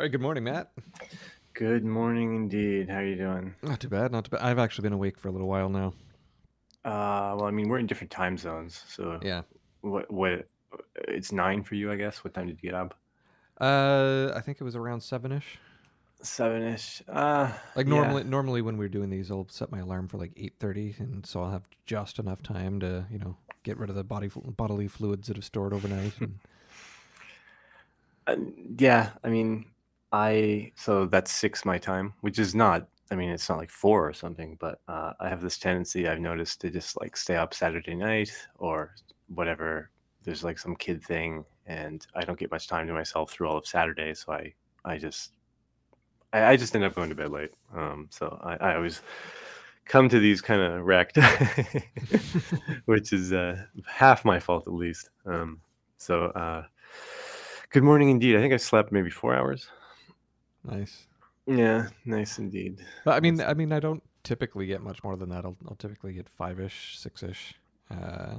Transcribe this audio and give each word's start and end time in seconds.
All 0.00 0.04
right, 0.04 0.12
good 0.12 0.22
morning, 0.22 0.44
Matt. 0.44 0.72
Good 1.52 1.84
morning 1.84 2.34
indeed. 2.34 2.88
How 2.88 3.00
are 3.00 3.04
you 3.04 3.16
doing? 3.16 3.54
Not 3.62 3.80
too 3.80 3.90
bad, 3.90 4.10
not 4.12 4.24
too 4.24 4.30
bad. 4.30 4.40
I've 4.40 4.58
actually 4.58 4.84
been 4.84 4.94
awake 4.94 5.18
for 5.18 5.28
a 5.28 5.30
little 5.30 5.46
while 5.46 5.68
now. 5.68 5.92
Uh, 6.86 7.36
well, 7.36 7.44
I 7.44 7.50
mean, 7.50 7.68
we're 7.68 7.80
in 7.80 7.86
different 7.86 8.10
time 8.10 8.38
zones, 8.38 8.82
so 8.88 9.20
Yeah. 9.22 9.42
what 9.82 10.10
what 10.10 10.48
it's 11.06 11.32
nine 11.32 11.62
for 11.64 11.74
you, 11.74 11.92
I 11.92 11.96
guess. 11.96 12.24
What 12.24 12.32
time 12.32 12.46
did 12.46 12.62
you 12.62 12.70
get 12.70 12.74
up? 12.74 12.94
Uh, 13.60 14.32
I 14.34 14.40
think 14.40 14.58
it 14.58 14.64
was 14.64 14.74
around 14.74 15.02
seven 15.02 15.32
ish. 15.32 15.58
Seven-ish. 16.22 17.02
Uh, 17.06 17.52
Like 17.76 17.86
yeah. 17.86 17.92
normally, 17.92 18.24
normally 18.24 18.62
when 18.62 18.78
we're 18.78 18.88
doing 18.88 19.10
these, 19.10 19.30
I'll 19.30 19.48
set 19.50 19.70
my 19.70 19.80
alarm 19.80 20.08
for 20.08 20.16
like 20.16 20.32
eight 20.38 20.54
thirty, 20.58 20.96
and 20.98 21.26
so 21.26 21.42
I'll 21.42 21.50
have 21.50 21.68
just 21.84 22.18
enough 22.18 22.42
time 22.42 22.80
to, 22.80 23.04
you 23.10 23.18
know, 23.18 23.36
get 23.64 23.76
rid 23.76 23.90
of 23.90 23.96
the 23.96 24.04
body 24.04 24.30
bodily 24.34 24.88
fluids 24.88 25.28
that 25.28 25.36
have 25.36 25.44
stored 25.44 25.74
overnight. 25.74 26.18
And, 26.22 26.38
Uh, 28.26 28.36
yeah, 28.78 29.10
I 29.24 29.28
mean, 29.28 29.66
I 30.12 30.72
so 30.74 31.06
that's 31.06 31.32
six 31.32 31.64
my 31.64 31.78
time, 31.78 32.14
which 32.20 32.38
is 32.38 32.54
not. 32.54 32.88
I 33.12 33.16
mean, 33.16 33.30
it's 33.30 33.48
not 33.48 33.58
like 33.58 33.70
four 33.70 34.08
or 34.08 34.12
something, 34.12 34.56
but 34.60 34.80
uh, 34.86 35.12
I 35.20 35.28
have 35.28 35.40
this 35.40 35.58
tendency 35.58 36.08
I've 36.08 36.20
noticed 36.20 36.60
to 36.60 36.70
just 36.70 37.00
like 37.00 37.16
stay 37.16 37.36
up 37.36 37.54
Saturday 37.54 37.94
night 37.94 38.30
or 38.56 38.94
whatever. 39.34 39.90
There's 40.22 40.44
like 40.44 40.58
some 40.58 40.76
kid 40.76 41.02
thing, 41.02 41.44
and 41.66 42.06
I 42.14 42.24
don't 42.24 42.38
get 42.38 42.50
much 42.50 42.68
time 42.68 42.86
to 42.86 42.92
myself 42.92 43.32
through 43.32 43.48
all 43.48 43.58
of 43.58 43.66
Saturday, 43.66 44.14
so 44.14 44.32
I 44.32 44.52
I 44.84 44.98
just 44.98 45.32
I, 46.32 46.52
I 46.52 46.56
just 46.56 46.74
end 46.74 46.84
up 46.84 46.94
going 46.94 47.08
to 47.10 47.14
bed 47.14 47.30
late. 47.30 47.50
Um, 47.74 48.08
so 48.10 48.38
I, 48.42 48.56
I 48.56 48.76
always 48.76 49.02
come 49.86 50.08
to 50.08 50.20
these 50.20 50.40
kind 50.40 50.60
of 50.60 50.84
wrecked, 50.84 51.18
which 52.84 53.12
is 53.12 53.32
uh, 53.32 53.64
half 53.86 54.24
my 54.24 54.38
fault 54.38 54.66
at 54.66 54.72
least. 54.72 55.10
Um, 55.26 55.60
so 55.98 56.26
uh, 56.26 56.64
good 57.70 57.82
morning 57.82 58.10
indeed. 58.10 58.36
I 58.36 58.40
think 58.40 58.54
I 58.54 58.56
slept 58.56 58.92
maybe 58.92 59.10
four 59.10 59.34
hours. 59.34 59.68
Nice. 60.64 61.06
Yeah, 61.46 61.88
nice 62.04 62.38
indeed. 62.38 62.84
But 63.04 63.14
I 63.14 63.20
mean, 63.20 63.40
I 63.40 63.54
mean, 63.54 63.72
I 63.72 63.80
don't 63.80 64.02
typically 64.22 64.66
get 64.66 64.82
much 64.82 65.02
more 65.02 65.16
than 65.16 65.28
that. 65.30 65.44
I'll, 65.44 65.56
I'll 65.68 65.76
typically 65.76 66.12
get 66.12 66.28
five 66.28 66.60
ish, 66.60 66.98
six 66.98 67.22
ish. 67.22 67.54
Uh, 67.90 68.36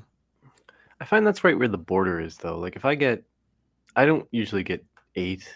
I 1.00 1.06
find 1.06 1.26
that's 1.26 1.44
right 1.44 1.58
where 1.58 1.68
the 1.68 1.78
border 1.78 2.20
is, 2.22 2.38
though. 2.38 2.58
Like 2.58 2.76
if 2.76 2.86
I 2.86 2.96
get, 2.96 3.24
I 3.96 4.06
don't 4.06 4.28
usually 4.32 4.64
get 4.64 4.86
eight. 5.16 5.48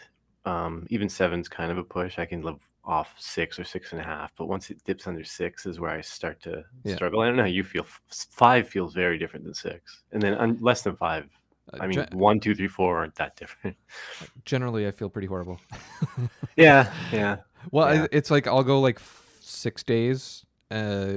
Um, 0.46 0.86
even 0.90 1.10
seven's 1.10 1.48
kind 1.48 1.72
of 1.72 1.78
a 1.78 1.84
push. 1.84 2.20
I 2.20 2.26
can 2.26 2.42
live 2.42 2.58
off 2.84 3.16
six 3.18 3.58
or 3.58 3.64
six 3.64 3.94
and 3.94 4.02
a 4.02 4.04
half, 4.04 4.32
but 4.36 4.46
once 4.48 4.70
it 4.70 4.84
dips 4.84 5.08
under 5.08 5.24
six 5.24 5.66
is 5.66 5.80
where 5.80 5.90
I 5.90 6.02
start 6.02 6.40
to 6.44 6.64
Yeah. 6.84 6.96
struggle. 6.96 7.22
I 7.22 7.28
don't 7.28 7.36
know 7.36 7.44
how 7.44 7.48
you 7.48 7.64
feel. 7.64 7.86
Five 8.10 8.68
feels 8.70 8.94
very 8.94 9.18
different 9.18 9.46
than 9.46 9.56
six, 9.56 10.04
and 10.12 10.22
then 10.22 10.36
un- 10.36 10.58
less 10.62 10.82
than 10.84 10.96
five. 10.96 11.28
I 11.74 11.88
mean, 11.88 12.00
Uh, 12.00 12.06
gen- 12.06 12.18
one, 12.20 12.40
two, 12.40 12.54
three, 12.56 12.68
four 12.68 12.98
aren't 12.98 13.16
that 13.16 13.36
different. 13.36 13.76
generally, 14.46 14.88
I 14.88 14.92
feel 14.92 15.10
pretty 15.10 15.28
horrible. 15.28 15.60
yeah, 16.56 16.92
yeah. 17.12 17.38
Well, 17.72 17.94
Yeah. 17.94 18.04
I, 18.04 18.08
it's 18.12 18.30
like 18.32 18.48
I'll 18.48 18.64
go 18.64 18.80
like 18.80 18.98
f- 18.98 19.38
six 19.42 19.84
days, 19.84 20.46
uh, 20.72 21.16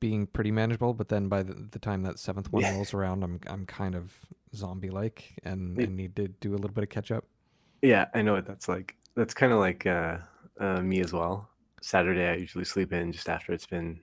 being 0.00 0.26
pretty 0.26 0.50
manageable. 0.50 0.92
But 0.94 1.08
then 1.08 1.28
by 1.28 1.42
the, 1.42 1.54
the 1.54 1.78
time 1.78 2.02
that 2.02 2.18
seventh 2.18 2.52
one 2.52 2.62
Yeah. 2.62 2.72
rolls 2.74 2.92
around, 2.94 3.22
I'm 3.24 3.40
I'm 3.46 3.64
kind 3.66 3.94
of 3.94 4.12
zombie 4.54 4.90
like, 4.90 5.32
and 5.44 5.80
I 5.80 5.86
need 5.86 6.14
to 6.16 6.28
do 6.28 6.52
a 6.52 6.56
little 6.56 6.74
bit 6.74 6.84
of 6.84 6.90
catch 6.90 7.10
up. 7.10 7.24
Yeah, 7.82 8.06
I 8.14 8.22
know 8.22 8.34
what 8.34 8.46
that's 8.46 8.68
like. 8.68 8.96
That's 9.16 9.34
kind 9.34 9.52
of 9.52 9.58
like 9.58 9.86
uh, 9.86 10.18
uh, 10.60 10.80
me 10.82 11.00
as 11.00 11.12
well. 11.12 11.48
Saturday, 11.80 12.28
I 12.28 12.34
usually 12.34 12.64
sleep 12.64 12.92
in 12.92 13.12
just 13.12 13.28
after 13.28 13.52
it's 13.52 13.66
been 13.66 14.00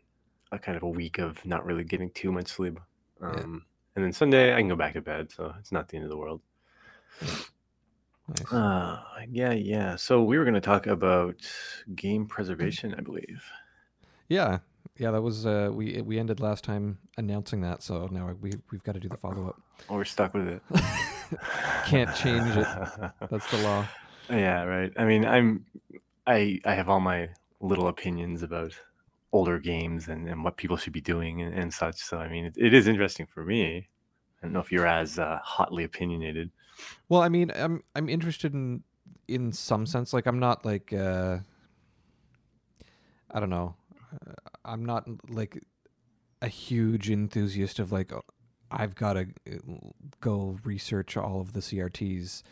a 0.51 0.59
kind 0.59 0.75
of 0.77 0.83
a 0.83 0.89
week 0.89 1.17
of 1.19 1.43
not 1.45 1.65
really 1.65 1.83
getting 1.83 2.09
too 2.11 2.31
much 2.31 2.47
sleep. 2.49 2.79
Um, 3.21 3.65
And 3.95 4.05
then 4.05 4.13
Sunday, 4.13 4.53
I 4.53 4.57
can 4.59 4.69
go 4.69 4.75
back 4.75 4.93
to 4.93 5.01
bed, 5.01 5.31
so 5.31 5.53
it's 5.59 5.71
not 5.71 5.89
the 5.89 5.97
end 5.97 6.05
of 6.05 6.09
the 6.09 6.17
world. 6.17 6.41
Nice. 8.27 8.51
Uh, 8.53 9.01
yeah, 9.29 9.51
yeah. 9.51 9.95
So 9.97 10.23
we 10.23 10.37
were 10.37 10.45
going 10.45 10.53
to 10.53 10.61
talk 10.61 10.87
about 10.87 11.35
game 11.95 12.25
preservation, 12.27 12.95
I 12.97 13.01
believe. 13.01 13.43
yeah, 14.29 14.59
yeah. 14.97 15.11
That 15.11 15.21
was 15.21 15.45
uh, 15.45 15.69
we 15.73 16.01
we 16.01 16.17
ended 16.19 16.39
last 16.39 16.63
time 16.63 16.99
announcing 17.17 17.61
that, 17.61 17.83
so 17.83 18.07
now 18.11 18.33
we 18.39 18.53
we've 18.71 18.83
got 18.83 18.93
to 18.93 18.99
do 18.99 19.09
the 19.09 19.17
follow 19.17 19.47
up. 19.49 19.61
Oh, 19.89 19.95
we're 19.95 20.05
stuck 20.05 20.33
with 20.33 20.47
it. 20.47 20.61
Can't 21.87 22.15
change 22.15 22.55
it. 22.55 22.67
That's 23.29 23.49
the 23.51 23.57
law. 23.63 23.85
Yeah, 24.29 24.63
right. 24.63 24.93
I 24.95 25.03
mean, 25.03 25.25
I'm 25.25 25.65
I 26.25 26.61
I 26.63 26.75
have 26.75 26.87
all 26.87 27.01
my 27.01 27.29
little 27.59 27.87
opinions 27.89 28.43
about 28.43 28.71
older 29.33 29.59
games 29.59 30.07
and, 30.07 30.27
and 30.27 30.43
what 30.43 30.57
people 30.57 30.77
should 30.77 30.93
be 30.93 31.01
doing 31.01 31.41
and, 31.41 31.53
and 31.53 31.73
such. 31.73 31.97
So 31.97 32.17
I 32.17 32.27
mean, 32.29 32.45
it, 32.45 32.55
it 32.57 32.73
is 32.73 32.87
interesting 32.87 33.25
for 33.25 33.43
me. 33.43 33.87
I 34.41 34.45
don't 34.45 34.53
know 34.53 34.59
if 34.59 34.71
you're 34.71 34.87
as 34.87 35.19
uh, 35.19 35.39
hotly 35.43 35.83
opinionated. 35.83 36.51
Well, 37.09 37.21
I 37.21 37.29
mean, 37.29 37.51
I'm 37.55 37.83
I'm 37.95 38.09
interested 38.09 38.53
in 38.53 38.83
in 39.27 39.51
some 39.51 39.85
sense. 39.85 40.13
Like, 40.13 40.25
I'm 40.25 40.39
not 40.39 40.65
like 40.65 40.93
uh, 40.93 41.39
I 43.31 43.39
don't 43.39 43.49
know. 43.49 43.75
Uh, 44.13 44.33
I'm 44.65 44.85
not 44.85 45.07
like 45.29 45.63
a 46.41 46.47
huge 46.47 47.09
enthusiast 47.09 47.79
of 47.79 47.91
like 47.91 48.11
oh, 48.11 48.23
I've 48.71 48.95
got 48.95 49.13
to 49.13 49.27
go 50.21 50.57
research 50.63 51.17
all 51.17 51.41
of 51.41 51.53
the 51.53 51.59
CRTs. 51.59 52.43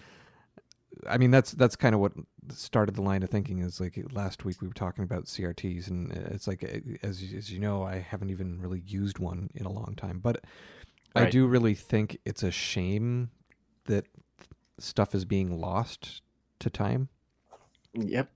I 1.08 1.18
mean, 1.18 1.32
that's 1.32 1.52
that's 1.52 1.76
kind 1.76 1.94
of 1.96 2.02
what 2.02 2.14
started 2.50 2.96
the 2.96 3.02
line 3.02 3.24
of 3.24 3.30
thinking. 3.30 3.60
Is 3.60 3.80
like 3.80 4.00
last 4.12 4.46
week 4.46 4.62
we 4.62 4.68
were 4.68 4.74
talking 4.74 5.04
about 5.04 5.26
CRTs, 5.26 5.88
and 5.88 6.12
it's 6.12 6.48
like 6.48 6.64
uh, 6.64 6.80
as 7.04 7.24
as 7.36 7.52
you 7.52 7.60
know, 7.60 7.84
I 7.84 7.98
haven't 8.00 8.30
even 8.32 8.60
really 8.60 8.82
used 8.86 9.20
one 9.20 9.50
in 9.56 9.66
a 9.66 9.72
long 9.72 9.96
time, 9.96 10.20
but. 10.20 10.44
I 11.16 11.28
do 11.30 11.48
really 11.48 11.74
think 11.74 12.20
it's 12.24 12.44
a 12.44 12.52
shame 12.52 13.32
that 13.86 14.06
stuff 14.78 15.14
is 15.16 15.26
being 15.26 15.60
lost 15.60 16.22
to 16.60 16.70
time 16.70 17.10
Yep. 17.94 18.30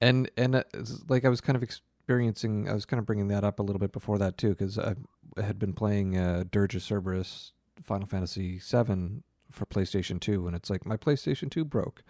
and 0.00 0.30
and 0.36 0.56
uh, 0.56 0.62
like 1.08 1.24
i 1.24 1.28
was 1.28 1.40
kind 1.40 1.56
of 1.56 1.62
experiencing 1.62 2.68
i 2.68 2.72
was 2.72 2.86
kind 2.86 2.98
of 2.98 3.06
bringing 3.06 3.28
that 3.28 3.44
up 3.44 3.60
a 3.60 3.62
little 3.62 3.78
bit 3.78 3.92
before 3.92 4.18
that 4.18 4.38
too 4.38 4.50
because 4.50 4.78
i 4.78 4.94
had 5.36 5.58
been 5.58 5.72
playing 5.74 6.16
uh 6.16 6.44
dirge 6.50 6.74
of 6.74 6.82
cerberus 6.82 7.52
final 7.82 8.06
fantasy 8.06 8.58
7 8.58 9.22
for 9.50 9.66
playstation 9.66 10.20
2 10.20 10.46
and 10.46 10.56
it's 10.56 10.70
like 10.70 10.86
my 10.86 10.96
playstation 10.96 11.50
2 11.50 11.64
broke. 11.64 12.02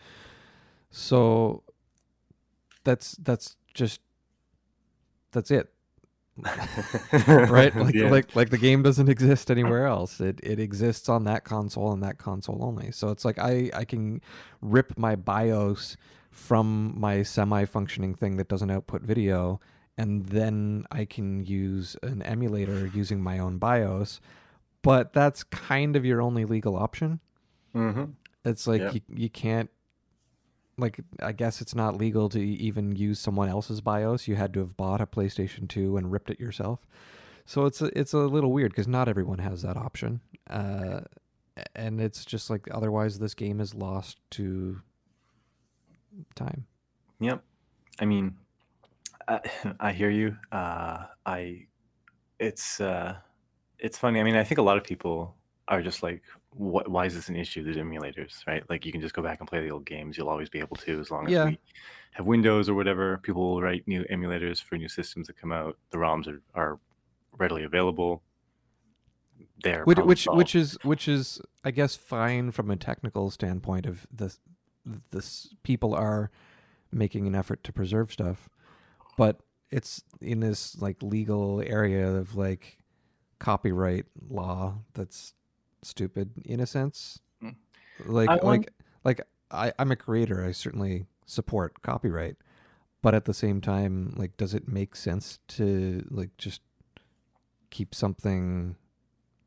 So 0.91 1.63
that's 2.85 3.13
that's 3.13 3.57
just 3.75 4.01
that's 5.33 5.51
it. 5.51 5.73
Right? 7.27 7.75
Like 7.77 7.95
Yeah. 7.95 8.11
like 8.11 8.35
like 8.35 8.51
the 8.51 8.59
game 8.59 8.83
doesn't 8.83 9.09
exist 9.09 9.51
anywhere 9.51 9.87
else. 9.87 10.21
It 10.21 10.41
it 10.43 10.59
exists 10.59 11.09
on 11.09 11.25
that 11.25 11.45
console 11.45 11.93
and 11.93 12.03
that 12.03 12.19
console 12.19 12.65
only. 12.65 12.91
So 12.93 13.11
it's 13.11 13.25
like 13.25 13.39
i 13.39 13.71
i 13.75 13.85
can 13.85 14.21
rip 14.61 14.97
my 14.99 15.17
bios 15.17 15.97
from 16.31 16.99
my 16.99 17.23
semi 17.23 17.65
functioning 17.65 18.15
thing 18.15 18.37
that 18.37 18.49
doesn't 18.49 18.71
output 18.71 19.03
video 19.03 19.61
and 19.99 20.27
then 20.27 20.85
i 20.93 21.05
can 21.05 21.45
use 21.45 21.97
an 22.05 22.23
emulator 22.23 22.87
using 22.87 23.21
my 23.21 23.37
own 23.41 23.59
bios 23.59 24.21
but 24.83 25.13
that's 25.13 25.43
kind 25.43 25.97
of 25.97 26.05
your 26.05 26.23
only 26.23 26.45
legal 26.45 26.77
option 26.77 27.19
Mhm. 27.75 28.15
it's 28.45 28.67
like 28.67 28.81
Yeah. 28.81 28.93
you, 28.93 29.01
you 29.09 29.29
can't 29.31 29.71
like 30.79 31.01
I 31.21 31.33
guess 31.33 31.61
it's 31.61 31.75
not 31.75 31.97
legal 31.97 32.29
to 32.31 32.41
even 32.41 32.97
use 32.97 33.19
someone 33.21 33.49
else's 33.49 33.81
BIOS. 33.83 34.27
You 34.27 34.37
had 34.37 34.55
to 34.55 34.61
have 34.61 34.77
bought 34.77 35.01
a 35.03 35.07
PlayStation 35.07 35.69
2 35.69 35.97
and 35.99 36.11
ripped 36.11 36.31
it 36.31 36.41
yourself. 36.41 36.87
So 37.45 37.67
it's 37.67 37.83
a, 37.83 37.99
it's 37.99 38.13
a 38.15 38.19
little 38.19 38.53
weird 38.53 38.73
because 38.73 38.89
not 38.89 39.09
everyone 39.09 39.41
has 39.41 39.61
that 39.63 39.77
option. 39.77 40.21
Uh, 40.49 41.01
and 41.75 42.01
it's 42.01 42.25
just 42.25 42.49
like 42.49 42.67
otherwise 42.71 43.19
this 43.19 43.35
game 43.35 43.61
is 43.61 43.75
lost 43.75 44.19
to 44.31 44.81
time. 46.35 46.65
Yep. 47.19 47.43
I 47.99 48.05
mean, 48.07 48.37
I, 49.29 49.41
I 49.81 49.93
hear 49.93 50.11
you. 50.11 50.37
Uh, 50.51 51.07
I, 51.27 51.67
it's, 52.39 52.81
uh, 52.81 53.17
it's 53.79 53.99
funny. 53.99 54.21
I 54.21 54.23
mean, 54.23 54.37
I 54.37 54.45
think 54.45 54.59
a 54.59 54.63
lot 54.63 54.77
of 54.79 54.85
people 54.85 55.35
are 55.69 55.83
just 55.83 56.03
like, 56.03 56.23
what, 56.53 56.89
why 56.89 57.07
is 57.07 57.15
this 57.15 57.29
an 57.29 57.37
issue? 57.37 57.63
There's 57.63 57.77
emulators, 57.77 58.47
right? 58.47 58.63
Like 58.69 58.85
you 58.85 58.93
can 58.93 59.01
just 59.01 59.15
go 59.15 59.23
back 59.23 59.41
and 59.41 59.49
play 59.49 59.61
the 59.61 59.71
old 59.71 59.85
games. 59.85 60.19
You'll 60.19 60.29
always 60.29 60.49
be 60.49 60.59
able 60.59 60.77
to, 60.79 61.01
as 61.01 61.11
long 61.11 61.27
as 61.27 61.33
Yeah. 61.33 61.45
we 61.47 61.59
have 62.13 62.27
Windows 62.27 62.69
or 62.69 62.75
whatever. 62.75 63.19
People 63.19 63.43
will 63.55 63.63
write 63.63 63.87
new 63.87 64.05
emulators 64.11 64.63
for 64.63 64.77
new 64.77 64.89
systems 64.89 65.29
that 65.29 65.37
come 65.41 65.53
out. 65.53 65.77
The 65.91 65.99
ROMs 65.99 66.27
are, 66.27 66.43
are 66.55 66.79
readily 67.39 67.65
available. 67.65 68.23
They're 69.63 69.85
Which 69.85 69.99
which, 69.99 70.27
which 70.27 70.55
is 70.55 70.79
which 70.83 71.07
is 71.07 71.41
I 71.65 71.71
guess 71.71 71.95
fine 71.95 72.51
from 72.51 72.71
a 72.71 72.77
technical 72.77 73.31
standpoint 73.31 73.87
of 73.87 74.07
the 74.13 74.35
this 75.11 75.55
people 75.63 75.95
are 75.95 76.31
making 76.91 77.27
an 77.27 77.35
effort 77.35 77.63
to 77.65 77.73
preserve 77.73 78.11
stuff, 78.13 78.49
but 79.19 79.41
it's 79.71 80.03
in 80.21 80.41
this 80.41 80.81
like 80.81 81.03
legal 81.03 81.63
area 81.65 82.09
of 82.11 82.35
like 82.37 82.79
copyright 83.39 84.07
law 84.29 84.79
that's 84.95 85.35
stupid 85.83 86.31
in 86.45 86.61
a 86.61 86.67
sense. 86.67 87.21
Mm. 87.43 87.57
Like 88.07 88.29
I 88.29 88.37
want- 88.37 88.45
like 88.45 88.73
like 89.05 89.21
I, 89.51 89.73
I'm 89.79 89.91
a 89.91 89.97
creator. 89.97 90.45
I 90.45 90.53
certainly 90.53 91.07
support 91.27 91.83
copyright, 91.83 92.37
but 93.03 93.15
at 93.15 93.25
the 93.25 93.35
same 93.35 93.61
time, 93.61 94.15
like, 94.17 94.37
does 94.37 94.55
it 94.55 94.69
make 94.69 94.95
sense 94.95 95.39
to 95.49 96.07
like 96.11 96.37
just 96.39 96.61
keep 97.71 97.95
something 97.95 98.77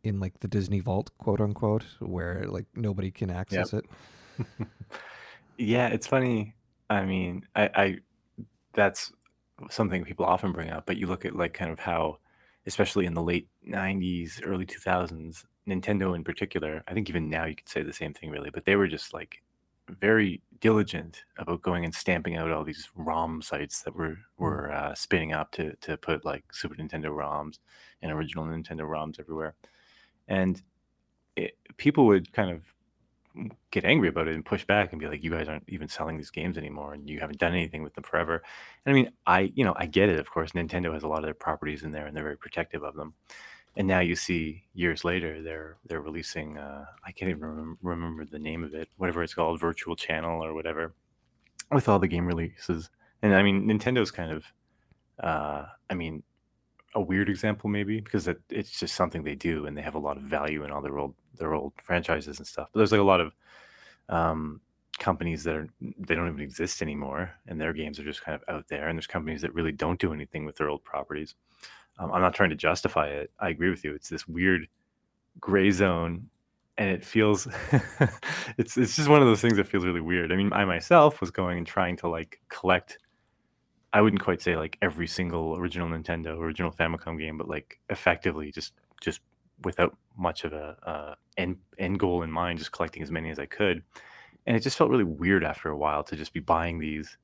in 0.04 0.20
like 0.20 0.40
the 0.40 0.48
Disney 0.48 0.80
vault, 0.80 1.12
quote 1.18 1.40
unquote, 1.40 1.86
where 2.00 2.46
like 2.48 2.66
nobody 2.76 3.12
can 3.12 3.30
access 3.30 3.74
it? 3.74 3.86
Yeah, 5.58 5.88
it's 5.88 6.08
funny. 6.08 6.56
I 6.90 7.06
mean, 7.06 7.46
I, 7.56 7.70
I 7.76 7.98
that's 8.74 9.12
something 9.70 10.04
people 10.04 10.26
often 10.26 10.52
bring 10.52 10.72
up, 10.72 10.86
but 10.86 10.98
you 10.98 11.08
look 11.08 11.26
at 11.26 11.36
like 11.36 11.54
kind 11.54 11.72
of 11.72 11.80
how, 11.80 12.18
especially 12.66 13.06
in 13.06 13.14
the 13.14 13.22
late 13.22 13.48
'90s, 13.68 14.42
early 14.44 14.66
2000s, 14.66 15.46
Nintendo 15.68 16.16
in 16.16 16.24
particular. 16.24 16.84
I 16.88 16.94
think 16.94 17.10
even 17.10 17.30
now 17.30 17.46
you 17.46 17.56
could 17.56 17.70
say 17.70 17.84
the 17.84 17.94
same 17.94 18.14
thing, 18.14 18.30
really. 18.32 18.50
But 18.50 18.66
they 18.66 18.76
were 18.76 18.88
just 18.88 19.14
like 19.14 19.42
very 19.90 20.42
diligent 20.60 21.24
about 21.38 21.62
going 21.62 21.84
and 21.86 21.94
stamping 21.94 22.38
out 22.38 22.52
all 22.52 22.64
these 22.64 22.90
ROM 22.96 23.42
sites 23.42 23.82
that 23.84 23.96
were 23.96 24.18
Mm. 24.42 24.50
were 24.50 24.72
uh, 24.72 24.96
spinning 24.96 25.34
up 25.34 25.52
to 25.54 25.76
to 25.78 25.98
put 25.98 26.26
like 26.26 26.46
Super 26.54 26.76
Nintendo 26.76 27.16
ROMs 27.16 27.60
and 28.02 28.12
original 28.12 28.46
Nintendo 28.46 28.82
ROMs 28.88 29.20
everywhere. 29.20 29.56
And 30.28 30.62
it, 31.36 31.58
people 31.78 32.06
would 32.08 32.34
kind 32.34 32.52
of 32.52 32.64
get 33.72 33.84
angry 33.86 34.10
about 34.10 34.28
it 34.28 34.36
and 34.36 34.46
push 34.46 34.66
back 34.66 34.92
and 34.92 35.00
be 35.00 35.08
like, 35.08 35.24
"You 35.24 35.32
guys 35.32 35.48
aren't 35.48 35.68
even 35.68 35.88
selling 35.88 36.18
these 36.18 36.30
games 36.30 36.58
anymore, 36.58 36.94
and 36.94 37.10
you 37.10 37.20
haven't 37.20 37.40
done 37.40 37.54
anything 37.54 37.84
with 37.84 37.94
them 37.96 38.04
forever." 38.04 38.44
And 38.86 38.96
I 38.96 39.02
mean, 39.02 39.12
I 39.26 39.52
you 39.56 39.64
know 39.66 39.74
I 39.78 39.86
get 39.88 40.10
it. 40.10 40.20
Of 40.20 40.30
course, 40.30 40.52
Nintendo 40.52 40.94
has 40.94 41.04
a 41.04 41.08
lot 41.08 41.20
of 41.20 41.26
their 41.26 41.34
properties 41.34 41.84
in 41.84 41.92
there, 41.92 42.06
and 42.08 42.16
they're 42.16 42.24
very 42.24 42.38
protective 42.38 42.84
of 42.84 42.96
them. 42.96 43.16
And 43.76 43.88
now 43.88 44.02
you 44.02 44.16
see 44.16 44.64
years 44.74 45.04
later, 45.04 45.42
they're 45.42 45.78
they're 45.86 46.02
releasing. 46.02 46.58
Uh, 46.58 46.86
I 47.06 47.12
can't 47.12 47.30
even 47.30 47.42
remember, 47.42 47.78
remember 47.82 48.26
the 48.26 48.40
name 48.40 48.64
of 48.64 48.74
it, 48.74 48.88
whatever 48.98 49.24
it's 49.24 49.34
called, 49.34 49.60
Virtual 49.60 49.96
Channel 49.96 50.44
or 50.44 50.54
whatever, 50.54 50.94
with 51.72 51.90
all 51.90 52.00
the 52.00 52.08
game 52.08 52.28
releases. 52.28 52.90
And 53.24 53.34
I 53.34 53.42
mean, 53.42 53.66
Nintendo's 53.66 54.12
kind 54.12 54.32
of, 54.32 54.46
uh, 55.24 55.66
I 55.90 55.94
mean, 55.94 56.22
a 56.96 57.02
weird 57.02 57.30
example 57.30 57.70
maybe 57.70 58.00
because 58.00 58.28
it, 58.28 58.40
it's 58.50 58.80
just 58.80 58.96
something 58.96 59.24
they 59.24 59.36
do, 59.36 59.66
and 59.66 59.76
they 59.76 59.82
have 59.82 59.96
a 59.96 60.00
lot 60.00 60.18
of 60.18 60.24
value 60.24 60.64
in 60.64 60.72
all 60.72 60.82
their 60.82 61.00
old 61.00 61.16
their 61.38 61.54
old 61.54 61.74
franchises 61.84 62.38
and 62.38 62.48
stuff. 62.48 62.70
But 62.72 62.80
there's 62.80 62.92
like 62.92 63.02
a 63.02 63.04
lot 63.04 63.22
of 63.22 63.34
um, 64.10 64.62
companies 65.00 65.44
that 65.44 65.56
are 65.56 65.68
they 65.82 66.16
don't 66.16 66.28
even 66.28 66.42
exist 66.42 66.82
anymore, 66.82 67.32
and 67.48 67.60
their 67.60 67.74
games 67.74 68.00
are 68.00 68.04
just 68.04 68.24
kind 68.24 68.40
of 68.40 68.56
out 68.56 68.68
there. 68.68 68.88
And 68.88 68.98
there's 68.98 69.08
companies 69.08 69.42
that 69.42 69.54
really 69.54 69.72
don't 69.72 70.00
do 70.00 70.14
anything 70.14 70.46
with 70.46 70.58
their 70.58 70.70
old 70.70 70.84
properties. 70.84 71.36
Um, 72.00 72.12
I'm 72.12 72.22
not 72.22 72.34
trying 72.34 72.50
to 72.50 72.56
justify 72.56 73.08
it. 73.08 73.32
I 73.40 73.50
agree 73.50 73.70
with 73.70 73.84
you. 73.84 73.94
It's 73.94 74.10
this 74.10 74.28
weird 74.28 74.68
gray 75.40 75.72
zone, 75.72 76.30
and 76.78 76.90
it 76.90 77.04
feels 77.04 77.48
it's 78.58 78.78
it's 78.78 78.96
just 78.96 79.10
one 79.10 79.22
of 79.22 79.28
those 79.28 79.42
things 79.42 79.58
that 79.58 79.68
feels 79.68 79.86
really 79.86 80.02
weird. 80.02 80.32
I 80.32 80.36
mean, 80.36 80.52
I 80.54 80.66
myself 80.66 81.22
was 81.22 81.32
going 81.32 81.58
and 81.60 81.68
trying 81.68 81.98
to 81.98 82.08
like 82.08 82.40
collect. 82.50 82.98
I 83.94 84.02
wouldn't 84.02 84.24
quite 84.24 84.42
say 84.42 84.58
like 84.58 84.78
every 84.82 85.08
single 85.08 85.56
original 85.56 85.88
Nintendo, 85.88 86.38
original 86.38 86.72
Famicom 86.72 87.20
game, 87.20 87.38
but 87.38 87.48
like 87.48 87.80
effectively 87.90 88.52
just 88.52 88.74
just 89.02 89.22
without 89.64 89.96
much 90.18 90.44
of 90.46 90.54
a 90.54 90.78
uh, 90.86 91.16
end 91.38 91.58
end 91.78 92.00
goal 92.00 92.24
in 92.24 92.32
mind, 92.32 92.60
just 92.60 92.72
collecting 92.72 93.04
as 93.04 93.12
many 93.12 93.30
as 93.30 93.40
I 93.40 93.46
could 93.46 93.84
and 94.46 94.56
it 94.56 94.62
just 94.62 94.78
felt 94.78 94.90
really 94.90 95.04
weird 95.04 95.44
after 95.44 95.70
a 95.70 95.78
while 95.78 96.04
to 96.04 96.16
just 96.16 96.34
be 96.34 96.40
buying 96.40 96.80
these 96.80 97.18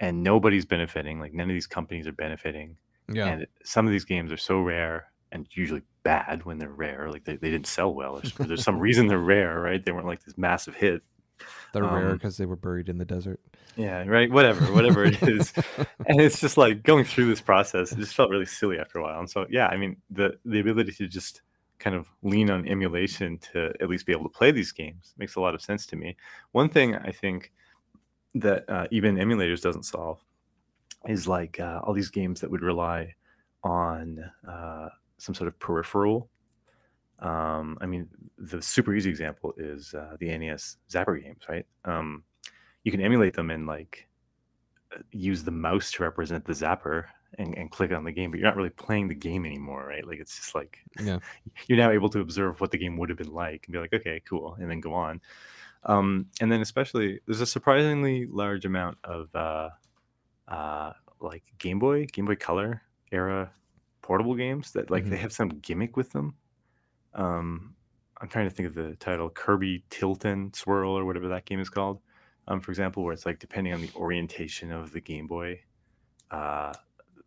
and 0.00 0.22
nobody's 0.22 0.66
benefiting 0.66 1.20
like 1.20 1.32
none 1.32 1.48
of 1.48 1.54
these 1.54 1.66
companies 1.66 2.06
are 2.06 2.12
benefiting 2.12 2.76
Yeah, 3.08 3.26
and 3.28 3.46
some 3.64 3.86
of 3.86 3.92
these 3.92 4.04
games 4.04 4.32
are 4.32 4.36
so 4.36 4.60
rare 4.60 5.06
and 5.32 5.46
usually 5.52 5.82
bad 6.02 6.44
when 6.44 6.58
they're 6.58 6.68
rare 6.70 7.10
like 7.10 7.24
they, 7.24 7.36
they 7.36 7.50
didn't 7.50 7.66
sell 7.66 7.92
well 7.92 8.16
or 8.18 8.46
there's 8.46 8.62
some 8.62 8.78
reason 8.88 9.06
they're 9.06 9.18
rare 9.18 9.60
right? 9.60 9.84
They 9.84 9.92
weren't 9.92 10.06
like 10.06 10.24
this 10.24 10.38
massive 10.38 10.74
hit. 10.74 11.02
They're 11.72 11.82
rare 11.84 12.10
um 12.10 12.12
because 12.14 12.36
they 12.36 12.46
were 12.46 12.56
buried 12.56 12.88
in 12.88 12.98
the 12.98 13.04
desert. 13.04 13.40
yeah 13.76 14.04
right 14.06 14.30
whatever 14.30 14.72
whatever 14.72 15.04
it 15.04 15.20
is. 15.28 15.52
And 16.06 16.20
it's 16.20 16.40
just 16.40 16.56
like 16.56 16.82
going 16.82 17.04
through 17.04 17.26
this 17.26 17.40
process 17.40 17.92
it 17.92 17.98
just 17.98 18.14
felt 18.14 18.30
really 18.30 18.46
silly 18.46 18.78
after 18.78 18.98
a 18.98 19.02
while. 19.02 19.18
And 19.18 19.28
so 19.28 19.46
yeah 19.50 19.66
i 19.66 19.76
mean 19.76 19.96
the 20.10 20.38
the 20.44 20.60
ability 20.60 20.92
to 20.92 21.08
just 21.08 21.42
kind 21.78 21.94
of 21.94 22.08
lean 22.22 22.50
on 22.50 22.66
emulation 22.66 23.38
to 23.52 23.72
at 23.80 23.88
least 23.90 24.06
be 24.06 24.12
able 24.12 24.22
to 24.22 24.30
play 24.38 24.50
these 24.50 24.72
games 24.72 25.12
makes 25.18 25.34
a 25.36 25.40
lot 25.40 25.54
of 25.54 25.60
sense 25.60 25.84
to 25.86 25.96
me. 25.96 26.16
One 26.52 26.68
thing 26.68 26.94
i 26.94 27.10
think 27.10 27.52
that 28.34 28.68
uh, 28.68 28.86
even 28.90 29.16
emulators 29.16 29.62
doesn't 29.62 29.84
solve 29.84 30.22
is 31.08 31.28
like 31.28 31.60
uh, 31.60 31.80
all 31.84 31.94
these 31.94 32.10
games 32.10 32.40
that 32.40 32.50
would 32.50 32.62
rely 32.62 33.14
on 33.62 34.18
uh, 34.48 34.88
some 35.18 35.34
sort 35.34 35.48
of 35.48 35.58
peripheral 35.58 36.28
um, 37.20 37.78
i 37.80 37.86
mean 37.86 38.08
the 38.38 38.60
super 38.60 38.94
easy 38.94 39.08
example 39.10 39.54
is 39.56 39.94
uh, 39.94 40.16
the 40.20 40.36
nes 40.38 40.76
zapper 40.90 41.22
games 41.22 41.42
right 41.48 41.66
um, 41.84 42.22
you 42.84 42.92
can 42.92 43.00
emulate 43.00 43.34
them 43.34 43.50
and 43.50 43.66
like 43.66 44.06
use 45.10 45.42
the 45.42 45.50
mouse 45.50 45.90
to 45.92 46.02
represent 46.02 46.44
the 46.44 46.52
zapper 46.52 47.04
and, 47.38 47.56
and 47.56 47.70
click 47.70 47.92
on 47.92 48.04
the 48.04 48.12
game, 48.12 48.30
but 48.30 48.38
you're 48.38 48.48
not 48.48 48.56
really 48.56 48.70
playing 48.70 49.08
the 49.08 49.14
game 49.14 49.44
anymore, 49.44 49.86
right? 49.86 50.06
Like 50.06 50.20
it's 50.20 50.36
just 50.36 50.54
like 50.54 50.78
Yeah, 51.00 51.18
you're 51.66 51.78
now 51.78 51.90
able 51.90 52.08
to 52.10 52.20
observe 52.20 52.60
what 52.60 52.70
the 52.70 52.78
game 52.78 52.96
would 52.96 53.08
have 53.08 53.18
been 53.18 53.32
like 53.32 53.64
and 53.66 53.72
be 53.72 53.78
like, 53.78 53.92
okay, 53.92 54.22
cool, 54.28 54.56
and 54.60 54.70
then 54.70 54.80
go 54.80 54.94
on. 54.94 55.20
Um, 55.84 56.26
and 56.40 56.50
then 56.50 56.62
especially 56.62 57.20
there's 57.26 57.40
a 57.40 57.46
surprisingly 57.46 58.26
large 58.26 58.64
amount 58.64 58.98
of 59.04 59.28
uh, 60.48 60.92
like 61.20 61.44
Game 61.58 61.78
Boy, 61.78 62.06
Game 62.06 62.26
Boy 62.26 62.36
Color 62.36 62.82
era 63.12 63.52
portable 64.02 64.34
games 64.34 64.72
that 64.72 64.90
like 64.90 65.04
Mhm. 65.04 65.10
they 65.10 65.16
have 65.16 65.32
some 65.32 65.48
gimmick 65.60 65.96
with 65.96 66.12
them. 66.12 66.36
Um, 67.14 67.76
I'm 68.20 68.28
trying 68.28 68.48
to 68.48 68.54
think 68.54 68.68
of 68.68 68.74
the 68.74 68.96
title, 68.96 69.30
Kirby 69.30 69.84
Tilt 69.90 70.24
and 70.24 70.54
Swirl 70.54 70.92
or 70.98 71.04
whatever 71.04 71.28
that 71.28 71.44
game 71.46 71.60
is 71.60 71.70
called. 71.70 72.02
Um, 72.48 72.60
for 72.60 72.70
example, 72.70 73.04
where 73.04 73.12
it's 73.12 73.26
like 73.26 73.38
depending 73.38 73.72
on 73.74 73.80
the 73.80 73.92
orientation 73.94 74.72
of 74.72 74.92
the 74.92 75.00
Game 75.00 75.26
Boy, 75.26 75.62
uh, 76.30 76.72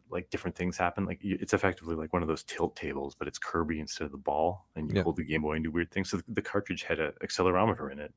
like 0.10 0.30
different 0.32 0.56
things 0.56 0.78
happen. 0.78 1.06
Like 1.06 1.20
it's 1.24 1.54
effectively 1.54 1.96
like 1.96 2.14
one 2.14 2.22
of 2.22 2.28
those 2.28 2.44
tilt 2.44 2.76
tables, 2.76 3.16
but 3.16 3.28
it's 3.28 3.38
Kirby 3.40 3.80
instead 3.80 4.06
of 4.06 4.12
the 4.12 4.18
ball, 4.18 4.68
and 4.76 4.90
you 4.90 4.96
Yeah. 4.96 5.04
hold 5.04 5.18
the 5.18 5.24
Game 5.26 5.42
Boy 5.44 5.56
and 5.56 5.64
do 5.64 5.72
weird 5.72 5.92
things. 5.92 6.10
So 6.10 6.18
the, 6.18 6.24
the 6.30 6.42
cartridge 6.42 6.84
had 6.84 7.00
an 7.00 7.14
accelerometer 7.24 7.92
in 7.92 8.00
it. 8.00 8.14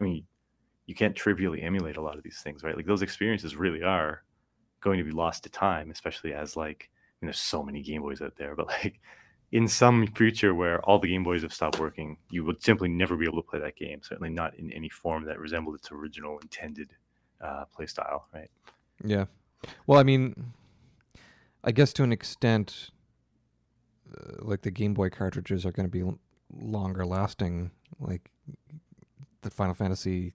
I 0.00 0.04
mean, 0.04 0.26
you 0.86 0.94
can't 0.94 1.16
trivially 1.16 1.62
emulate 1.62 1.96
a 1.96 2.02
lot 2.02 2.16
of 2.18 2.24
these 2.24 2.40
things, 2.42 2.62
right? 2.64 2.76
Like 2.76 2.86
those 2.86 3.02
experiences 3.02 3.56
really 3.56 3.82
are 3.82 4.24
going 4.80 4.98
to 4.98 5.04
be 5.04 5.10
lost 5.10 5.44
to 5.44 5.50
time, 5.50 5.90
especially 5.90 6.32
as 6.32 6.56
like 6.56 6.90
I 6.90 7.24
mean, 7.24 7.28
there's 7.28 7.40
so 7.40 7.62
many 7.62 7.82
Game 7.82 8.02
Boys 8.02 8.20
out 8.20 8.36
there, 8.36 8.54
but 8.56 8.66
like 8.66 9.00
in 9.50 9.66
some 9.66 10.06
future 10.08 10.54
where 10.54 10.80
all 10.82 10.98
the 10.98 11.08
Game 11.08 11.24
Boys 11.24 11.42
have 11.42 11.52
stopped 11.52 11.78
working, 11.78 12.18
you 12.30 12.44
would 12.44 12.62
simply 12.62 12.88
never 12.88 13.16
be 13.16 13.26
able 13.26 13.42
to 13.42 13.48
play 13.48 13.58
that 13.60 13.76
game. 13.76 14.00
Certainly 14.02 14.30
not 14.30 14.54
in 14.58 14.70
any 14.72 14.88
form 14.88 15.24
that 15.24 15.38
resembled 15.38 15.74
its 15.74 15.90
original 15.90 16.38
intended 16.40 16.90
uh, 17.40 17.64
play 17.74 17.86
style, 17.86 18.26
right? 18.34 18.50
yeah. 19.04 19.24
Well, 19.86 19.98
I 19.98 20.02
mean, 20.02 20.52
I 21.64 21.72
guess 21.72 21.92
to 21.94 22.02
an 22.02 22.12
extent, 22.12 22.90
uh, 24.16 24.36
like 24.40 24.62
the 24.62 24.70
Game 24.70 24.94
Boy 24.94 25.10
cartridges 25.10 25.64
are 25.66 25.72
going 25.72 25.86
to 25.86 25.90
be 25.90 26.02
l- 26.02 26.18
longer 26.56 27.04
lasting. 27.04 27.70
Like 27.98 28.30
the 29.42 29.50
Final 29.50 29.74
Fantasy 29.74 30.34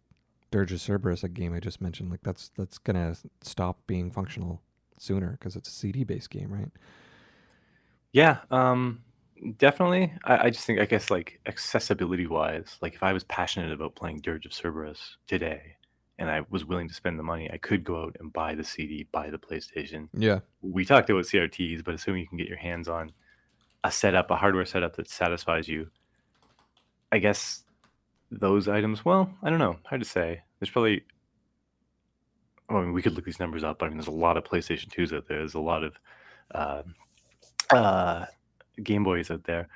Dirge 0.53 0.71
of 0.71 0.81
Cerberus, 0.81 1.23
a 1.23 1.29
game 1.29 1.51
I 1.55 1.59
just 1.59 1.81
mentioned, 1.81 2.11
like 2.11 2.21
that's 2.21 2.51
that's 2.55 2.77
to 2.77 3.17
stop 3.41 3.79
being 3.87 4.11
functional 4.11 4.61
sooner 4.99 5.31
because 5.31 5.55
it's 5.55 5.67
a 5.67 5.71
CD 5.71 6.03
based 6.03 6.29
game, 6.29 6.53
right? 6.53 6.69
Yeah, 8.11 8.37
um, 8.51 9.01
definitely. 9.57 10.13
I, 10.23 10.37
I 10.37 10.49
just 10.51 10.63
think, 10.65 10.79
I 10.79 10.85
guess, 10.85 11.09
like 11.09 11.39
accessibility 11.47 12.27
wise, 12.27 12.77
like 12.83 12.93
if 12.93 13.01
I 13.01 13.13
was 13.13 13.23
passionate 13.23 13.71
about 13.71 13.95
playing 13.95 14.19
Dirge 14.19 14.45
of 14.45 14.53
Cerberus 14.53 15.17
today 15.25 15.75
and 16.19 16.29
I 16.29 16.41
was 16.51 16.65
willing 16.65 16.87
to 16.87 16.93
spend 16.93 17.17
the 17.17 17.23
money, 17.23 17.49
I 17.51 17.57
could 17.57 17.83
go 17.83 18.03
out 18.03 18.17
and 18.19 18.31
buy 18.31 18.53
the 18.53 18.63
CD, 18.63 19.07
buy 19.11 19.31
the 19.31 19.39
PlayStation. 19.39 20.07
Yeah, 20.13 20.41
We 20.61 20.85
talked 20.85 21.09
about 21.09 21.23
CRTs, 21.23 21.83
but 21.83 21.95
assuming 21.95 22.21
you 22.21 22.27
can 22.27 22.37
get 22.37 22.47
your 22.47 22.57
hands 22.57 22.87
on 22.87 23.11
a 23.83 23.91
setup, 23.91 24.29
a 24.29 24.35
hardware 24.35 24.65
setup 24.65 24.97
that 24.97 25.09
satisfies 25.09 25.67
you, 25.67 25.89
I 27.11 27.17
guess 27.17 27.62
those 28.39 28.67
items, 28.67 29.05
well, 29.05 29.33
I 29.41 29.49
don't 29.49 29.59
know. 29.59 29.77
Hard 29.85 30.01
to 30.01 30.07
say. 30.07 30.41
There's 30.59 30.69
probably, 30.69 31.03
well, 32.69 32.79
I 32.79 32.81
mean, 32.81 32.93
we 32.93 33.01
could 33.01 33.13
look 33.13 33.25
these 33.25 33.39
numbers 33.39 33.63
up. 33.63 33.81
I 33.81 33.87
mean, 33.87 33.97
there's 33.97 34.07
a 34.07 34.11
lot 34.11 34.37
of 34.37 34.43
PlayStation 34.43 34.87
2s 34.87 35.15
out 35.15 35.27
there. 35.27 35.39
There's 35.39 35.53
a 35.53 35.59
lot 35.59 35.83
of 35.83 35.93
uh, 36.53 36.83
uh, 37.69 38.25
Game 38.81 39.03
Boys 39.03 39.31
out 39.31 39.43
there. 39.43 39.67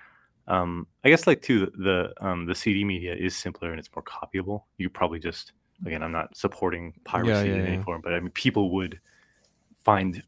Um, 0.48 0.88
I 1.04 1.10
guess 1.10 1.28
like 1.28 1.42
too 1.42 1.70
the 1.78 2.14
um, 2.22 2.46
the 2.46 2.56
CD 2.56 2.86
media 2.86 3.14
is 3.14 3.36
simpler 3.36 3.72
and 3.72 3.80
it's 3.80 3.90
more 3.94 4.04
copyable. 4.04 4.64
You 4.78 4.90
probably 4.90 5.20
just 5.20 5.52
again, 5.86 6.02
I'm 6.02 6.14
not 6.14 6.38
supporting 6.38 6.94
piracy 7.04 7.50
yeah, 7.50 7.56
in 7.56 7.66
any 7.66 7.78
yeah. 7.78 7.84
form, 7.84 8.02
but 8.02 8.14
I 8.14 8.20
mean 8.22 8.32
people 8.32 8.72
would 8.76 9.00
find 9.84 10.24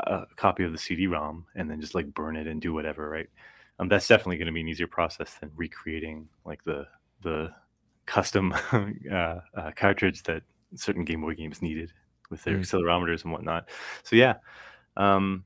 a 0.00 0.26
copy 0.36 0.64
of 0.64 0.72
the 0.72 0.78
CD-ROM 0.78 1.46
and 1.54 1.70
then 1.70 1.80
just 1.80 1.94
like 1.94 2.12
burn 2.12 2.36
it 2.36 2.46
and 2.46 2.60
do 2.60 2.72
whatever, 2.72 3.08
right? 3.08 3.28
Um, 3.78 3.88
that's 3.88 4.06
definitely 4.06 4.36
going 4.36 4.46
to 4.46 4.52
be 4.52 4.60
an 4.60 4.68
easier 4.68 4.86
process 4.86 5.34
than 5.40 5.50
recreating 5.56 6.28
like 6.44 6.62
the 6.64 6.86
the 7.22 7.50
custom 8.10 8.52
uh, 8.72 9.36
uh, 9.56 9.70
cartridge 9.76 10.24
that 10.24 10.42
certain 10.74 11.04
Game 11.04 11.20
Boy 11.20 11.34
games 11.34 11.62
needed 11.62 11.92
with 12.28 12.42
their 12.42 12.56
Mm. 12.56 12.60
accelerometers 12.60 13.22
and 13.22 13.32
whatnot. 13.32 13.68
So 14.02 14.16
yeah, 14.16 14.34
um, 14.96 15.44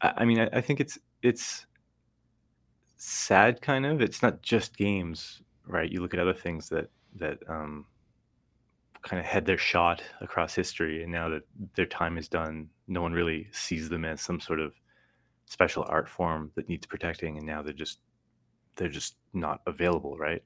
I, 0.00 0.12
I 0.18 0.24
mean, 0.24 0.40
I, 0.40 0.48
I 0.52 0.60
think 0.60 0.80
it's 0.80 0.98
it's 1.22 1.66
sad 2.96 3.60
kind 3.62 3.86
of. 3.86 4.00
It's 4.00 4.22
not 4.22 4.42
just 4.42 4.76
games, 4.76 5.40
right? 5.66 5.90
You 5.90 6.00
look 6.00 6.14
at 6.14 6.20
other 6.20 6.34
things 6.34 6.68
that 6.70 6.90
that 7.14 7.38
um, 7.48 7.86
kind 9.02 9.20
of 9.20 9.26
had 9.26 9.46
their 9.46 9.58
shot 9.58 10.02
across 10.20 10.52
history, 10.54 11.04
and 11.04 11.12
now 11.12 11.28
that 11.28 11.42
their 11.76 11.86
time 11.86 12.18
is 12.18 12.28
done, 12.28 12.68
no 12.88 13.02
one 13.02 13.12
really 13.12 13.48
sees 13.52 13.88
them 13.88 14.04
as 14.04 14.20
some 14.20 14.40
sort 14.40 14.58
of 14.58 14.72
special 15.46 15.84
art 15.88 16.08
form 16.08 16.50
that 16.56 16.68
needs 16.68 16.86
protecting, 16.86 17.38
and 17.38 17.46
now 17.46 17.62
they're 17.62 17.72
just 17.72 18.00
they're 18.74 18.88
just 18.88 19.16
not 19.32 19.60
available, 19.66 20.18
right? 20.18 20.42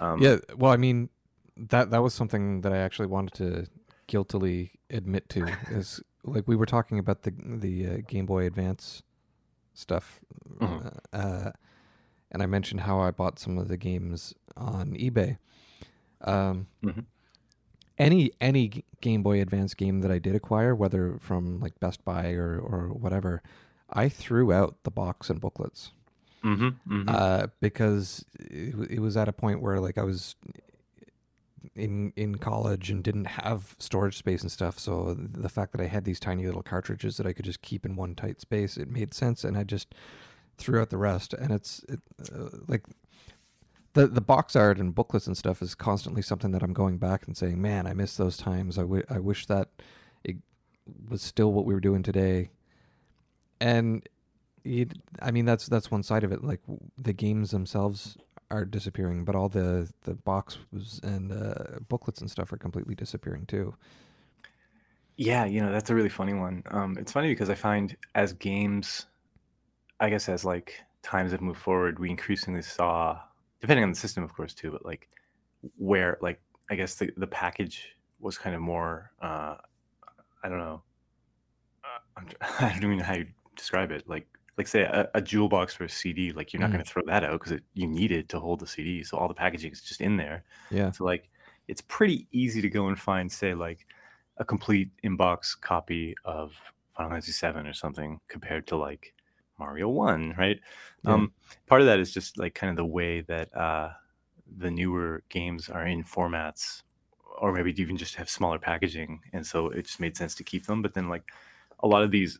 Um, 0.00 0.20
yeah. 0.22 0.36
Well, 0.56 0.72
I 0.72 0.76
mean, 0.76 1.08
that 1.56 1.90
that 1.90 2.02
was 2.02 2.14
something 2.14 2.60
that 2.62 2.72
I 2.72 2.78
actually 2.78 3.06
wanted 3.08 3.34
to 3.34 3.66
guiltily 4.06 4.72
admit 4.90 5.28
to 5.30 5.46
is 5.70 6.00
like 6.24 6.46
we 6.46 6.56
were 6.56 6.66
talking 6.66 6.98
about 6.98 7.22
the 7.22 7.32
the 7.38 7.86
uh, 7.86 7.96
Game 8.06 8.26
Boy 8.26 8.46
Advance 8.46 9.02
stuff, 9.74 10.20
Mhm. 10.60 10.98
uh, 11.12 11.52
and 12.30 12.42
I 12.42 12.46
mentioned 12.46 12.80
how 12.82 13.00
I 13.00 13.10
bought 13.10 13.38
some 13.38 13.58
of 13.58 13.68
the 13.68 13.76
games 13.76 14.34
on 14.56 14.94
eBay. 14.94 15.38
Um, 16.22 16.66
Mhm. 16.82 17.04
Any 17.98 18.30
any 18.42 18.84
Game 19.00 19.22
Boy 19.22 19.40
Advance 19.40 19.72
game 19.74 20.00
that 20.02 20.10
I 20.10 20.18
did 20.18 20.34
acquire, 20.34 20.74
whether 20.74 21.18
from 21.18 21.60
like 21.60 21.80
Best 21.80 22.04
Buy 22.04 22.32
or 22.32 22.58
or 22.58 22.88
whatever, 22.88 23.42
I 23.88 24.08
threw 24.10 24.52
out 24.52 24.82
the 24.82 24.90
box 24.90 25.30
and 25.30 25.40
booklets 25.40 25.92
Mm-hmm. 26.46 26.68
mm-hmm. 26.94 27.08
uh, 27.08 27.48
because 27.60 28.24
it, 28.38 28.74
it 28.90 29.00
was 29.00 29.16
at 29.16 29.28
a 29.28 29.32
point 29.32 29.60
where 29.60 29.80
like 29.80 29.98
I 29.98 30.04
was 30.04 30.36
in 31.74 32.12
in 32.14 32.36
college 32.36 32.90
and 32.90 33.02
didn't 33.02 33.24
have 33.24 33.74
storage 33.78 34.16
space 34.16 34.42
and 34.42 34.52
stuff. 34.52 34.78
So 34.78 35.14
the 35.18 35.48
fact 35.48 35.72
that 35.72 35.80
I 35.80 35.86
had 35.86 36.04
these 36.04 36.20
tiny 36.20 36.46
little 36.46 36.62
cartridges 36.62 37.16
that 37.16 37.26
I 37.26 37.32
could 37.32 37.44
just 37.44 37.62
keep 37.62 37.84
in 37.84 37.96
one 37.96 38.14
tight 38.14 38.40
space, 38.40 38.76
it 38.76 38.88
made 38.88 39.12
sense, 39.12 39.42
and 39.42 39.56
I 39.56 39.64
just 39.64 39.94
threw 40.56 40.80
out 40.80 40.90
the 40.90 40.98
rest. 40.98 41.34
And 41.34 41.50
it's 41.50 41.84
it, 41.88 42.00
uh, 42.32 42.48
like 42.68 42.84
the 43.94 44.06
the 44.06 44.20
box 44.20 44.54
art 44.54 44.78
and 44.78 44.94
booklets 44.94 45.26
and 45.26 45.36
stuff 45.36 45.62
is 45.62 45.74
constantly 45.74 46.22
something 46.22 46.52
that 46.52 46.62
I'm 46.62 46.72
going 46.72 46.98
back 46.98 47.26
and 47.26 47.36
saying, 47.36 47.60
"Man, 47.60 47.86
I 47.86 47.92
miss 47.92 48.16
those 48.16 48.36
times. 48.36 48.78
I 48.78 48.82
wi- 48.82 49.06
I 49.10 49.18
wish 49.18 49.46
that 49.46 49.70
it 50.22 50.36
was 51.08 51.22
still 51.22 51.52
what 51.52 51.64
we 51.64 51.74
were 51.74 51.80
doing 51.80 52.02
today." 52.02 52.50
And 53.60 54.06
you, 54.66 54.86
I 55.22 55.30
mean, 55.30 55.44
that's 55.44 55.66
that's 55.66 55.90
one 55.90 56.02
side 56.02 56.24
of 56.24 56.32
it. 56.32 56.42
Like 56.44 56.60
the 56.98 57.12
games 57.12 57.50
themselves 57.50 58.16
are 58.50 58.64
disappearing, 58.64 59.24
but 59.24 59.34
all 59.34 59.48
the 59.48 59.90
the 60.02 60.14
boxes 60.14 61.00
and 61.02 61.32
uh, 61.32 61.80
booklets 61.88 62.20
and 62.20 62.30
stuff 62.30 62.52
are 62.52 62.56
completely 62.58 62.94
disappearing 62.94 63.46
too. 63.46 63.74
Yeah, 65.16 65.46
you 65.46 65.60
know, 65.62 65.72
that's 65.72 65.88
a 65.90 65.94
really 65.94 66.10
funny 66.10 66.34
one. 66.34 66.62
Um, 66.70 66.96
it's 66.98 67.12
funny 67.12 67.28
because 67.28 67.48
I 67.48 67.54
find 67.54 67.96
as 68.14 68.34
games, 68.34 69.06
I 70.00 70.10
guess 70.10 70.28
as 70.28 70.44
like 70.44 70.82
times 71.02 71.32
have 71.32 71.40
moved 71.40 71.60
forward, 71.60 71.98
we 71.98 72.10
increasingly 72.10 72.62
saw, 72.62 73.18
depending 73.60 73.84
on 73.84 73.90
the 73.90 73.96
system, 73.96 74.22
of 74.24 74.34
course, 74.34 74.54
too, 74.54 74.70
but 74.70 74.84
like 74.84 75.08
where 75.76 76.18
like 76.20 76.40
I 76.70 76.74
guess 76.76 76.96
the 76.96 77.10
the 77.16 77.26
package 77.26 77.96
was 78.20 78.38
kind 78.38 78.54
of 78.54 78.60
more 78.62 79.10
uh 79.22 79.56
I 80.42 80.48
don't 80.48 80.58
know. 80.58 80.82
Uh, 81.84 82.22
I 82.60 82.72
don't 82.74 82.84
even 82.84 82.98
know 82.98 83.04
how 83.04 83.14
you 83.14 83.26
describe 83.56 83.90
it. 83.90 84.08
Like 84.08 84.26
like 84.56 84.66
say 84.68 84.82
a, 84.82 85.08
a 85.14 85.20
jewel 85.20 85.48
box 85.48 85.74
for 85.74 85.84
a 85.84 85.88
CD, 85.88 86.32
like 86.32 86.52
you're 86.52 86.60
not 86.60 86.70
Mm. 86.70 86.72
going 86.72 86.82
to 86.84 86.90
throw 86.90 87.02
that 87.06 87.24
out 87.24 87.40
because 87.40 87.60
you 87.74 87.86
need 87.86 88.12
it 88.12 88.28
to 88.30 88.40
hold 88.40 88.60
the 88.60 88.66
CD. 88.66 89.02
So 89.02 89.16
all 89.18 89.28
the 89.28 89.34
packaging 89.34 89.72
is 89.72 89.82
just 89.82 90.00
in 90.00 90.16
there. 90.16 90.44
Yeah, 90.70 90.92
So 90.92 91.04
like 91.04 91.28
it's 91.68 91.82
pretty 91.82 92.26
easy 92.32 92.60
to 92.62 92.70
go 92.70 92.88
and 92.88 92.98
find, 92.98 93.30
say, 93.30 93.54
like 93.54 93.86
a 94.38 94.44
complete 94.44 94.90
inbox 95.04 95.58
copy 95.60 96.14
of 96.24 96.54
Final 96.96 97.10
Fantasy 97.10 97.32
VII 97.32 97.66
or 97.66 97.72
something 97.72 98.20
compared 98.28 98.66
to 98.68 98.76
like 98.76 99.14
Mario 99.58 99.88
One, 99.88 100.34
right? 100.38 100.60
Yeah. 101.02 101.14
Um, 101.14 101.32
part 101.66 101.80
of 101.80 101.86
that 101.86 101.98
is 101.98 102.12
just 102.12 102.38
like 102.38 102.54
kind 102.54 102.70
of 102.70 102.76
the 102.76 102.84
way 102.86 103.20
that 103.22 103.54
uh, 103.56 103.92
the 104.58 104.70
newer 104.70 105.22
games 105.28 105.68
are 105.68 105.86
in 105.86 106.04
formats, 106.04 106.82
or 107.38 107.52
maybe 107.52 107.72
even 107.80 107.96
just 107.96 108.14
have 108.16 108.30
smaller 108.30 108.58
packaging, 108.58 109.20
and 109.32 109.46
so 109.46 109.68
it 109.68 109.82
just 109.86 110.00
made 110.00 110.16
sense 110.16 110.34
to 110.36 110.44
keep 110.44 110.66
them. 110.66 110.82
But 110.82 110.94
then 110.94 111.08
like 111.08 111.24
a 111.80 111.86
lot 111.88 112.02
of 112.02 112.10
these 112.10 112.38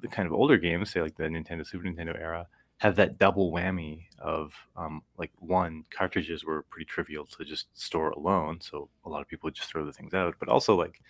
the 0.00 0.08
kind 0.08 0.26
of 0.26 0.32
older 0.32 0.56
games, 0.56 0.90
say 0.90 1.00
like 1.00 1.16
the 1.16 1.24
Nintendo 1.24 1.66
Super 1.66 1.84
Nintendo 1.84 2.18
era, 2.18 2.46
have 2.78 2.96
that 2.96 3.18
double 3.18 3.52
whammy 3.52 4.04
of 4.18 4.54
um, 4.76 5.02
like 5.16 5.32
one 5.38 5.84
cartridges 5.90 6.44
were 6.44 6.62
pretty 6.70 6.84
trivial 6.84 7.26
to 7.26 7.44
just 7.44 7.66
store 7.78 8.10
alone, 8.10 8.60
so 8.60 8.88
a 9.04 9.08
lot 9.08 9.20
of 9.20 9.28
people 9.28 9.48
would 9.48 9.54
just 9.54 9.68
throw 9.68 9.84
the 9.84 9.92
things 9.92 10.14
out. 10.14 10.34
But 10.38 10.48
also 10.48 10.76
like, 10.76 11.00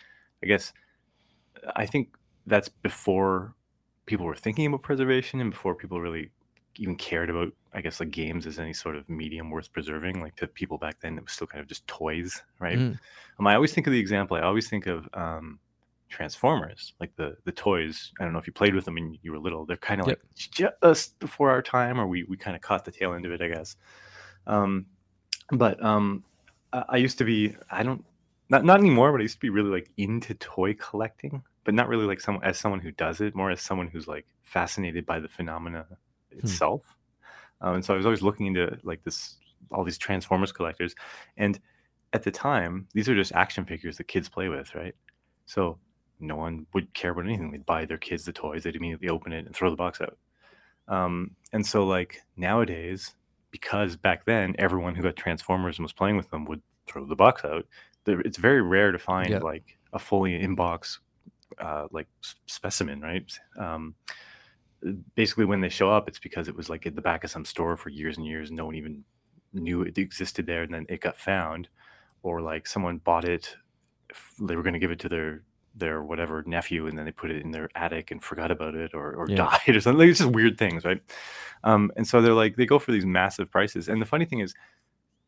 I 0.42 0.46
guess 0.46 0.72
I 1.76 1.86
think 1.86 2.16
that's 2.46 2.68
before 2.68 3.54
people 4.06 4.24
were 4.24 4.36
thinking 4.36 4.66
about 4.66 4.82
preservation 4.82 5.40
and 5.40 5.50
before 5.50 5.74
people 5.74 6.00
really 6.00 6.30
even 6.76 6.96
cared 6.96 7.28
about 7.28 7.52
I 7.74 7.80
guess 7.80 8.00
like 8.00 8.10
games 8.10 8.46
as 8.46 8.58
any 8.58 8.72
sort 8.72 8.96
of 8.96 9.08
medium 9.08 9.50
worth 9.50 9.70
preserving. 9.72 10.20
Like 10.20 10.36
to 10.36 10.46
people 10.46 10.78
back 10.78 11.00
then, 11.00 11.18
it 11.18 11.24
was 11.24 11.32
still 11.32 11.46
kind 11.46 11.60
of 11.60 11.68
just 11.68 11.86
toys, 11.86 12.42
right? 12.58 12.78
Mm. 12.78 12.98
Um, 13.38 13.46
I 13.46 13.54
always 13.54 13.74
think 13.74 13.86
of 13.86 13.92
the 13.92 14.00
example. 14.00 14.36
I 14.36 14.40
always 14.40 14.68
think 14.68 14.86
of 14.86 15.08
um, 15.12 15.58
Transformers, 16.08 16.94
like 17.00 17.14
the 17.16 17.36
the 17.44 17.52
toys. 17.52 18.12
I 18.20 18.24
don't 18.24 18.32
know 18.32 18.38
if 18.38 18.46
you 18.46 18.52
played 18.52 18.74
with 18.74 18.84
them 18.84 18.94
when 18.94 19.18
you 19.22 19.32
were 19.32 19.38
little. 19.38 19.66
They're 19.66 19.76
kind 19.76 20.00
of 20.00 20.06
Yep. 20.06 20.18
like 20.18 20.20
just 20.36 21.18
before 21.18 21.50
our 21.50 21.62
time, 21.62 22.00
or 22.00 22.06
we 22.06 22.24
we 22.24 22.36
kind 22.36 22.56
of 22.56 22.62
caught 22.62 22.84
the 22.84 22.92
tail 22.92 23.12
end 23.12 23.26
of 23.26 23.32
it, 23.32 23.42
I 23.42 23.48
guess. 23.48 23.76
Um, 24.46 24.86
but 25.52 25.82
um, 25.84 26.24
I, 26.72 26.84
I 26.90 26.96
used 26.96 27.18
to 27.18 27.24
be. 27.24 27.56
I 27.70 27.82
don't 27.82 28.04
not 28.50 28.64
not 28.64 28.80
anymore, 28.80 29.12
but 29.12 29.20
I 29.20 29.22
used 29.22 29.36
to 29.36 29.40
be 29.40 29.50
really 29.50 29.70
like 29.70 29.90
into 29.96 30.34
toy 30.34 30.74
collecting, 30.74 31.42
but 31.64 31.74
not 31.74 31.88
really 31.88 32.06
like 32.06 32.20
someone 32.20 32.44
as 32.44 32.58
someone 32.58 32.80
who 32.80 32.92
does 32.92 33.20
it, 33.20 33.34
more 33.34 33.50
as 33.50 33.60
someone 33.60 33.88
who's 33.88 34.08
like 34.08 34.26
fascinated 34.42 35.04
by 35.04 35.20
the 35.20 35.28
phenomena 35.28 35.86
itself. 36.30 36.82
Um, 37.60 37.76
and 37.76 37.84
so 37.84 37.92
I 37.92 37.96
was 37.96 38.06
always 38.06 38.22
looking 38.22 38.46
into 38.46 38.78
like 38.82 39.02
this 39.04 39.36
all 39.70 39.84
these 39.84 39.98
Transformers 39.98 40.52
collectors, 40.52 40.94
and 41.36 41.60
at 42.12 42.22
the 42.22 42.30
time, 42.30 42.88
these 42.94 43.08
are 43.08 43.14
just 43.14 43.32
action 43.32 43.64
figures 43.66 43.98
that 43.98 44.04
kids 44.08 44.28
play 44.28 44.48
with, 44.48 44.74
right? 44.74 44.94
So 45.46 45.78
no 46.20 46.36
one 46.36 46.66
would 46.74 46.92
care 46.94 47.10
about 47.12 47.24
anything. 47.24 47.50
They'd 47.50 47.66
buy 47.66 47.84
their 47.84 47.98
kids 47.98 48.24
the 48.24 48.32
toys, 48.32 48.62
they'd 48.64 48.76
immediately 48.76 49.08
open 49.08 49.32
it 49.32 49.46
and 49.46 49.54
throw 49.54 49.70
the 49.70 49.76
box 49.76 50.00
out. 50.00 50.16
Um, 50.88 51.32
and 51.52 51.66
so, 51.66 51.84
like 51.84 52.22
nowadays, 52.36 53.14
because 53.50 53.96
back 53.96 54.24
then 54.24 54.54
everyone 54.58 54.94
who 54.94 55.02
got 55.02 55.16
Transformers 55.16 55.78
and 55.78 55.84
was 55.84 55.92
playing 55.92 56.16
with 56.16 56.30
them 56.30 56.44
would 56.46 56.62
throw 56.86 57.04
the 57.04 57.16
box 57.16 57.44
out, 57.44 57.66
it's 58.06 58.38
very 58.38 58.62
rare 58.62 58.92
to 58.92 58.98
find 58.98 59.30
Yeah. 59.30 59.38
like 59.38 59.76
a 59.92 59.98
fully 59.98 60.34
in 60.40 60.54
box 60.54 61.00
uh, 61.58 61.88
like 61.90 62.06
specimen, 62.46 63.00
right? 63.00 63.30
Um, 63.58 63.94
basically, 65.14 65.44
when 65.44 65.60
they 65.60 65.68
show 65.68 65.90
up, 65.90 66.08
it's 66.08 66.18
because 66.18 66.48
it 66.48 66.56
was 66.56 66.68
like 66.70 66.86
at 66.86 66.94
the 66.94 67.02
back 67.02 67.24
of 67.24 67.30
some 67.30 67.44
store 67.44 67.76
for 67.76 67.88
years 67.90 68.16
and 68.16 68.26
years. 68.26 68.50
No 68.50 68.66
one 68.66 68.74
even 68.74 69.04
knew 69.52 69.82
it 69.82 69.98
existed 69.98 70.46
there, 70.46 70.62
and 70.62 70.72
then 70.72 70.86
it 70.88 71.00
got 71.00 71.16
found, 71.16 71.68
or 72.22 72.40
like 72.40 72.66
someone 72.66 72.98
bought 72.98 73.24
it. 73.24 73.56
They 74.40 74.56
were 74.56 74.62
going 74.62 74.74
to 74.74 74.78
give 74.78 74.90
it 74.90 75.00
to 75.00 75.08
their 75.08 75.42
their 75.78 76.02
whatever 76.02 76.42
nephew, 76.46 76.86
and 76.86 76.98
then 76.98 77.04
they 77.04 77.12
put 77.12 77.30
it 77.30 77.42
in 77.42 77.50
their 77.50 77.68
attic 77.74 78.10
and 78.10 78.22
forgot 78.22 78.50
about 78.50 78.74
it, 78.74 78.92
or 78.94 79.14
or 79.14 79.28
Yeah. 79.28 79.36
died, 79.36 79.68
or 79.76 79.80
something. 79.80 79.98
Like, 79.98 80.08
it's 80.10 80.18
just 80.20 80.30
weird 80.30 80.58
things, 80.58 80.84
right? 80.84 81.00
Um, 81.64 81.90
and 81.96 82.06
so 82.06 82.20
they're 82.20 82.32
like 82.34 82.56
they 82.56 82.66
go 82.66 82.78
for 82.78 82.92
these 82.92 83.06
massive 83.06 83.50
prices. 83.50 83.88
And 83.88 84.00
the 84.00 84.06
funny 84.06 84.24
thing 84.24 84.40
is, 84.40 84.54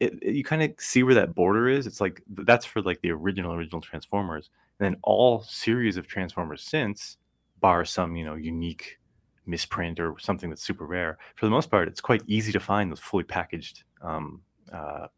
it, 0.01 0.15
it- 0.23 0.35
you 0.35 0.45
kind 0.45 0.63
of 0.63 0.73
see 0.79 1.03
where 1.03 1.15
that 1.15 1.35
border 1.35 1.69
is. 1.69 1.87
It's 1.87 2.01
like 2.01 2.23
that's 2.29 2.67
for 2.67 2.83
like 2.83 3.01
the 3.03 3.11
original 3.13 3.55
original 3.55 3.81
Transformers, 3.81 4.51
and 4.79 4.85
then 4.87 5.01
all 5.03 5.43
series 5.43 5.97
of 5.97 6.07
Transformers 6.07 6.63
since, 6.63 7.19
bar 7.61 7.85
some 7.85 8.17
you 8.17 8.25
know 8.25 8.35
unique 8.35 8.99
misprint 9.47 9.99
or 10.01 10.17
something 10.19 10.49
that's 10.51 10.63
super 10.63 10.87
rare. 10.87 11.19
For 11.37 11.47
the 11.47 11.51
most 11.51 11.71
part, 11.71 11.89
it's 11.89 12.01
quite 12.01 12.23
easy 12.27 12.53
to 12.53 12.61
find 12.61 12.91
those 12.91 13.01
fully 13.01 13.25
packaged 13.25 13.85
um, 14.03 14.43
uh, 14.73 15.09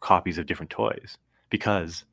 copies 0.00 0.38
of 0.38 0.46
different 0.46 0.70
toys 0.70 1.16
because 1.50 2.04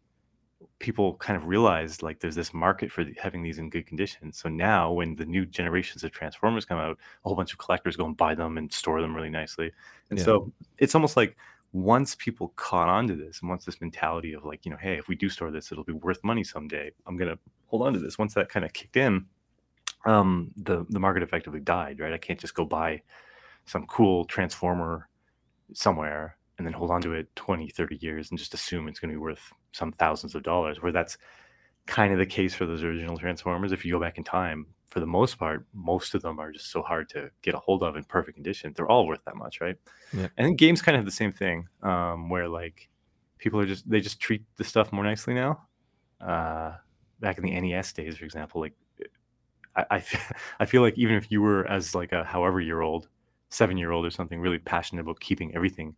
people 0.79 1.15
kind 1.15 1.38
of 1.38 1.46
realized 1.48 2.03
like 2.03 2.20
there's 2.20 2.36
this 2.36 2.53
market 2.53 2.91
for 2.91 3.05
having 3.17 3.41
these 3.41 3.60
in 3.60 3.70
good 3.70 3.88
condition. 3.88 4.32
So 4.32 4.50
now, 4.50 4.91
when 4.91 5.15
the 5.15 5.25
new 5.25 5.46
generations 5.46 6.03
of 6.03 6.12
Transformers 6.12 6.65
come 6.65 6.77
out, 6.77 6.98
a 7.24 7.27
whole 7.27 7.36
bunch 7.36 7.53
of 7.53 7.60
collectors 7.60 7.96
go 7.96 8.05
and 8.05 8.17
buy 8.17 8.36
them 8.36 8.58
and 8.58 8.72
store 8.72 9.01
them 9.01 9.15
really 9.15 9.29
nicely. 9.29 9.72
And 10.10 10.20
Yeah. 10.20 10.25
so 10.25 10.53
it's 10.77 10.96
almost 10.96 11.15
like 11.15 11.38
once 11.72 12.15
people 12.15 12.50
caught 12.55 12.89
on 12.89 13.08
to 13.08 13.15
this, 13.15 13.41
and 13.41 13.50
once 13.50 13.65
this 13.65 13.82
mentality 13.82 14.34
of 14.34 14.46
like, 14.46 14.65
you 14.65 14.72
know, 14.72 14.77
hey, 14.77 14.98
if 14.98 15.08
we 15.08 15.15
do 15.15 15.29
store 15.29 15.51
this, 15.51 15.72
it'll 15.72 15.84
be 15.84 15.94
worth 15.94 16.24
money 16.24 16.44
someday. 16.44 16.91
I'm 17.05 17.17
gonna 17.17 17.39
hold 17.67 17.84
on 17.84 17.94
to 17.94 18.00
this. 18.00 18.17
Once 18.17 18.34
that 18.34 18.50
kind 18.50 18.65
of 18.65 18.74
kicked 18.74 18.98
in, 18.98 19.25
um, 20.05 20.51
the 20.58 20.86
the 20.89 21.00
market 21.00 21.24
effectively 21.24 21.60
died. 21.62 22.00
Right? 22.00 22.13
I 22.13 22.17
can't 22.17 22.39
just 22.39 22.53
go 22.53 22.65
buy 22.65 23.01
some 23.65 23.86
cool 23.88 24.25
transformer 24.25 25.10
somewhere 25.74 26.38
and 26.58 26.65
then 26.65 26.74
hold 26.74 26.91
on 26.91 27.01
to 27.01 27.13
it 27.13 27.36
20 27.36 27.70
30 27.70 27.98
years 27.98 28.29
and 28.29 28.38
just 28.39 28.53
assume 28.53 28.88
it's 28.88 29.00
going 29.00 29.10
to 29.10 29.15
be 29.15 29.20
worth 29.20 29.51
some 29.75 29.91
thousands 29.91 30.36
of 30.36 30.44
dollars 30.44 30.82
where 30.82 30.91
that's 30.91 31.17
kind 31.86 32.12
of 32.13 32.20
the 32.20 32.25
case 32.25 32.55
for 32.55 32.65
those 32.65 32.84
original 32.84 33.17
transformers. 33.17 33.72
If 33.72 33.86
you 33.86 33.94
go 33.94 34.00
back 34.00 34.17
in 34.17 34.24
time 34.24 34.67
for 34.96 35.01
the 35.01 35.05
most 35.05 35.38
part 35.38 35.65
most 35.74 36.15
of 36.15 36.22
them 36.22 36.39
are 36.39 36.53
just 36.53 36.72
so 36.72 36.82
hard 36.82 37.10
to 37.10 37.29
get 37.41 37.53
a 37.53 37.58
hold 37.58 37.84
of 37.84 37.98
in 37.98 38.03
perfect 38.05 38.36
condition. 38.36 38.74
They're 38.74 38.88
all 38.88 39.05
worth 39.05 39.24
that 39.25 39.36
much 39.36 39.60
right? 39.60 39.75
Yeah. 40.13 40.27
i 40.38 40.44
think 40.44 40.58
games 40.58 40.82
kind 40.82 40.96
of 40.96 41.00
have 41.00 41.05
the 41.05 41.12
same 41.12 41.34
thing 41.34 41.67
um, 41.84 42.29
where 42.29 42.48
like 42.48 42.88
people 43.38 43.60
are 43.60 43.65
just 43.65 43.89
they 43.89 44.00
just 44.00 44.22
treat 44.22 44.44
the 44.55 44.63
stuff 44.63 44.94
more 44.94 45.03
nicely 45.03 45.34
now. 45.34 45.67
Uh, 46.22 46.75
back 47.20 47.38
in 47.38 47.44
the 47.44 47.60
nes 47.60 47.91
days 47.91 48.17
for 48.17 48.24
example 48.24 48.62
like 48.62 48.74
I, 49.75 49.86
I, 49.91 50.03
I 50.62 50.65
feel 50.65 50.82
like 50.82 50.98
even 50.98 51.15
if 51.15 51.29
you 51.29 51.41
were 51.41 51.67
as 51.67 51.94
like 51.94 52.13
a 52.13 52.24
however 52.24 52.62
year 52.62 52.79
old 52.82 53.10
seven 53.50 53.78
year 53.78 53.92
old 53.92 54.06
or 54.06 54.10
something 54.10 54.40
really 54.40 54.60
passionate 54.60 55.02
about 55.02 55.20
keeping 55.20 55.56
everything 55.56 55.96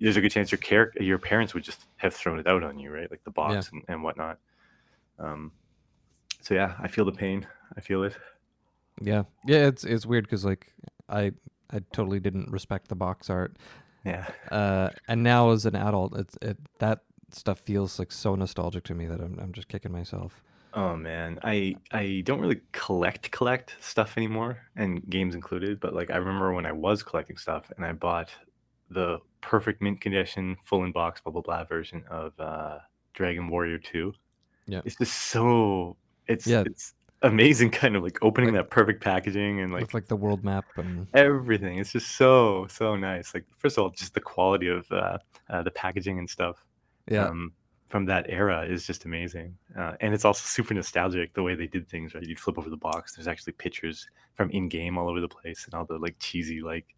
there's 0.00 0.16
a 0.16 0.20
good 0.20 0.30
chance 0.30 0.50
your 0.50 0.58
care 0.58 0.92
your 1.00 1.18
parents 1.18 1.54
would 1.54 1.64
just 1.64 1.86
have 1.96 2.14
thrown 2.14 2.38
it 2.38 2.46
out 2.46 2.62
on 2.62 2.78
you 2.78 2.90
right? 2.90 3.10
Like 3.10 3.24
the 3.24 3.30
box 3.30 3.70
and, 3.72 3.82
and 3.88 4.02
whatnot. 4.02 4.38
Um 5.18 5.52
so 6.40 6.54
yeah 6.54 6.74
i 6.80 6.88
feel 6.88 7.04
the 7.04 7.12
pain. 7.12 7.46
I 7.76 7.80
feel 7.80 8.02
it. 8.04 8.14
Yeah, 9.00 9.24
yeah. 9.46 9.66
It's 9.66 9.84
it's 9.84 10.06
weird 10.06 10.24
because 10.24 10.44
like 10.44 10.72
I 11.08 11.32
I 11.70 11.80
totally 11.92 12.20
didn't 12.20 12.50
respect 12.50 12.88
the 12.88 12.94
box 12.94 13.28
art, 13.28 13.56
yeah. 14.04 14.26
Uh, 14.50 14.90
and 15.08 15.22
now 15.22 15.50
as 15.50 15.66
an 15.66 15.74
adult, 15.74 16.16
it's 16.16 16.38
it 16.40 16.58
that 16.78 17.00
stuff 17.32 17.58
feels 17.58 17.98
like 17.98 18.12
so 18.12 18.34
nostalgic 18.34 18.84
to 18.84 18.94
me 18.94 19.06
that 19.06 19.20
I'm 19.20 19.38
I'm 19.40 19.52
just 19.52 19.68
kicking 19.68 19.92
myself. 19.92 20.42
Oh 20.76 20.94
man, 20.94 21.38
I 21.42 21.74
I 21.90 22.22
don't 22.26 22.38
really 22.40 22.60
collect 22.72 23.30
collect 23.30 23.74
stuff 23.80 24.16
anymore, 24.18 24.58
and 24.76 25.02
games 25.08 25.34
included. 25.34 25.80
But 25.80 25.94
like 25.94 26.10
I 26.10 26.16
remember 26.16 26.52
when 26.52 26.66
I 26.66 26.72
was 26.72 27.02
collecting 27.02 27.38
stuff, 27.38 27.72
and 27.76 27.84
I 27.84 27.92
bought 27.92 28.30
the 28.90 29.18
perfect 29.40 29.80
mint 29.80 30.00
condition, 30.02 30.56
full 30.64 30.84
in 30.84 30.92
box, 30.92 31.20
blah 31.22 31.32
blah 31.32 31.40
blah 31.42 31.64
version 31.64 32.04
of 32.10 32.38
uh, 32.38 32.78
Dragon 33.14 33.48
Warrior 33.48 33.78
Two. 33.78 34.12
Yeah. 34.66 34.82
It's 34.84 34.96
just 34.96 35.14
so 35.14 35.96
it's 36.26 36.46
Yeah. 36.46 36.64
it's 36.66 36.92
amazing, 37.22 37.70
kind 37.82 37.96
of 37.96 38.02
like 38.02 38.18
opening 38.22 38.52
Like- 38.52 38.64
that 38.64 38.70
perfect 38.70 39.02
packaging 39.02 39.60
and 39.60 39.72
like 39.72 39.80
with 39.80 39.94
like 39.94 40.08
the 40.08 40.16
world 40.16 40.44
map 40.44 40.66
and 40.76 41.06
everything. 41.14 41.78
It's 41.78 41.92
just 41.92 42.16
so 42.16 42.66
so 42.68 42.96
nice. 42.96 43.32
Like 43.32 43.46
first 43.56 43.78
of 43.78 43.84
all, 43.84 43.90
just 43.90 44.12
the 44.12 44.20
quality 44.20 44.68
of 44.68 44.86
uh, 44.92 45.16
uh, 45.48 45.62
the 45.62 45.70
packaging 45.70 46.18
and 46.18 46.28
stuff 46.28 46.62
yeah. 47.10 47.28
um, 47.28 47.52
from 47.86 48.04
that 48.06 48.26
era 48.28 48.64
is 48.66 48.86
just 48.86 49.04
amazing. 49.04 49.56
Uh, 49.78 49.94
and 50.00 50.12
it's 50.12 50.24
also 50.24 50.42
super 50.44 50.74
nostalgic 50.74 51.32
the 51.34 51.42
way 51.42 51.54
they 51.54 51.66
did 51.66 51.88
things. 51.88 52.14
Right, 52.14 52.24
you'd 52.24 52.40
flip 52.40 52.58
over 52.58 52.70
the 52.70 52.76
box. 52.76 53.14
There's 53.14 53.28
actually 53.28 53.54
pictures 53.54 54.06
from 54.34 54.50
in 54.50 54.68
game 54.68 54.98
all 54.98 55.08
over 55.08 55.20
the 55.20 55.28
place, 55.28 55.64
and 55.64 55.74
all 55.74 55.84
the 55.84 55.98
like 55.98 56.16
cheesy 56.18 56.60
like 56.62 56.94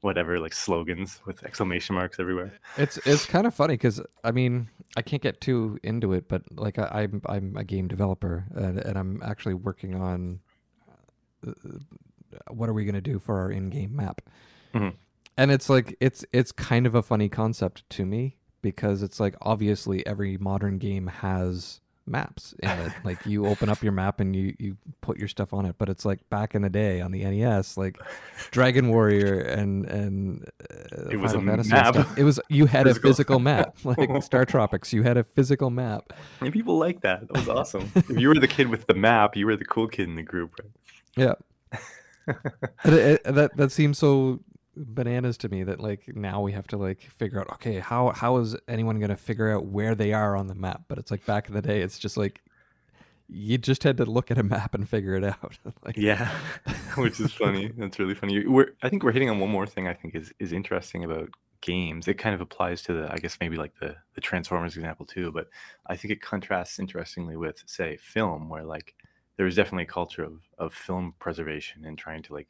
whatever 0.00 0.38
like 0.38 0.52
slogans 0.52 1.20
with 1.26 1.42
exclamation 1.44 1.94
marks 1.94 2.20
everywhere. 2.20 2.52
It's 2.76 2.98
it's 3.06 3.26
kind 3.26 3.46
of 3.46 3.54
funny 3.54 3.74
because 3.74 4.00
I 4.22 4.30
mean 4.30 4.68
I 4.96 5.02
can't 5.02 5.22
get 5.22 5.40
too 5.40 5.78
into 5.82 6.12
it, 6.12 6.28
but 6.28 6.42
like 6.52 6.78
I, 6.78 6.88
I'm 7.02 7.22
I'm 7.26 7.56
a 7.56 7.64
game 7.64 7.88
developer 7.88 8.44
and, 8.54 8.78
and 8.78 8.96
I'm 8.98 9.22
actually 9.22 9.54
working 9.54 9.94
on 9.94 10.40
uh, 11.46 11.52
what 12.50 12.68
are 12.68 12.74
we 12.74 12.84
gonna 12.84 13.00
do 13.00 13.18
for 13.18 13.38
our 13.38 13.50
in-game 13.50 13.94
map, 13.96 14.20
Mhm. 14.74 14.94
and 15.36 15.50
it's 15.50 15.68
like 15.68 15.96
it's 16.00 16.24
it's 16.32 16.52
kind 16.52 16.86
of 16.86 16.94
a 16.94 17.02
funny 17.02 17.28
concept 17.28 17.88
to 17.90 18.04
me 18.04 18.36
because 18.62 19.02
it's 19.02 19.20
like 19.20 19.34
obviously 19.42 20.06
every 20.06 20.36
modern 20.38 20.78
game 20.78 21.06
has 21.06 21.80
maps 22.06 22.54
in 22.62 22.70
it 22.70 22.92
like 23.04 23.18
you 23.26 23.46
open 23.46 23.68
up 23.68 23.82
your 23.82 23.92
map 23.92 24.18
and 24.18 24.34
you 24.34 24.54
you 24.58 24.74
put 25.02 25.18
your 25.18 25.28
stuff 25.28 25.52
on 25.52 25.66
it 25.66 25.74
but 25.76 25.90
it's 25.90 26.06
like 26.06 26.18
back 26.30 26.54
in 26.54 26.62
the 26.62 26.70
day 26.70 27.02
on 27.02 27.12
the 27.12 27.22
NES 27.22 27.76
like 27.76 27.98
Dragon 28.50 28.88
Warrior 28.88 29.40
and 29.40 29.84
and 29.84 30.48
uh, 30.70 31.10
It 31.10 31.18
was 31.18 31.32
Final 31.32 31.46
a 31.48 31.50
Fantasy 31.50 31.70
map. 31.70 31.94
stuff, 31.94 32.16
it 32.18 32.24
was 32.24 32.40
you 32.48 32.64
had 32.64 32.86
Physical. 32.86 33.10
a 33.10 33.12
physical 33.12 33.38
map 33.40 33.76
like 33.84 33.98
StarTropics 33.98 34.90
you 34.94 35.02
had 35.02 35.18
a 35.18 35.24
physical 35.24 35.68
map 35.68 36.14
And 36.40 36.50
people 36.50 36.78
like 36.78 37.02
that. 37.02 37.28
That 37.28 37.36
was 37.36 37.48
awesome. 37.50 37.92
if 37.94 38.08
you 38.18 38.28
were 38.28 38.38
the 38.38 38.48
kid 38.48 38.68
with 38.68 38.86
the 38.86 38.94
map, 38.94 39.36
you 39.36 39.44
were 39.44 39.56
the 39.56 39.66
cool 39.66 39.86
kid 39.86 40.08
in 40.08 40.14
the 40.14 40.22
group, 40.22 40.52
right? 40.58 40.70
yeah 41.16 41.34
it- 42.84 43.20
it- 43.24 43.34
that 43.34 43.56
that 43.56 43.72
seems 43.72 43.98
so 43.98 44.40
bananas 44.78 45.36
to 45.36 45.48
me 45.48 45.62
that 45.62 45.80
like 45.80 46.14
now 46.16 46.40
we 46.40 46.52
have 46.52 46.66
to 46.66 46.76
like 46.76 47.00
figure 47.02 47.40
out 47.40 47.50
okay 47.50 47.78
how 47.78 48.10
how 48.10 48.36
is 48.38 48.56
anyone 48.68 48.98
going 48.98 49.10
to 49.10 49.16
figure 49.16 49.50
out 49.50 49.66
where 49.66 49.94
they 49.94 50.12
are 50.12 50.36
on 50.36 50.46
the 50.46 50.54
map 50.54 50.82
but 50.88 50.98
it's 50.98 51.10
like 51.10 51.24
back 51.26 51.48
in 51.48 51.54
the 51.54 51.62
day 51.62 51.80
it's 51.80 51.98
just 51.98 52.16
like 52.16 52.42
you 53.28 53.58
just 53.58 53.82
had 53.82 53.98
to 53.98 54.06
look 54.06 54.30
at 54.30 54.38
a 54.38 54.42
map 54.42 54.74
and 54.74 54.88
figure 54.88 55.14
it 55.14 55.24
out 55.24 55.58
like 55.84 55.96
Yeah, 55.96 56.30
which 56.96 57.20
is 57.20 57.32
funny. 57.32 57.70
That's 57.76 57.98
really 57.98 58.14
funny. 58.14 58.46
We're, 58.46 58.70
I 58.82 58.88
think 58.88 59.02
we're 59.02 59.12
hitting 59.12 59.30
on 59.30 59.38
one 59.38 59.50
more 59.50 59.66
thing. 59.66 59.86
I 59.86 59.94
think 59.94 60.14
is 60.14 60.32
is 60.38 60.52
interesting 60.52 61.04
about 61.04 61.28
games. 61.60 62.08
It 62.08 62.14
kind 62.14 62.34
of 62.34 62.40
applies 62.40 62.82
to 62.82 62.92
the, 62.94 63.12
I 63.12 63.16
guess 63.16 63.36
maybe 63.40 63.56
like 63.56 63.78
the 63.80 63.96
the 64.14 64.20
Transformers 64.20 64.76
example 64.76 65.04
too. 65.04 65.30
But 65.30 65.48
I 65.86 65.96
think 65.96 66.12
it 66.12 66.22
contrasts 66.22 66.78
interestingly 66.78 67.36
with 67.36 67.62
say 67.66 67.98
film, 67.98 68.48
where 68.48 68.64
like 68.64 68.94
there 69.36 69.46
is 69.46 69.56
definitely 69.56 69.84
a 69.84 69.86
culture 69.86 70.24
of 70.24 70.40
of 70.58 70.72
film 70.72 71.14
preservation 71.18 71.84
and 71.84 71.98
trying 71.98 72.22
to 72.24 72.32
like 72.32 72.48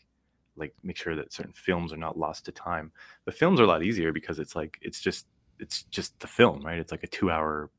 like 0.59 0.75
make 0.83 0.97
sure 0.97 1.17
that 1.17 1.33
certain 1.33 1.53
films 1.53 1.93
are 1.93 1.97
not 1.99 2.19
lost 2.19 2.45
to 2.47 2.53
time. 2.53 2.93
The 3.25 3.33
films 3.33 3.61
are 3.61 3.65
a 3.65 3.67
lot 3.67 3.83
easier 3.83 4.13
because 4.13 4.39
it's 4.39 4.55
like 4.57 4.79
it's 4.83 5.01
just 5.01 5.27
it's 5.59 5.85
just 5.85 6.19
the 6.21 6.27
film, 6.27 6.65
right? 6.65 6.79
It's 6.79 6.93
like 6.93 7.03
a 7.05 7.09
two 7.09 7.31
hour 7.31 7.71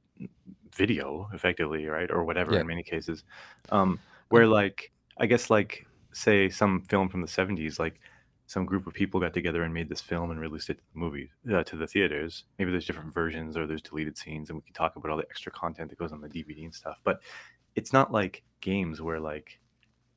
video 0.75 1.29
effectively, 1.33 1.85
right? 1.87 2.11
Or 2.11 2.23
whatever 2.23 2.53
Yeah. 2.53 2.61
in 2.61 2.67
many 2.67 2.83
cases. 2.83 3.23
Um, 3.69 3.99
where 4.29 4.47
like 4.47 4.91
I 5.17 5.25
guess 5.25 5.49
like 5.49 5.85
say 6.13 6.49
some 6.49 6.81
film 6.83 7.09
from 7.09 7.21
the 7.21 7.27
70s, 7.27 7.79
like 7.79 7.99
some 8.47 8.65
group 8.65 8.87
of 8.87 8.93
people 8.93 9.19
got 9.19 9.33
together 9.33 9.63
and 9.63 9.73
made 9.73 9.89
this 9.89 10.01
film 10.01 10.31
and 10.31 10.39
released 10.39 10.69
it 10.71 10.75
to 10.79 10.83
the 10.93 10.99
movies 10.99 11.29
uh, 11.53 11.63
to 11.63 11.75
the 11.75 11.85
theaters. 11.87 12.45
Maybe 12.57 12.71
there's 12.71 12.85
different 12.85 13.13
versions 13.13 13.55
or 13.55 13.67
there's 13.67 13.81
deleted 13.81 14.17
scenes, 14.17 14.49
and 14.49 14.57
we 14.57 14.63
can 14.63 14.73
talk 14.73 14.95
about 14.95 15.11
all 15.11 15.17
the 15.17 15.29
extra 15.29 15.51
content 15.51 15.89
that 15.89 15.99
goes 15.99 16.11
on 16.11 16.21
the 16.21 16.27
DVD 16.29 16.63
and 16.63 16.73
stuff. 16.73 16.97
But 17.03 17.21
it's 17.75 17.93
not 17.93 18.11
like 18.11 18.43
games 18.61 19.01
where 19.01 19.19
like 19.19 19.59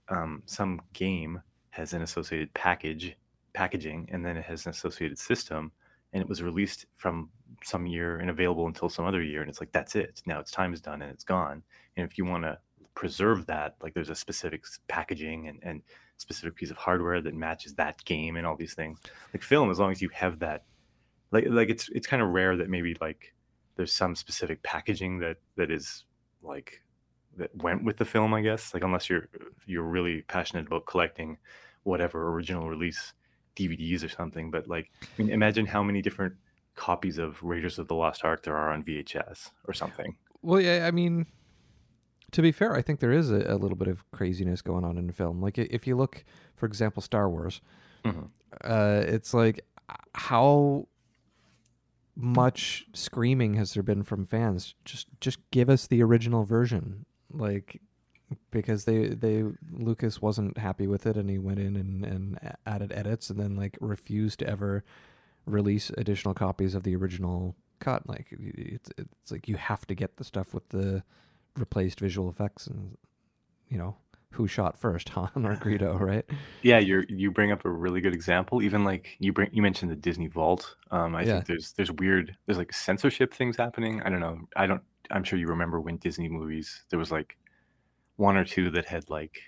um, 0.09 0.43
some 0.47 0.81
game 0.95 1.43
has 1.73 1.93
an 1.93 2.03
associated 2.03 2.53
package 2.55 3.17
packaging 3.55 4.09
and 4.13 4.25
then 4.25 4.37
it 4.37 4.45
has 4.45 4.65
an 4.67 4.71
associated 4.71 5.19
system 5.19 5.73
and 6.13 6.23
it 6.23 6.29
was 6.29 6.43
released 6.43 6.87
from 6.97 7.31
some 7.65 7.87
year 7.87 8.19
and 8.19 8.31
available 8.31 8.67
until 8.67 8.89
some 8.89 9.07
other 9.07 9.23
year 9.23 9.41
and 9.41 9.51
it's 9.51 9.61
like 9.61 9.73
that's 9.73 9.97
it. 9.97 10.23
Now 10.27 10.39
its 10.39 10.51
time 10.51 10.73
is 10.73 10.81
done 10.81 11.03
and 11.03 11.11
it's 11.11 11.25
gone. 11.25 11.63
And 11.97 12.09
if 12.09 12.17
you 12.17 12.25
want 12.25 12.45
to 12.45 12.59
preserve 12.95 13.47
that 13.47 13.75
like 13.83 13.95
there's 13.95 14.11
a 14.11 14.15
specific 14.15 14.65
packaging 14.87 15.49
and, 15.49 15.59
and 15.63 15.83
specific 16.19 16.55
piece 16.55 16.71
of 16.71 16.77
hardware 16.77 17.21
that 17.23 17.35
matches 17.35 17.75
that 17.75 18.03
game 18.05 18.37
and 18.37 18.47
all 18.47 18.57
these 18.57 18.75
things. 18.75 18.99
Like 19.33 19.43
film 19.43 19.71
as 19.71 19.79
long 19.79 19.91
as 19.91 20.03
you 20.03 20.11
have 20.11 20.39
that 20.41 20.65
like 21.31 21.47
like 21.49 21.71
it's 21.71 21.89
it's 21.91 22.07
kind 22.07 22.23
of 22.23 22.29
rare 22.29 22.57
that 22.57 22.69
maybe 22.69 22.97
like 23.01 23.35
there's 23.77 23.93
some 23.93 24.15
specific 24.15 24.63
packaging 24.63 25.19
that 25.21 25.39
that 25.57 25.71
is 25.71 26.05
like 26.43 26.82
that 27.37 27.51
went 27.63 27.83
with 27.85 27.97
the 27.97 28.05
film 28.05 28.35
i 28.35 28.41
guess 28.43 28.75
like 28.75 28.83
unless 28.85 29.09
you're 29.09 29.29
you're 29.67 29.83
really 29.83 30.23
passionate 30.23 30.67
about 30.67 30.85
collecting 30.87 31.39
whatever 31.85 32.29
original 32.31 32.69
release 32.69 33.13
dvds 33.57 34.05
or 34.05 34.09
something 34.09 34.51
but 34.51 34.67
like 34.69 34.91
I 35.03 35.07
mean, 35.23 35.31
imagine 35.31 35.67
how 35.67 35.83
many 35.83 36.03
different 36.03 36.35
copies 36.75 37.19
of 37.19 37.43
raiders 37.43 37.79
of 37.79 37.89
the 37.89 37.95
lost 37.95 38.25
ark 38.25 38.43
there 38.45 38.57
are 38.57 38.73
on 38.73 38.83
vhs 38.83 39.51
or 39.69 39.75
something 39.75 40.17
Well, 40.43 40.61
yeah, 40.61 40.87
I 40.87 40.91
mean, 40.91 41.27
to 42.33 42.41
be 42.43 42.51
fair, 42.51 42.75
I 42.75 42.81
think 42.83 43.01
there 43.01 43.13
is 43.13 43.31
a, 43.31 43.45
a 43.47 43.57
little 43.57 43.77
bit 43.77 43.89
of 43.89 44.11
craziness 44.11 44.63
going 44.63 44.85
on 44.85 44.97
in 44.99 45.13
film. 45.13 45.43
Like, 45.43 45.59
if 45.59 45.87
you 45.87 45.97
look, 45.97 46.25
for 46.57 46.65
example, 46.67 47.03
Star 47.03 47.29
Wars, 47.29 47.61
Mhm. 48.05 48.31
uh, 48.65 49.03
it's 49.07 49.33
like 49.35 49.61
how 50.15 50.89
much 52.17 52.87
screaming 52.93 53.55
has 53.55 53.75
there 53.75 53.83
been 53.83 54.03
from 54.03 54.25
fans? 54.25 54.75
Just, 54.85 55.07
just 55.21 55.39
give 55.51 55.69
us 55.71 55.87
the 55.87 56.03
original 56.03 56.45
version, 56.45 57.05
like, 57.33 57.81
because 58.51 58.85
they, 58.85 59.09
they 59.09 59.45
Lucas 59.73 60.23
wasn't 60.23 60.57
happy 60.59 60.87
with 60.87 61.07
it, 61.07 61.17
and 61.17 61.29
he 61.29 61.39
went 61.39 61.59
in 61.59 61.77
and 61.77 62.05
and 62.05 62.39
added 62.67 62.93
edits, 62.93 63.31
and 63.31 63.39
then 63.39 63.57
like 63.57 63.77
refused 63.81 64.39
to 64.41 64.47
ever 64.47 64.85
release 65.47 65.91
additional 65.99 66.35
copies 66.35 66.75
of 66.75 66.83
the 66.83 66.95
original 66.97 67.55
cut. 67.81 68.09
Like 68.09 68.27
it's 68.31 68.91
it's 68.97 69.31
like 69.33 69.49
you 69.49 69.57
have 69.57 69.87
to 69.87 69.95
get 69.95 70.17
the 70.17 70.25
stuff 70.25 70.55
with 70.55 70.69
the 70.71 71.03
replaced 71.57 72.01
visual 72.01 72.31
effects 72.31 72.67
and 72.67 72.97
you 73.69 73.77
know 73.77 73.97
who 74.33 74.47
shot 74.49 74.79
first, 74.79 75.09
Han 75.11 75.31
or 75.45 75.57
Greedo, 75.57 76.01
right? 76.13 76.25
Yeah, 76.63 76.79
you 76.79 77.05
you 77.09 77.31
bring 77.31 77.53
up 77.53 77.65
a 77.67 77.71
really 77.71 78.01
good 78.01 78.15
example. 78.15 78.63
Even 78.63 78.83
like 78.85 79.17
you 79.19 79.33
bring 79.33 79.51
you 79.53 79.61
mentioned 79.61 79.91
the 79.91 79.97
Disney 79.97 80.29
Vault. 80.29 80.75
Um, 80.91 81.15
I 81.15 81.23
Yeah. 81.23 81.33
think 81.35 81.47
there's 81.47 81.73
there's 81.75 81.93
weird 81.93 82.35
there's 82.47 82.57
like 82.59 82.73
censorship 82.73 83.35
things 83.35 83.57
happening. 83.59 84.01
I 84.03 84.09
don't 84.09 84.21
know. 84.21 84.39
I 84.57 84.67
don't. 84.67 84.83
I'm 85.13 85.25
sure 85.25 85.39
you 85.39 85.47
remember 85.49 85.81
when 85.81 85.97
Disney 85.99 86.29
movies 86.29 86.85
there 86.91 86.99
was 86.99 87.11
like 87.13 87.37
one 88.17 88.37
or 88.37 88.45
two 88.45 88.71
that 88.71 88.87
had 88.87 89.09
like 89.11 89.39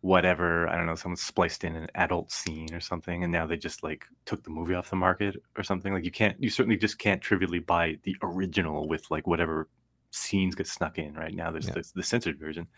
whatever 0.00 0.68
I 0.68 0.76
don't 0.76 0.86
know 0.86 0.94
someone 0.94 1.16
spliced 1.16 1.64
in 1.64 1.74
an 1.74 1.88
adult 1.94 2.30
scene 2.30 2.72
or 2.72 2.80
something, 2.80 3.24
and 3.24 3.32
now 3.32 3.46
they 3.46 3.56
just 3.56 3.82
like 3.82 4.04
took 4.24 4.42
the 4.44 4.50
movie 4.50 4.74
off 4.74 4.90
the 4.90 4.96
market 4.96 5.36
or 5.56 5.62
something. 5.62 5.92
Like 5.92 6.04
you 6.04 6.10
can't 6.10 6.36
you 6.40 6.50
certainly 6.50 6.76
just 6.76 6.98
can't 6.98 7.20
trivially 7.20 7.58
buy 7.58 7.98
the 8.04 8.16
original 8.22 8.86
with 8.88 9.10
like 9.10 9.26
whatever 9.26 9.68
scenes 10.10 10.54
get 10.54 10.66
snuck 10.66 10.98
in. 10.98 11.14
Right 11.14 11.34
now 11.34 11.50
there's 11.50 11.66
Yeah. 11.68 11.74
the, 11.74 11.92
the 11.96 12.02
censored 12.02 12.38
version. 12.38 12.68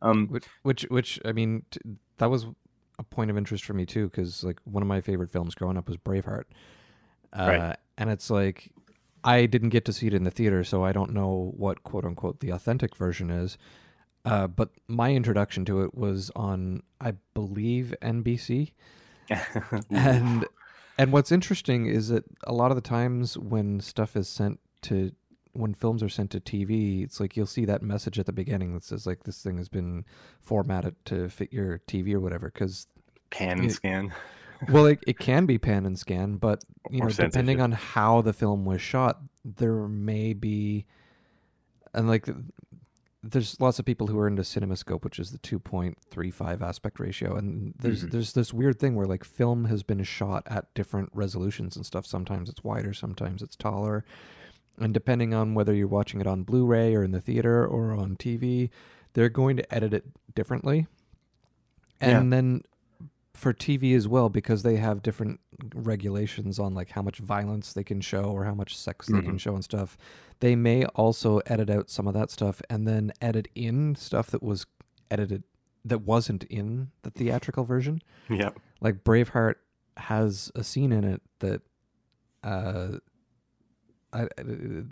Um, 0.00 0.28
Which 0.28 0.46
which 0.62 0.82
which 0.84 1.20
I 1.24 1.32
mean 1.32 1.64
t- 1.70 1.80
that 2.18 2.30
was 2.30 2.46
a 2.98 3.02
point 3.02 3.30
of 3.30 3.36
interest 3.36 3.64
for 3.64 3.74
me 3.74 3.84
too 3.86 4.08
because 4.08 4.42
like 4.42 4.58
one 4.64 4.82
of 4.82 4.86
my 4.88 5.00
favorite 5.00 5.30
films 5.30 5.54
growing 5.54 5.76
up 5.76 5.88
was 5.88 5.96
Braveheart, 5.96 6.44
uh, 7.32 7.46
Right. 7.48 7.76
and 7.98 8.10
it's 8.10 8.30
like 8.30 8.70
I 9.24 9.46
didn't 9.46 9.70
get 9.70 9.84
to 9.86 9.92
see 9.92 10.06
it 10.08 10.14
in 10.14 10.24
the 10.24 10.30
theater, 10.30 10.64
so 10.64 10.84
I 10.84 10.92
don't 10.92 11.12
know 11.12 11.52
what 11.56 11.82
quote 11.84 12.04
unquote 12.04 12.40
the 12.40 12.50
authentic 12.50 12.96
version 12.96 13.30
is. 13.30 13.56
Uh, 14.24 14.46
but 14.46 14.70
my 14.86 15.12
introduction 15.12 15.64
to 15.64 15.82
it 15.82 15.94
was 15.94 16.30
on, 16.36 16.82
I 17.00 17.14
believe, 17.34 17.94
NBC. 18.02 18.72
and 19.90 20.46
and 20.98 21.12
what's 21.12 21.32
interesting 21.32 21.86
is 21.86 22.08
that 22.08 22.24
a 22.44 22.52
lot 22.52 22.70
of 22.70 22.76
the 22.76 22.82
times 22.82 23.36
when 23.38 23.80
stuff 23.80 24.16
is 24.16 24.28
sent 24.28 24.60
to 24.82 25.12
when 25.52 25.74
films 25.74 26.02
are 26.02 26.08
sent 26.08 26.30
to 26.30 26.40
TV, 26.40 27.04
it's 27.04 27.20
like 27.20 27.36
you'll 27.36 27.46
see 27.46 27.64
that 27.64 27.82
message 27.82 28.18
at 28.18 28.26
the 28.26 28.32
beginning 28.32 28.74
that 28.74 28.84
says 28.84 29.06
like 29.06 29.24
this 29.24 29.42
thing 29.42 29.58
has 29.58 29.68
been 29.68 30.04
formatted 30.40 30.96
to 31.06 31.28
fit 31.28 31.52
your 31.52 31.78
TV 31.86 32.14
or 32.14 32.20
whatever. 32.20 32.50
Because 32.50 32.86
pan 33.30 33.58
and 33.58 33.68
Yeah. 33.68 33.74
scan. 33.74 34.12
well, 34.68 34.86
it, 34.86 34.98
it 35.06 35.18
can 35.18 35.46
be 35.46 35.58
pan 35.58 35.86
and 35.86 35.98
scan, 35.98 36.36
but 36.36 36.62
you 36.90 37.00
know, 37.00 37.06
depending 37.32 37.60
on 37.60 37.72
how 37.72 38.20
the 38.22 38.32
film 38.32 38.64
was 38.64 38.80
shot, 38.80 39.20
there 39.44 39.88
may 39.88 40.32
be, 40.32 40.84
and 41.94 42.08
like, 42.08 42.28
there's 43.24 43.60
lots 43.60 43.78
of 43.78 43.84
people 43.84 44.08
who 44.08 44.18
are 44.18 44.26
into 44.26 44.42
CinemaScope, 44.42 45.04
which 45.04 45.18
is 45.20 45.30
the 45.30 45.38
2.35 45.38 46.60
aspect 46.60 46.98
ratio, 46.98 47.36
and 47.36 47.72
there's 47.78 48.04
Mhm. 48.04 48.10
there's 48.10 48.32
this 48.32 48.52
weird 48.52 48.78
thing 48.80 48.94
where 48.96 49.06
like 49.06 49.22
film 49.24 49.66
has 49.66 49.82
been 49.84 50.02
shot 50.02 50.42
at 50.46 50.72
different 50.74 51.08
resolutions 51.14 51.76
and 51.76 51.86
stuff. 51.86 52.04
Sometimes 52.04 52.48
it's 52.48 52.64
wider, 52.64 52.92
sometimes 52.92 53.42
it's 53.42 53.56
taller, 53.56 54.04
And 54.78 54.92
depending 54.94 55.34
on 55.34 55.54
whether 55.54 55.74
you're 55.74 55.86
watching 55.86 56.20
it 56.20 56.26
on 56.26 56.44
Blu-ray 56.44 56.94
or 56.96 57.04
in 57.04 57.10
the 57.12 57.20
theater 57.20 57.64
or 57.66 57.92
on 57.92 58.16
TV, 58.16 58.70
they're 59.12 59.28
going 59.28 59.56
to 59.58 59.74
edit 59.74 59.92
it 59.92 60.04
differently. 60.34 60.86
And 62.00 62.32
then 62.32 62.62
for 63.34 63.52
TV 63.54 63.94
as 63.96 64.06
well 64.06 64.28
because 64.28 64.62
they 64.62 64.76
have 64.76 65.02
different 65.02 65.40
regulations 65.74 66.58
on 66.58 66.74
like 66.74 66.90
how 66.90 67.02
much 67.02 67.18
violence 67.18 67.72
they 67.72 67.84
can 67.84 68.00
show 68.00 68.24
or 68.24 68.44
how 68.44 68.54
much 68.54 68.76
sex 68.76 69.06
they 69.06 69.22
can 69.22 69.36
Mhm. 69.36 69.40
show 69.40 69.54
and 69.54 69.64
stuff. 69.64 69.96
They 70.40 70.54
may 70.54 70.84
also 70.86 71.38
edit 71.46 71.70
out 71.70 71.88
some 71.88 72.06
of 72.06 72.14
that 72.14 72.30
stuff 72.30 72.60
and 72.68 72.86
then 72.86 73.12
edit 73.22 73.48
in 73.54 73.94
stuff 73.94 74.30
that 74.30 74.42
was 74.42 74.66
edited 75.10 75.44
that 75.84 76.02
wasn't 76.02 76.44
in 76.44 76.90
the 77.02 77.10
theatrical 77.10 77.64
version. 77.64 78.02
Yeah. 78.28 78.50
Like 78.80 79.02
Braveheart 79.02 79.54
has 79.96 80.52
a 80.54 80.62
scene 80.62 80.92
in 80.92 81.04
it 81.04 81.22
that 81.40 81.62
uh 82.44 82.98
I, 84.12 84.22
I- 84.24 84.84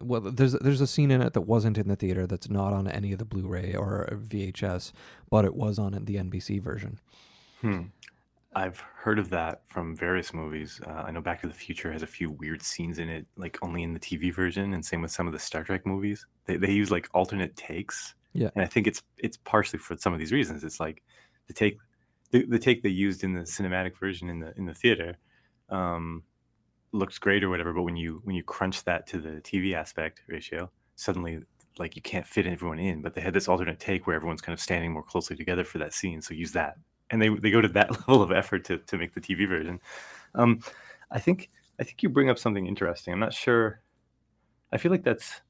well 0.00 0.20
there's 0.22 0.52
there's 0.54 0.80
a 0.80 0.86
scene 0.86 1.10
in 1.10 1.20
it 1.20 1.34
that 1.34 1.42
wasn't 1.42 1.76
in 1.78 1.88
the 1.88 1.96
theater 1.96 2.26
that's 2.26 2.48
not 2.48 2.72
on 2.72 2.88
any 2.88 3.12
of 3.12 3.18
the 3.18 3.24
Blu-ray 3.26 3.74
or 3.74 4.08
VHS, 4.12 4.92
but 5.30 5.44
it 5.44 5.54
was 5.54 5.78
on 5.78 5.92
the 5.92 6.16
NBC 6.16 6.58
version. 6.60 6.98
Hmm. 7.62 7.82
I've 8.54 8.80
heard 8.80 9.18
of 9.18 9.30
that 9.30 9.62
from 9.66 9.96
various 9.96 10.34
movies. 10.34 10.78
Uh, 10.86 11.04
I 11.06 11.10
know 11.10 11.22
Back 11.22 11.40
to 11.40 11.46
the 11.46 11.54
Future 11.54 11.90
has 11.90 12.02
a 12.02 12.06
few 12.06 12.30
weird 12.30 12.60
scenes 12.60 12.98
in 12.98 13.08
it, 13.08 13.26
like 13.36 13.58
only 13.62 13.82
in 13.82 13.94
the 13.94 14.00
TV 14.00 14.34
version, 14.34 14.74
and 14.74 14.84
same 14.84 15.00
with 15.00 15.10
some 15.10 15.26
of 15.26 15.32
the 15.32 15.38
Star 15.38 15.64
Trek 15.64 15.86
movies. 15.86 16.26
They 16.44 16.56
they 16.56 16.70
use 16.70 16.90
like 16.90 17.08
alternate 17.14 17.56
takes. 17.56 18.14
Yeah. 18.34 18.50
And 18.54 18.62
I 18.62 18.66
think 18.66 18.86
it's 18.86 19.02
it's 19.16 19.38
partially 19.38 19.78
for 19.78 19.96
some 19.96 20.12
of 20.12 20.18
these 20.18 20.32
reasons. 20.32 20.64
It's 20.64 20.80
like 20.80 21.02
the 21.46 21.54
take 21.54 21.78
the, 22.30 22.44
the 22.44 22.58
take 22.58 22.82
they 22.82 22.90
used 22.90 23.24
in 23.24 23.32
the 23.32 23.42
cinematic 23.42 23.96
version 23.96 24.28
in 24.28 24.40
the 24.40 24.52
in 24.58 24.66
the 24.66 24.74
theater 24.74 25.16
um, 25.70 26.22
looks 26.92 27.18
great 27.18 27.42
or 27.42 27.48
whatever, 27.48 27.72
but 27.72 27.82
when 27.82 27.96
you 27.96 28.20
when 28.24 28.36
you 28.36 28.42
crunch 28.42 28.84
that 28.84 29.06
to 29.08 29.18
the 29.18 29.40
TV 29.40 29.74
aspect 29.74 30.20
ratio, 30.28 30.70
suddenly 30.96 31.40
like 31.78 31.96
you 31.96 32.02
can't 32.02 32.26
fit 32.26 32.46
everyone 32.46 32.78
in. 32.78 33.00
But 33.00 33.14
they 33.14 33.22
had 33.22 33.32
this 33.32 33.48
alternate 33.48 33.80
take 33.80 34.06
where 34.06 34.14
everyone's 34.14 34.42
kind 34.42 34.52
of 34.52 34.60
standing 34.60 34.92
more 34.92 35.02
closely 35.02 35.36
together 35.36 35.64
for 35.64 35.78
that 35.78 35.94
scene, 35.94 36.20
so 36.20 36.34
use 36.34 36.52
that 36.52 36.76
and 37.12 37.20
they 37.20 37.28
they 37.28 37.50
go 37.50 37.60
to 37.60 37.68
that 37.68 37.90
level 38.08 38.22
of 38.22 38.32
effort 38.32 38.64
to 38.64 38.78
to 38.78 38.98
make 38.98 39.14
the 39.14 39.20
TV 39.20 39.48
version. 39.48 39.78
Um, 40.34 40.60
I 41.12 41.20
think 41.20 41.50
I 41.78 41.84
think 41.84 42.02
you 42.02 42.08
bring 42.08 42.30
up 42.30 42.38
something 42.38 42.66
interesting. 42.66 43.12
I'm 43.12 43.20
not 43.20 43.34
sure. 43.34 43.82
I 44.72 44.78
feel 44.78 44.90
like 44.90 45.04
that's 45.04 45.42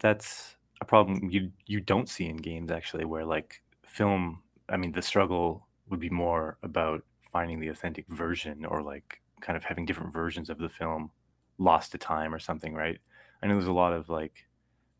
that's 0.00 0.56
a 0.80 0.84
problem 0.84 1.30
you 1.30 1.50
you 1.66 1.80
don't 1.80 2.08
see 2.08 2.26
in 2.26 2.36
games 2.36 2.70
actually, 2.70 3.06
where 3.06 3.24
like 3.24 3.62
film. 3.86 4.42
I 4.68 4.76
mean, 4.76 4.92
the 4.92 5.02
struggle 5.02 5.66
would 5.88 6.00
be 6.00 6.10
more 6.10 6.58
about 6.62 7.04
finding 7.32 7.60
the 7.60 7.68
authentic 7.68 8.06
version, 8.08 8.64
or 8.64 8.82
like 8.82 9.20
kind 9.40 9.56
of 9.56 9.64
having 9.64 9.86
different 9.86 10.12
versions 10.12 10.50
of 10.50 10.58
the 10.58 10.68
film 10.68 11.10
lost 11.58 11.92
to 11.92 11.98
time 11.98 12.34
or 12.34 12.38
something, 12.38 12.74
right? 12.74 12.98
I 13.42 13.46
know 13.46 13.54
there's 13.54 13.66
a 13.66 13.72
lot 13.72 13.92
of 13.92 14.08
like, 14.08 14.46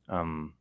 um, 0.08 0.52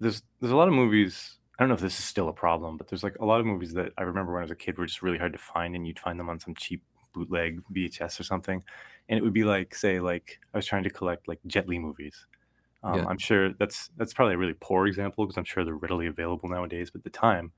there's 0.00 0.22
there's 0.40 0.52
a 0.52 0.56
lot 0.56 0.68
of 0.68 0.74
movies 0.74 1.38
I 1.62 1.64
don't 1.64 1.68
know 1.68 1.74
if 1.76 1.80
this 1.80 1.98
is 1.98 2.04
still 2.04 2.28
a 2.28 2.32
problem, 2.32 2.76
but 2.76 2.88
there's 2.88 3.04
like 3.04 3.16
a 3.20 3.24
lot 3.24 3.38
of 3.40 3.46
movies 3.46 3.72
that 3.74 3.92
I 3.96 4.02
remember 4.02 4.32
when 4.32 4.40
I 4.40 4.44
was 4.44 4.50
a 4.50 4.56
kid 4.56 4.78
were 4.78 4.86
just 4.86 5.02
really 5.02 5.18
hard 5.18 5.32
to 5.32 5.38
find, 5.38 5.76
and 5.76 5.86
you'd 5.86 5.98
find 6.00 6.18
them 6.18 6.28
on 6.28 6.40
some 6.40 6.54
cheap 6.56 6.82
bootleg 7.14 7.62
VHS 7.70 8.18
or 8.18 8.24
something, 8.24 8.64
and 9.08 9.18
it 9.18 9.22
would 9.22 9.32
be 9.32 9.44
like, 9.44 9.74
say, 9.74 10.00
like 10.00 10.40
I 10.52 10.58
was 10.58 10.66
trying 10.66 10.82
to 10.84 10.90
collect 10.90 11.28
like 11.28 11.38
Jet 11.46 11.68
Li 11.68 11.78
movies. 11.78 12.26
Um, 12.82 12.94
Yeah. 12.94 13.06
I'm 13.06 13.18
sure 13.18 13.52
that's 13.54 13.90
that's 13.96 14.12
probably 14.14 14.34
a 14.34 14.38
really 14.38 14.56
poor 14.60 14.86
example 14.88 15.24
because 15.24 15.38
I'm 15.38 15.44
sure 15.44 15.64
they're 15.64 15.74
readily 15.76 16.08
available 16.08 16.48
nowadays. 16.48 16.90
But 16.90 17.00
at 17.00 17.04
the 17.04 17.10
time, 17.10 17.52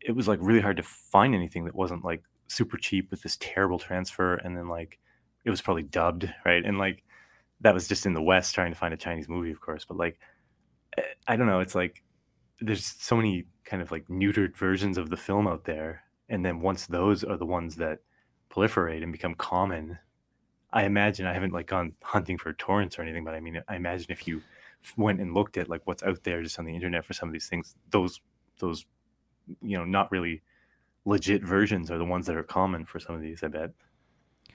it 0.00 0.12
was 0.12 0.28
like 0.28 0.40
really 0.42 0.60
hard 0.60 0.76
to 0.78 0.82
find 0.82 1.34
anything 1.34 1.64
that 1.66 1.74
wasn't 1.74 2.04
like 2.04 2.22
super 2.48 2.76
cheap 2.76 3.10
with 3.10 3.22
this 3.22 3.38
terrible 3.40 3.78
transfer, 3.78 4.34
and 4.36 4.56
then 4.56 4.68
like 4.68 4.98
it 5.44 5.50
was 5.50 5.62
probably 5.62 5.84
dubbed, 5.84 6.32
right? 6.44 6.64
And 6.64 6.78
like 6.78 7.04
that 7.60 7.74
was 7.74 7.88
just 7.88 8.06
in 8.06 8.14
the 8.14 8.22
West 8.22 8.54
trying 8.54 8.72
to 8.72 8.78
find 8.78 8.94
a 8.94 8.98
Chinese 8.98 9.28
movie, 9.28 9.52
of 9.52 9.60
course. 9.60 9.84
But 9.86 9.98
like 9.98 10.18
eh, 10.98 11.02
I 11.26 11.36
don't 11.36 11.46
know, 11.46 11.60
it's 11.60 11.74
like 11.74 12.02
there's 12.60 12.84
so 12.84 13.16
many 13.16 13.44
kind 13.64 13.82
of 13.82 13.90
like 13.90 14.06
neutered 14.08 14.56
versions 14.56 14.98
of 14.98 15.10
the 15.10 15.16
film 15.16 15.46
out 15.46 15.64
there 15.64 16.02
and 16.28 16.44
then 16.44 16.60
once 16.60 16.86
those 16.86 17.24
are 17.24 17.36
the 17.36 17.46
ones 17.46 17.76
that 17.76 18.00
proliferate 18.50 19.02
and 19.02 19.12
become 19.12 19.34
common 19.34 19.98
i 20.72 20.84
imagine 20.84 21.26
i 21.26 21.32
haven't 21.32 21.52
like 21.52 21.66
gone 21.66 21.92
hunting 22.02 22.36
for 22.36 22.52
torrents 22.52 22.98
or 22.98 23.02
anything 23.02 23.24
but 23.24 23.34
i 23.34 23.40
mean 23.40 23.62
i 23.68 23.76
imagine 23.76 24.06
if 24.10 24.26
you 24.26 24.42
went 24.96 25.20
and 25.20 25.34
looked 25.34 25.56
at 25.56 25.68
like 25.68 25.82
what's 25.84 26.02
out 26.02 26.22
there 26.24 26.42
just 26.42 26.58
on 26.58 26.64
the 26.64 26.74
internet 26.74 27.04
for 27.04 27.12
some 27.12 27.28
of 27.28 27.32
these 27.32 27.48
things 27.48 27.74
those 27.90 28.20
those 28.58 28.86
you 29.62 29.76
know 29.76 29.84
not 29.84 30.10
really 30.10 30.42
legit 31.04 31.42
versions 31.42 31.90
are 31.90 31.98
the 31.98 32.04
ones 32.04 32.26
that 32.26 32.36
are 32.36 32.42
common 32.42 32.84
for 32.84 32.98
some 32.98 33.14
of 33.14 33.20
these 33.20 33.42
i 33.42 33.48
bet 33.48 33.70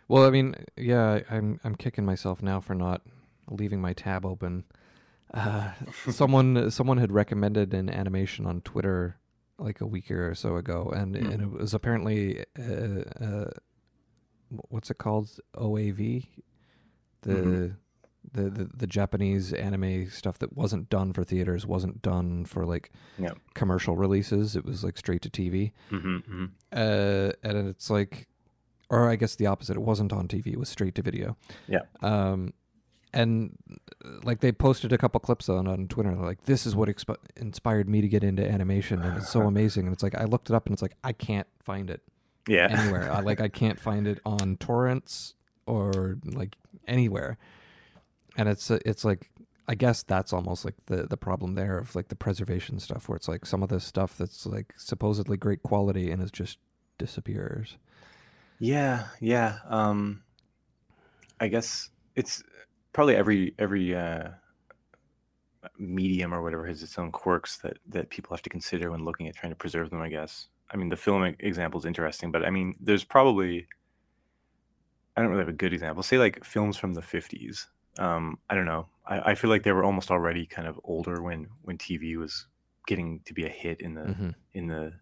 Well, 0.07 0.23
I 0.25 0.29
mean, 0.29 0.53
yeah, 0.77 1.21
I'm 1.29 1.59
I'm 1.63 1.75
kicking 1.75 2.05
myself 2.05 2.43
now 2.43 2.59
for 2.59 2.75
not 2.75 3.01
leaving 3.49 3.81
my 3.81 3.93
tab 3.93 4.25
open. 4.25 4.63
Uh, 5.33 5.71
someone 6.11 6.69
someone 6.71 6.97
had 6.97 7.11
recommended 7.11 7.73
an 7.73 7.89
animation 7.89 8.45
on 8.45 8.61
Twitter 8.61 9.17
like 9.57 9.81
a 9.81 9.85
week 9.87 10.09
or 10.11 10.33
so 10.35 10.55
ago, 10.57 10.91
and 10.95 11.15
Hmm. 11.15 11.25
and 11.27 11.41
it 11.41 11.51
was 11.51 11.73
apparently 11.73 12.43
uh, 12.59 13.03
uh, 13.23 13.49
what's 14.69 14.89
it 14.91 14.97
called? 14.97 15.39
OAV, 15.55 16.27
the, 17.21 17.31
Mhm. 17.33 17.75
the 18.31 18.49
the 18.49 18.65
the 18.75 18.87
Japanese 18.87 19.51
anime 19.53 20.09
stuff 20.09 20.37
that 20.39 20.53
wasn't 20.55 20.89
done 20.89 21.11
for 21.13 21.23
theaters, 21.23 21.65
wasn't 21.65 22.01
done 22.01 22.45
for 22.45 22.65
like 22.65 22.91
Yeah. 23.17 23.33
commercial 23.53 23.95
releases. 23.97 24.55
It 24.55 24.63
was 24.65 24.83
like 24.83 24.97
straight 24.97 25.21
to 25.23 25.29
TV 25.29 25.71
mm-hmm, 25.91 26.17
mm-hmm. 26.17 26.45
uh, 26.71 27.31
and 27.43 27.67
it's 27.69 27.89
like, 27.89 28.27
or 28.89 29.09
I 29.09 29.15
guess 29.15 29.35
the 29.35 29.47
opposite. 29.47 29.75
It 29.75 29.81
wasn't 29.81 30.13
on 30.13 30.27
TV; 30.27 30.47
it 30.53 30.59
was 30.59 30.69
straight 30.69 30.95
to 30.95 31.01
video. 31.01 31.35
Yeah. 31.67 31.81
Um, 32.01 32.53
and 33.15 33.57
like 34.23 34.41
they 34.41 34.51
posted 34.51 34.93
a 34.93 34.97
couple 34.97 35.19
clips 35.19 35.49
on 35.49 35.67
on 35.67 35.87
Twitter. 35.87 36.13
Like, 36.15 36.43
"This 36.45 36.65
is 36.65 36.75
what 36.75 36.89
inspired 37.37 37.89
me 37.89 38.01
to 38.01 38.07
get 38.07 38.23
into 38.23 38.47
animation, 38.47 39.01
and 39.01 39.17
it's 39.17 39.29
so 39.29 39.41
amazing." 39.47 39.85
And 39.85 39.93
it's 39.93 40.03
like 40.03 40.15
I 40.15 40.25
looked 40.25 40.49
it 40.49 40.55
up, 40.55 40.67
and 40.67 40.73
it's 40.73 40.81
like 40.81 40.95
I 41.03 41.13
can't 41.13 41.47
find 41.63 41.89
it 41.89 42.01
yeah 42.47 42.67
anywhere. 42.69 43.11
I 43.11 43.21
like 43.21 43.39
I 43.39 43.47
can't 43.61 43.79
find 43.79 44.05
it 44.05 44.19
on 44.25 44.57
torrents 44.57 45.33
or 45.65 46.17
like 46.23 46.57
anywhere. 46.87 47.37
And 48.37 48.49
it's 48.49 48.69
it's 48.69 49.05
like 49.05 49.31
I 49.67 49.75
guess 49.75 50.03
that's 50.03 50.33
almost 50.33 50.65
like 50.65 50.75
the 50.87 51.07
the 51.07 51.17
problem 51.17 51.55
there 51.55 51.77
of 51.77 51.95
like 51.95 52.09
the 52.09 52.15
preservation 52.15 52.79
stuff, 52.79 53.07
where 53.07 53.15
it's 53.15 53.29
like 53.29 53.45
some 53.45 53.63
of 53.63 53.69
this 53.69 53.85
stuff 53.85 54.17
that's 54.17 54.45
like 54.45 54.73
supposedly 54.77 55.37
great 55.37 55.63
quality 55.63 56.11
and 56.11 56.21
it 56.21 56.33
just 56.33 56.59
disappears. 56.97 57.77
Yeah, 58.59 59.07
yeah. 59.19 59.59
Um, 59.67 60.23
I 61.39 61.47
guess 61.47 61.89
it's 62.15 62.43
probably 62.95 63.17
every 63.17 63.53
every 63.59 63.93
uh, 63.93 64.29
medium 65.77 66.33
or 66.33 66.41
whatever 66.41 66.65
has 66.65 66.81
its 66.81 66.97
own 66.97 67.11
quirks 67.11 67.57
that 67.57 67.77
that 67.89 68.09
people 68.09 68.33
have 68.33 68.41
to 68.41 68.49
consider 68.49 68.89
when 68.89 69.03
looking 69.03 69.27
at 69.27 69.35
trying 69.35 69.51
to 69.51 69.57
preserve 69.57 69.89
them. 69.89 70.01
I 70.01 70.09
guess. 70.09 70.47
I 70.71 70.77
mean, 70.77 70.89
the 70.89 70.95
film 70.95 71.35
example 71.41 71.77
is 71.79 71.85
interesting, 71.85 72.31
but 72.31 72.45
I 72.45 72.49
mean, 72.49 72.73
there's 72.79 73.03
probably 73.03 73.67
I 75.15 75.21
don't 75.21 75.29
really 75.29 75.41
have 75.41 75.49
a 75.49 75.63
good 75.63 75.73
example. 75.73 76.03
Say 76.03 76.17
like 76.17 76.43
films 76.45 76.77
from 76.77 76.93
the 76.93 77.01
'50s. 77.01 77.65
Um, 77.99 78.39
I 78.49 78.55
don't 78.55 78.65
know. 78.65 78.87
I, 79.05 79.31
I 79.31 79.35
feel 79.35 79.49
like 79.49 79.63
they 79.63 79.73
were 79.73 79.83
almost 79.83 80.09
already 80.09 80.45
kind 80.45 80.67
of 80.67 80.79
older 80.85 81.21
when 81.21 81.47
when 81.63 81.77
TV 81.77 82.15
was 82.15 82.47
getting 82.87 83.19
to 83.25 83.33
be 83.33 83.45
a 83.45 83.49
hit 83.49 83.81
in 83.81 83.93
the 83.93 84.05
hmm 84.05 84.29
in 84.53 84.67
the 84.67 84.93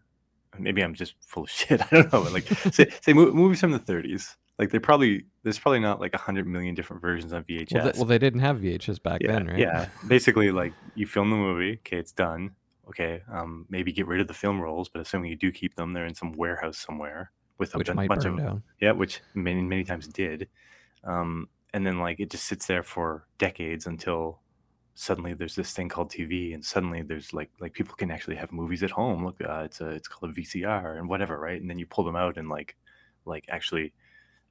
maybe 0.58 0.82
I'm 0.82 0.95
just 0.95 1.13
full 1.21 1.43
of 1.43 1.49
shit. 1.60 1.79
I 1.79 1.88
don't 1.91 2.12
know. 2.12 2.23
But 2.23 2.34
like 2.34 2.47
say 2.73 2.91
say 3.01 3.13
movies 3.13 3.60
from 3.60 3.71
the 3.71 3.79
30s. 3.79 4.36
Like 4.60 4.70
they 4.70 4.80
probably 4.80 5.26
there's 5.44 5.60
probably 5.60 5.80
not 5.80 6.00
like 6.00 6.13
a 6.13 6.18
hundred 6.18 6.48
million 6.48 6.76
different 6.76 7.02
versions 7.02 7.34
on 7.34 7.44
VHS. 7.44 7.74
Well, 7.74 7.84
they, 7.84 7.92
well, 7.98 8.06
they 8.06 8.18
didn't 8.20 8.42
have 8.42 8.60
VHS 8.60 9.02
back 9.02 9.22
yeah, 9.22 9.34
then, 9.34 9.48
right? 9.48 9.58
yeah. 9.58 9.88
Basically, 10.08 10.52
like 10.52 10.74
you 10.96 11.08
film 11.08 11.30
the 11.30 11.36
movie, 11.36 11.80
okay, 11.86 11.98
it's 11.98 12.12
done. 12.12 12.52
Okay, 12.88 13.22
um, 13.32 13.66
maybe 13.70 13.92
get 13.92 14.08
rid 14.08 14.20
of 14.20 14.28
the 14.28 14.34
film 14.34 14.60
rolls, 14.60 14.89
but 14.89 15.02
assuming 15.02 15.32
you 15.32 15.38
do 15.38 15.52
keep 15.52 15.76
them, 15.76 15.94
they're 15.94 16.06
in 16.06 16.13
some 16.13 16.34
warehouse 16.34 16.78
somewhere 16.78 17.32
with 17.58 17.74
a 17.76 17.78
which 17.78 17.88
bunch 17.88 18.24
burn 18.24 18.39
of 18.39 18.46
down. 18.46 18.63
yeah, 18.80 18.92
which 18.92 19.22
many 19.34 19.62
many 19.62 19.84
times 19.84 20.08
did. 20.08 20.50
Um, 21.04 21.50
and 21.74 21.86
then 21.86 22.00
like 22.00 22.20
it 22.20 22.30
just 22.30 22.46
sits 22.46 22.68
there 22.68 22.84
for 22.84 23.26
decades 23.38 23.88
until 23.88 24.39
suddenly 24.96 25.34
there's 25.34 25.56
this 25.56 25.74
thing 25.74 25.89
called 25.89 26.12
TV, 26.12 26.54
and 26.54 26.63
suddenly 26.63 27.02
there's 27.02 27.34
like 27.34 27.50
like 27.60 27.74
people 27.74 27.96
can 27.96 28.12
actually 28.12 28.36
have 28.36 28.52
movies 28.52 28.84
at 28.84 28.92
home. 28.92 29.26
Look, 29.26 29.42
uh, 29.42 29.63
it's 29.66 29.82
a 29.82 29.89
it's 29.89 30.08
called 30.08 30.32
a 30.32 30.39
VCR 30.39 30.98
and 30.98 31.10
whatever, 31.10 31.39
right? 31.39 31.60
And 31.60 31.70
then 31.70 31.80
you 31.80 31.86
pull 31.86 32.04
them 32.04 32.16
out 32.16 32.38
and 32.38 32.50
like 32.50 32.76
like 33.26 33.46
actually 33.50 33.94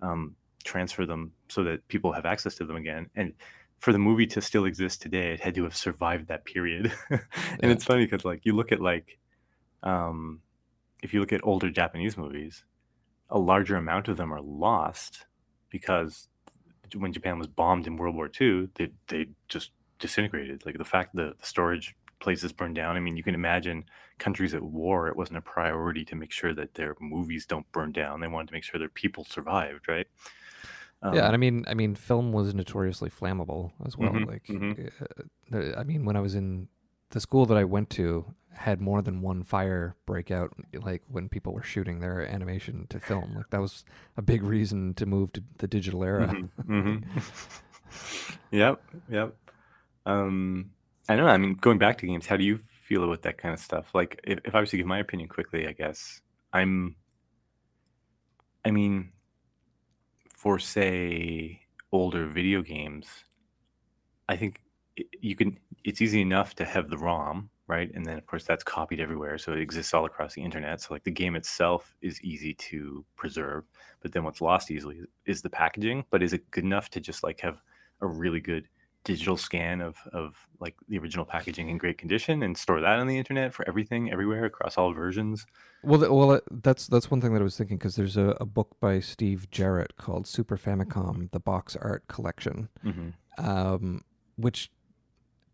um, 0.02 0.36
transfer 0.64 1.06
them 1.06 1.32
so 1.48 1.64
that 1.64 1.86
people 1.88 2.12
have 2.12 2.26
access 2.26 2.54
to 2.56 2.66
them 2.66 2.76
again. 2.76 3.08
And 3.16 3.32
for 3.78 3.92
the 3.92 3.98
movie 3.98 4.26
to 4.28 4.40
still 4.40 4.66
exist 4.66 5.02
today, 5.02 5.32
it 5.32 5.40
had 5.40 5.54
to 5.56 5.64
have 5.64 5.76
survived 5.76 6.28
that 6.28 6.44
period. 6.44 6.92
and 7.10 7.20
Yeah. 7.62 7.70
it's 7.72 7.84
funny 7.84 8.04
because 8.06 8.24
like 8.24 8.42
you 8.44 8.54
look 8.54 8.72
at 8.72 8.80
like 8.80 9.18
um, 9.82 10.40
if 11.02 11.12
you 11.14 11.20
look 11.20 11.32
at 11.32 11.40
older 11.44 11.70
Japanese 11.70 12.16
movies, 12.16 12.64
a 13.30 13.38
larger 13.38 13.76
amount 13.76 14.08
of 14.08 14.16
them 14.16 14.32
are 14.32 14.42
lost 14.42 15.26
because 15.70 16.28
when 16.94 17.12
Japan 17.12 17.38
was 17.38 17.48
bombed 17.48 17.86
in 17.86 17.96
World 17.96 18.14
War 18.14 18.30
II, 18.40 18.68
they 18.74 18.90
they 19.08 19.26
just 19.48 19.72
disintegrated. 19.98 20.64
Like 20.66 20.78
the 20.78 20.84
fact 20.84 21.16
that 21.16 21.38
the 21.40 21.46
storage 21.46 21.94
places 22.22 22.52
burned 22.52 22.76
down. 22.76 22.96
I 22.96 23.00
mean, 23.00 23.16
you 23.18 23.22
can 23.24 23.34
imagine 23.34 23.84
countries 24.18 24.54
at 24.54 24.62
war. 24.62 25.08
It 25.08 25.16
wasn't 25.16 25.38
a 25.38 25.42
priority 25.42 26.04
to 26.06 26.16
make 26.16 26.32
sure 26.32 26.54
that 26.54 26.74
their 26.74 26.96
movies 27.00 27.46
don't 27.46 27.70
burn 27.72 27.92
down. 27.92 28.20
They 28.20 28.28
wanted 28.28 28.48
to 28.48 28.54
make 28.54 28.64
sure 28.64 28.78
their 28.80 28.88
people 28.88 29.24
survived, 29.24 29.88
right? 29.88 30.08
Um, 31.02 31.14
yeah, 31.16 31.26
and 31.26 31.34
I 31.34 31.36
mean, 31.36 31.64
I 31.68 31.74
mean, 31.74 31.94
film 31.94 32.32
was 32.32 32.54
notoriously 32.54 33.10
flammable 33.10 33.72
as 33.84 33.96
well. 33.96 34.12
Mhm, 34.12 34.26
Like, 34.26 34.42
mhm. 34.48 34.78
uh, 35.52 35.76
I 35.76 35.84
mean, 35.84 36.04
when 36.04 36.16
I 36.16 36.20
was 36.20 36.34
in 36.34 36.68
the 37.10 37.20
school 37.20 37.46
that 37.46 37.58
I 37.58 37.64
went 37.64 37.90
to, 37.90 38.34
had 38.54 38.80
more 38.80 39.00
than 39.02 39.22
one 39.22 39.42
fire 39.42 39.96
break 40.06 40.30
out. 40.30 40.52
Like 40.74 41.02
when 41.08 41.28
people 41.28 41.54
were 41.54 41.62
shooting 41.62 42.00
their 42.00 42.20
animation 42.26 42.86
to 42.90 43.00
film, 43.00 43.34
like 43.34 43.48
that 43.50 43.60
was 43.60 43.84
a 44.16 44.22
big 44.22 44.42
reason 44.42 44.94
to 44.94 45.06
move 45.06 45.32
to 45.32 45.42
the 45.58 45.66
digital 45.66 46.04
era. 46.04 46.36
Mhm, 46.36 46.50
mhm. 46.68 47.04
yep, 48.50 48.82
yep. 49.08 49.34
Um, 50.06 50.70
I 51.12 51.16
don't 51.16 51.26
know. 51.26 51.32
I 51.32 51.36
mean, 51.36 51.54
going 51.54 51.76
back 51.76 51.98
to 51.98 52.06
games, 52.06 52.26
how 52.26 52.38
do 52.38 52.44
you 52.44 52.58
feel 52.86 53.04
about 53.04 53.20
that 53.22 53.36
kind 53.36 53.52
of 53.52 53.60
stuff? 53.60 53.94
Like, 53.94 54.18
if, 54.24 54.38
if 54.46 54.54
I 54.54 54.60
was 54.60 54.70
to 54.70 54.78
give 54.78 54.86
my 54.86 54.98
opinion 54.98 55.28
quickly, 55.28 55.68
I 55.68 55.72
guess 55.72 56.22
I'm. 56.54 56.96
I 58.64 58.70
mean, 58.70 59.12
for 60.34 60.58
say 60.58 61.60
older 61.92 62.26
video 62.26 62.62
games, 62.62 63.06
I 64.26 64.36
think 64.36 64.62
you 65.20 65.36
can. 65.36 65.58
It's 65.84 66.00
easy 66.00 66.22
enough 66.22 66.54
to 66.54 66.64
have 66.64 66.88
the 66.88 66.96
ROM, 66.96 67.50
right? 67.66 67.90
And 67.94 68.06
then 68.06 68.16
of 68.16 68.24
course 68.26 68.44
that's 68.44 68.64
copied 68.64 68.98
everywhere, 68.98 69.36
so 69.36 69.52
it 69.52 69.60
exists 69.60 69.92
all 69.92 70.06
across 70.06 70.32
the 70.32 70.42
internet. 70.42 70.80
So 70.80 70.94
like 70.94 71.04
the 71.04 71.10
game 71.10 71.36
itself 71.36 71.94
is 72.00 72.22
easy 72.22 72.54
to 72.54 73.04
preserve, 73.16 73.64
but 74.00 74.12
then 74.12 74.24
what's 74.24 74.40
lost 74.40 74.70
easily 74.70 75.00
is 75.26 75.42
the 75.42 75.50
packaging. 75.50 76.06
But 76.10 76.22
is 76.22 76.32
it 76.32 76.50
good 76.50 76.64
enough 76.64 76.88
to 76.90 77.00
just 77.00 77.22
like 77.22 77.40
have 77.40 77.60
a 78.00 78.06
really 78.06 78.40
good 78.40 78.66
digital 79.04 79.36
scan 79.36 79.80
of 79.80 79.96
of 80.12 80.46
like 80.60 80.76
the 80.88 80.98
original 80.98 81.24
packaging 81.24 81.68
in 81.68 81.78
great 81.78 81.98
condition 81.98 82.42
and 82.42 82.56
store 82.56 82.80
that 82.80 82.98
on 82.98 83.06
the 83.06 83.18
internet 83.18 83.52
for 83.52 83.66
everything 83.68 84.10
everywhere 84.10 84.44
across 84.44 84.78
all 84.78 84.92
versions? 84.92 85.46
Well, 85.82 85.98
th- 85.98 86.10
well, 86.10 86.30
uh, 86.30 86.40
that's 86.50 86.86
that's 86.86 87.10
one 87.10 87.20
thing 87.20 87.32
that 87.34 87.40
I 87.40 87.44
was 87.44 87.56
thinking 87.56 87.76
because 87.76 87.96
there's 87.96 88.16
a, 88.16 88.36
a 88.40 88.46
book 88.46 88.76
by 88.80 89.00
Steve 89.00 89.50
Jarrett 89.50 89.96
called 89.96 90.26
Super 90.26 90.56
Famicom: 90.56 91.30
The 91.32 91.40
Box 91.40 91.76
Art 91.76 92.06
Collection, 92.08 92.68
hmm 92.82 93.10
um, 93.38 94.04
which, 94.36 94.70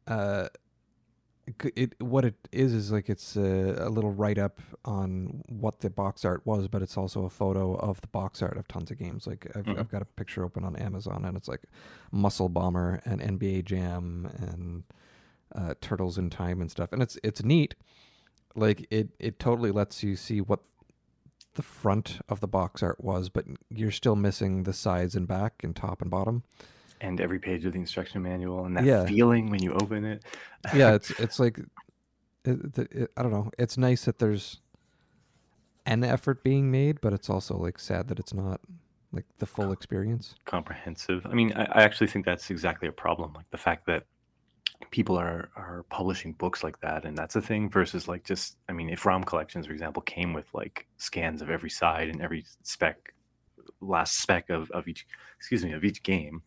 uh, 0.06 0.48
it 1.76 1.94
what 2.00 2.24
it 2.24 2.34
is 2.52 2.72
is 2.72 2.90
like 2.92 3.08
it's 3.08 3.36
a, 3.36 3.76
a 3.78 3.88
little 3.88 4.10
write 4.12 4.38
up 4.38 4.60
on 4.84 5.42
what 5.48 5.80
the 5.80 5.90
box 5.90 6.24
art 6.24 6.42
was, 6.46 6.68
but 6.68 6.82
it's 6.82 6.96
also 6.96 7.24
a 7.24 7.30
photo 7.30 7.74
of 7.76 8.00
the 8.00 8.06
box 8.08 8.42
art 8.42 8.56
of 8.56 8.66
tons 8.68 8.90
of 8.90 8.98
games. 8.98 9.26
Like 9.26 9.46
I've, 9.54 9.64
Mhm. 9.64 9.78
I've 9.78 9.90
got 9.90 10.02
a 10.02 10.06
picture 10.06 10.44
open 10.44 10.64
on 10.64 10.76
Amazon, 10.76 11.24
and 11.24 11.36
it's 11.36 11.48
like 11.48 11.62
Muscle 12.12 12.48
Bomber 12.48 13.00
and 13.04 13.20
NBA 13.20 13.64
Jam 13.64 14.30
and 14.38 14.84
uh, 15.54 15.74
Turtles 15.80 16.18
in 16.18 16.30
Time 16.30 16.60
and 16.60 16.70
stuff, 16.70 16.92
and 16.92 17.02
it's 17.02 17.18
it's 17.22 17.42
neat. 17.42 17.74
Like 18.54 18.86
it 18.90 19.10
it 19.18 19.38
totally 19.38 19.70
lets 19.70 20.02
you 20.02 20.16
see 20.16 20.40
what 20.40 20.60
the 21.54 21.62
front 21.62 22.20
of 22.28 22.40
the 22.40 22.46
box 22.48 22.82
art 22.82 23.02
was, 23.02 23.28
but 23.28 23.44
you're 23.70 23.90
still 23.90 24.14
missing 24.16 24.62
the 24.62 24.72
sides 24.72 25.14
and 25.16 25.26
back 25.26 25.64
and 25.64 25.74
top 25.74 26.00
and 26.02 26.10
bottom. 26.10 26.42
And 27.00 27.20
every 27.20 27.38
page 27.38 27.64
of 27.64 27.72
the 27.72 27.78
instruction 27.78 28.22
manual 28.22 28.64
and 28.64 28.76
that 28.76 28.84
Yeah. 28.84 29.06
feeling 29.06 29.50
when 29.50 29.62
you 29.62 29.72
open 29.74 30.04
it. 30.04 30.24
yeah, 30.74 30.92
it's 30.94 31.10
it's 31.10 31.38
like 31.38 31.58
it, 32.44 32.78
it, 32.78 33.10
I 33.16 33.22
don't 33.22 33.32
know. 33.32 33.50
It's 33.58 33.76
nice 33.76 34.04
that 34.04 34.18
there's 34.18 34.60
an 35.86 36.04
effort 36.04 36.42
being 36.44 36.70
made, 36.70 37.00
but 37.00 37.12
it's 37.12 37.30
also 37.30 37.56
like 37.56 37.78
sad 37.78 38.08
that 38.08 38.18
it's 38.18 38.34
not 38.34 38.60
like 39.12 39.24
the 39.38 39.46
full 39.46 39.72
experience. 39.72 40.34
comprehensive. 40.44 41.24
I 41.26 41.34
mean, 41.34 41.52
I, 41.54 41.64
I 41.64 41.82
actually 41.82 42.08
think 42.08 42.26
that's 42.26 42.50
exactly 42.50 42.88
a 42.88 42.92
problem. 42.92 43.32
Like 43.34 43.50
the 43.50 43.56
fact 43.58 43.86
that 43.86 44.04
people 44.90 45.16
are 45.18 45.50
are 45.56 45.84
publishing 45.90 46.34
books 46.34 46.62
like 46.62 46.78
that, 46.80 47.04
and 47.04 47.16
that's 47.16 47.36
a 47.36 47.40
thing 47.42 47.70
versus 47.70 48.06
like 48.06 48.24
just, 48.24 48.58
I 48.68 48.72
mean, 48.72 48.90
if 48.90 49.06
ROM 49.06 49.24
collections, 49.24 49.66
for 49.66 49.72
example, 49.72 50.02
came 50.02 50.32
with 50.32 50.46
like 50.52 50.86
scans 50.98 51.40
of 51.42 51.50
every 51.50 51.70
side 51.70 52.08
and 52.08 52.20
every 52.20 52.44
spec, 52.62 53.14
last 53.80 54.20
spec 54.20 54.50
of 54.50 54.70
of 54.72 54.86
each, 54.88 55.06
excuse 55.38 55.64
me, 55.64 55.72
of 55.72 55.84
each 55.84 56.02
game, 56.02 56.42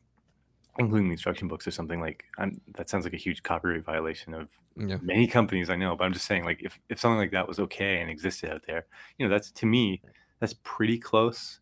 including 0.86 1.08
the 1.08 1.14
instruction 1.14 1.48
books 1.48 1.68
or 1.68 1.72
something 1.72 2.00
like, 2.00 2.26
I'm, 2.38 2.60
that 2.76 2.90
sounds 2.90 3.06
like 3.06 3.14
a 3.14 3.18
huge 3.18 3.44
copyright 3.44 3.84
violation 3.86 4.34
of 4.34 4.50
Yeah, 4.76 4.98
many 5.02 5.28
companies 5.28 5.70
I 5.70 5.76
know, 5.76 5.96
but 5.96 6.06
I'm 6.06 6.14
just 6.14 6.26
saying, 6.26 6.46
like, 6.46 6.62
if, 6.62 6.80
if 6.90 7.00
something 7.00 7.18
like 7.18 7.32
that 7.32 7.48
was 7.48 7.60
okay 7.60 8.02
and 8.02 8.10
existed 8.10 8.52
out 8.52 8.64
there, 8.68 8.86
you 9.18 9.26
know, 9.26 9.32
that's 9.32 9.52
to 9.52 9.66
me, 9.66 10.02
that's 10.40 10.56
pretty 10.64 10.98
close. 10.98 11.60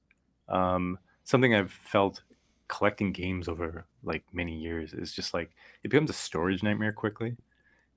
Um, 0.47 0.97
something 1.23 1.53
I've 1.53 1.71
felt 1.71 2.23
collecting 2.67 3.11
games 3.11 3.47
over 3.47 3.85
like 4.03 4.23
many 4.31 4.55
years 4.55 4.93
is 4.93 5.11
just 5.11 5.33
like 5.33 5.51
it 5.83 5.89
becomes 5.89 6.09
a 6.09 6.13
storage 6.13 6.63
nightmare 6.63 6.91
quickly. 6.91 7.35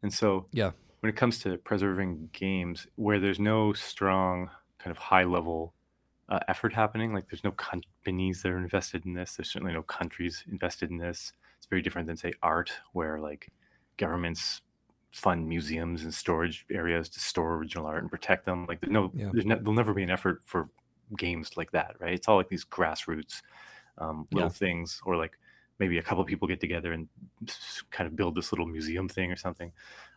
And 0.02 0.12
so 0.12 0.46
yeah, 0.52 0.72
when 1.00 1.10
it 1.10 1.16
comes 1.16 1.38
to 1.40 1.58
preserving 1.58 2.30
games 2.32 2.86
where 2.96 3.20
there's 3.20 3.38
no 3.38 3.72
strong 3.72 4.50
kind 4.78 4.90
of 4.90 4.98
high 4.98 5.24
level 5.24 5.74
uh, 6.32 6.40
effort 6.48 6.72
happening, 6.72 7.12
like 7.12 7.28
there's 7.28 7.44
no 7.44 7.52
companies 7.52 8.40
that 8.40 8.50
are 8.50 8.56
invested 8.56 9.04
in 9.04 9.12
this, 9.12 9.36
there's 9.36 9.50
certainly 9.50 9.74
no 9.74 9.82
countries 9.82 10.42
invested 10.50 10.90
in 10.90 10.96
this. 10.96 11.34
It's 11.58 11.66
very 11.66 11.82
different 11.82 12.06
than 12.08 12.16
say 12.16 12.32
art, 12.42 12.72
where 12.94 13.20
like 13.20 13.52
governments 13.98 14.62
fund 15.10 15.46
museums 15.46 16.04
and 16.04 16.14
storage 16.14 16.64
areas 16.70 17.10
to 17.10 17.20
store 17.20 17.56
original 17.56 17.84
art 17.84 18.00
and 18.02 18.10
protect 18.10 18.46
them. 18.46 18.64
Like 18.66 18.80
there's 18.80 18.90
no, 18.90 19.12
Yeah. 19.14 19.28
there's 19.30 19.44
no, 19.44 19.56
there'll 19.56 19.74
never 19.74 19.92
be 19.92 20.02
an 20.02 20.10
effort 20.10 20.40
for 20.46 20.70
games 21.18 21.54
like 21.58 21.70
that, 21.72 21.96
right? 22.00 22.14
It's 22.14 22.28
all 22.28 22.38
like 22.38 22.48
these 22.48 22.64
grassroots 22.64 23.42
um, 23.98 24.26
little 24.32 24.48
Yeah. 24.48 24.52
things, 24.54 25.02
or 25.04 25.16
like 25.16 25.38
maybe 25.78 25.98
a 25.98 26.02
couple 26.02 26.24
people 26.24 26.48
get 26.48 26.60
together 26.60 26.94
and 26.94 27.08
kind 27.90 28.08
of 28.08 28.16
build 28.16 28.36
this 28.36 28.52
little 28.52 28.66
museum 28.66 29.06
thing 29.06 29.30
or 29.30 29.36
something. 29.36 29.70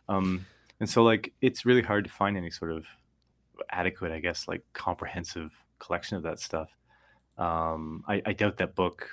Um, 0.08 0.46
and 0.80 0.88
so 0.88 1.02
like 1.02 1.34
it's 1.42 1.66
really 1.66 1.82
hard 1.82 2.04
to 2.04 2.10
find 2.10 2.38
any 2.38 2.50
sort 2.50 2.72
of 2.72 2.86
adequate, 3.68 4.12
I 4.12 4.20
guess, 4.20 4.48
like 4.48 4.62
comprehensive 4.72 5.52
collection 5.78 6.16
of 6.16 6.22
that 6.24 6.38
stuff. 6.40 6.68
Um, 7.38 8.04
I, 8.08 8.22
I 8.24 8.32
doubt 8.32 8.58
that 8.58 8.74
book 8.74 9.08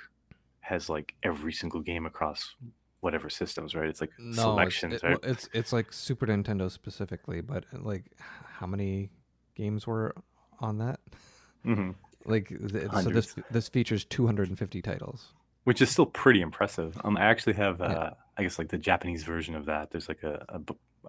has 0.60 0.88
like 0.88 1.14
every 1.22 1.52
single 1.52 1.80
game 1.80 2.06
across 2.06 2.54
whatever 3.00 3.28
systems, 3.28 3.74
right? 3.74 3.88
It's 3.88 4.00
like 4.00 4.12
no, 4.18 4.58
it's, 4.60 4.82
it- 4.82 5.02
right? 5.02 5.18
it's 5.22 5.48
it's 5.52 5.72
like 5.72 5.92
Super 5.92 6.26
Nintendo 6.26 6.70
specifically, 6.70 7.40
but 7.42 7.64
like 7.72 8.04
how 8.18 8.66
many 8.66 9.10
games 9.54 9.86
were 9.86 10.14
on 10.60 10.78
that? 10.78 11.00
hmm 11.64 11.90
Like 12.24 12.48
th- 12.48 12.90
so 13.02 13.10
this 13.10 13.34
this 13.50 13.68
features 13.68 14.04
250 14.06 14.80
titles. 14.82 15.34
Which 15.64 15.80
is 15.82 15.90
still 15.90 16.06
pretty 16.06 16.40
impressive. 16.42 16.98
Um, 17.04 17.16
I 17.16 17.22
actually 17.22 17.54
have, 17.54 17.80
uh, 17.80 17.88
Yeah. 17.88 18.10
I 18.36 18.42
guess, 18.42 18.58
like 18.58 18.68
the 18.68 18.76
Japanese 18.76 19.24
version 19.24 19.54
of 19.54 19.64
that. 19.64 19.90
There's 19.90 20.08
like 20.08 20.22
a, 20.22 20.44
a, 20.50 20.60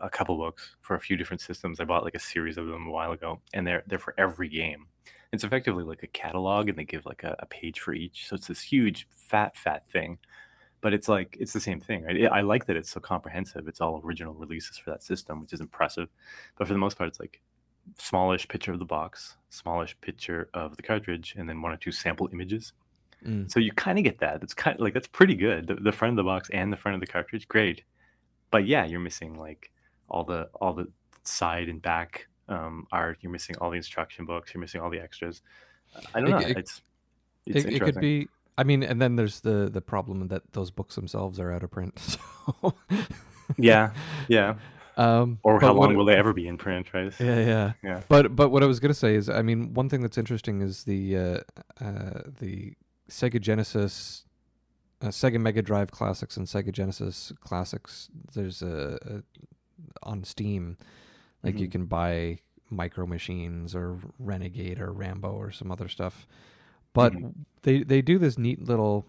a 0.06 0.10
couple 0.10 0.38
books 0.38 0.78
for 0.80 0.96
a 0.96 1.00
few 1.00 1.18
different 1.18 1.41
systems. 1.41 1.82
I 1.82 1.84
bought 1.84 2.06
like 2.06 2.15
a 2.15 2.20
series 2.20 2.58
of 2.58 2.65
them 2.68 2.88
a 2.88 2.91
while 2.91 3.12
ago, 3.12 3.41
and 3.54 3.65
they're 3.68 3.84
they're 3.88 4.00
for 4.00 4.13
every 4.18 4.48
game. 4.50 4.88
It's 5.36 5.43
effectively 5.43 5.84
like 5.84 6.04
a 6.04 6.08
catalog, 6.08 6.69
and 6.69 6.78
they 6.78 6.86
give 6.86 7.06
like 7.06 7.24
a, 7.24 7.36
a 7.39 7.45
page 7.45 7.80
for 7.80 7.93
each. 7.93 8.28
So 8.28 8.36
it's 8.36 8.48
this 8.48 8.62
huge, 8.62 9.08
fat, 9.15 9.56
fat 9.56 9.84
thing. 9.91 10.17
But 10.82 10.93
it's 10.93 11.08
like 11.08 11.38
it's 11.39 11.54
the 11.54 11.60
same 11.60 11.80
thing, 11.80 12.04
right? 12.04 12.26
I 12.32 12.39
I 12.39 12.41
like 12.41 12.65
that 12.65 12.76
it's 12.76 12.91
so 12.91 13.00
comprehensive. 13.00 13.67
It's 13.67 13.82
all 13.82 14.02
original 14.04 14.34
releases 14.34 14.78
for 14.78 14.91
that 14.91 15.04
system, 15.04 15.41
which 15.41 15.54
is 15.54 15.62
impressive. 15.62 16.10
But 16.58 16.67
for 16.67 16.74
the 16.74 16.80
most 16.80 16.98
part, 16.98 17.08
it's 17.08 17.19
like 17.19 17.41
smallish 18.00 18.48
picture 18.48 18.71
of 18.74 18.80
the 18.80 18.86
box, 18.86 19.38
smallish 19.50 19.95
picture 20.02 20.50
of 20.54 20.76
the 20.76 20.84
cartridge, 20.84 21.36
and 21.38 21.48
then 21.48 21.62
one 21.62 21.71
or 21.71 21.78
two 21.78 21.91
sample 21.91 22.30
images. 22.32 22.74
Mm. 23.26 23.52
So 23.52 23.60
you 23.60 23.71
kind 23.71 23.98
of 23.98 24.04
get 24.04 24.19
that. 24.19 24.43
It's 24.43 24.54
kind 24.54 24.76
of 24.76 24.82
like 24.82 24.93
that's 24.93 25.08
pretty 25.08 25.36
good. 25.36 25.67
The, 25.67 25.76
the 25.76 25.91
front 25.91 26.12
of 26.12 26.17
the 26.17 26.24
box 26.24 26.50
and 26.52 26.71
the 26.71 26.78
front 26.78 26.95
of 26.95 27.02
the 27.02 27.08
cartridge, 27.08 27.48
great. 27.48 27.84
But 28.52 28.67
yeah, 28.67 28.86
you're 28.86 29.00
missing 29.00 29.36
like 29.36 29.71
all 30.10 30.24
the 30.24 30.50
all 30.62 30.74
the 30.74 30.88
side 31.24 31.69
and 31.69 31.82
back 31.82 32.28
um, 32.47 32.88
art. 32.91 33.17
You're 33.21 33.31
missing 33.31 33.55
all 33.60 33.69
the 33.71 33.77
instruction 33.77 34.25
books. 34.25 34.53
You're 34.53 34.62
missing 34.62 34.81
all 34.81 34.89
the 34.89 34.99
extras. 34.99 35.41
I 36.13 36.19
don't 36.21 36.27
It- 36.27 36.31
know. 36.31 36.38
it- 36.39 36.58
it's 36.58 36.81
It, 37.45 37.55
it's 37.58 37.65
it 37.65 37.73
interesting. 37.73 37.93
could 37.93 38.01
be. 38.01 38.27
I 38.58 38.63
mean, 38.63 38.84
and 38.84 39.01
then 39.01 39.15
there's 39.17 39.41
the 39.41 39.69
the 39.69 39.81
problem 39.81 40.27
that 40.29 40.43
those 40.53 40.71
books 40.71 40.95
themselves 40.95 41.39
are 41.39 41.51
out 41.51 41.63
of 41.63 41.71
print. 41.71 41.93
So 42.62 42.73
Yeah, 43.58 43.91
yeah. 44.27 44.55
Um, 44.97 45.39
Or 45.43 45.60
how 45.60 45.73
long 45.73 45.91
it- 45.93 45.97
will 45.97 46.05
they 46.05 46.15
ever 46.15 46.31
be 46.34 46.47
in 46.47 46.58
print, 46.58 46.93
right? 46.93 47.13
Yeah, 47.19 47.39
yeah, 47.39 47.73
Yeah. 47.84 48.01
But 48.08 48.36
but 48.36 48.49
what 48.49 48.63
I 48.63 48.65
was 48.65 48.79
gonna 48.79 48.93
say 48.93 49.15
is, 49.15 49.29
I 49.29 49.41
mean, 49.41 49.73
one 49.73 49.89
thing 49.89 50.01
that's 50.01 50.17
interesting 50.17 50.62
is 50.62 50.84
the 50.86 51.17
uh, 51.17 51.39
uh, 51.84 52.21
the 52.39 52.73
Sega 53.10 53.39
Genesis, 53.41 54.25
uh, 55.01 55.08
Sega 55.10 55.39
Mega 55.39 55.62
Drive 55.62 55.91
Classics 55.91 56.38
and 56.38 56.47
Sega 56.47 56.71
Genesis 56.71 57.34
Classics. 57.41 58.10
There's 58.34 58.62
a, 58.62 58.97
a 59.05 59.23
on 60.03 60.23
Steam, 60.23 60.77
like 61.45 61.60
you 61.60 61.67
Mhm. 61.67 61.71
can 61.71 61.86
buy 61.86 62.39
Micro 62.69 63.05
Machines 63.05 63.75
or 63.75 63.99
Renegade 64.19 64.79
or 64.81 64.91
Rambo 64.91 65.29
or 65.31 65.51
some 65.51 65.71
other 65.71 65.88
stuff. 65.88 66.27
But 66.93 67.13
Mhm. 67.13 67.34
they 67.62 67.84
they 67.84 68.01
do 68.01 68.17
this 68.17 68.38
neat 68.38 68.62
little 68.63 69.05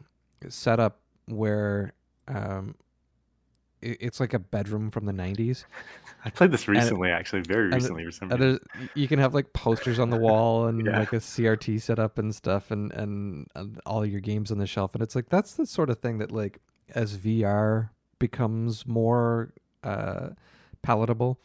setup 0.49 1.01
where 1.27 1.92
um, 2.29 2.75
it, 3.81 3.96
it's 4.01 4.18
like 4.20 4.35
a 4.35 4.38
bedroom 4.38 4.90
from 4.90 5.07
the 5.07 5.12
'90s. 5.12 5.64
I 6.25 6.31
played 6.31 6.51
this 6.51 6.66
recently, 6.66 7.11
actually, 7.11 7.42
very 7.42 7.66
and- 7.66 7.75
recently 7.75 8.05
for 8.05 8.11
some 8.11 8.33
And 8.33 8.40
reason. 8.40 8.59
you 8.94 9.07
can 9.07 9.18
have 9.20 9.33
like 9.35 9.53
posters 9.53 9.99
on 10.01 10.11
the 10.11 10.16
wall 10.29 10.66
and 10.66 10.85
Yeah. 10.85 10.99
like 10.99 11.12
a 11.12 11.20
CRT 11.20 11.79
setup 11.81 12.18
and 12.18 12.35
stuff, 12.35 12.70
and, 12.72 12.92
and 12.92 13.46
and 13.55 13.81
all 13.87 14.05
your 14.05 14.20
games 14.20 14.51
on 14.51 14.59
the 14.59 14.66
shelf. 14.66 14.94
And 14.94 15.03
it's 15.03 15.14
like 15.14 15.29
that's 15.29 15.55
the 15.55 15.66
sort 15.66 15.88
of 15.88 15.99
thing 16.01 16.18
that 16.18 16.33
like 16.33 16.59
as 16.94 17.16
VR 17.16 17.90
becomes 18.18 18.87
more 18.87 19.53
uh, 19.85 20.31
palatable, 20.83 21.38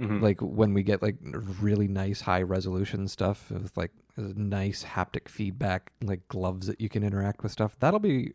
Mhm. 0.00 0.20
like 0.20 0.40
when 0.40 0.74
we 0.74 0.82
get 0.82 1.02
like 1.02 1.16
really 1.60 1.88
nice 1.88 2.20
high 2.22 2.42
resolution 2.42 3.06
stuff 3.08 3.50
with 3.50 3.76
like 3.76 3.92
nice 4.16 4.84
haptic 4.84 5.28
feedback 5.28 5.92
like 6.02 6.26
gloves 6.28 6.66
that 6.66 6.80
you 6.80 6.88
can 6.88 7.02
interact 7.04 7.42
with 7.42 7.52
stuff 7.52 7.76
that'll 7.78 8.00
be 8.00 8.32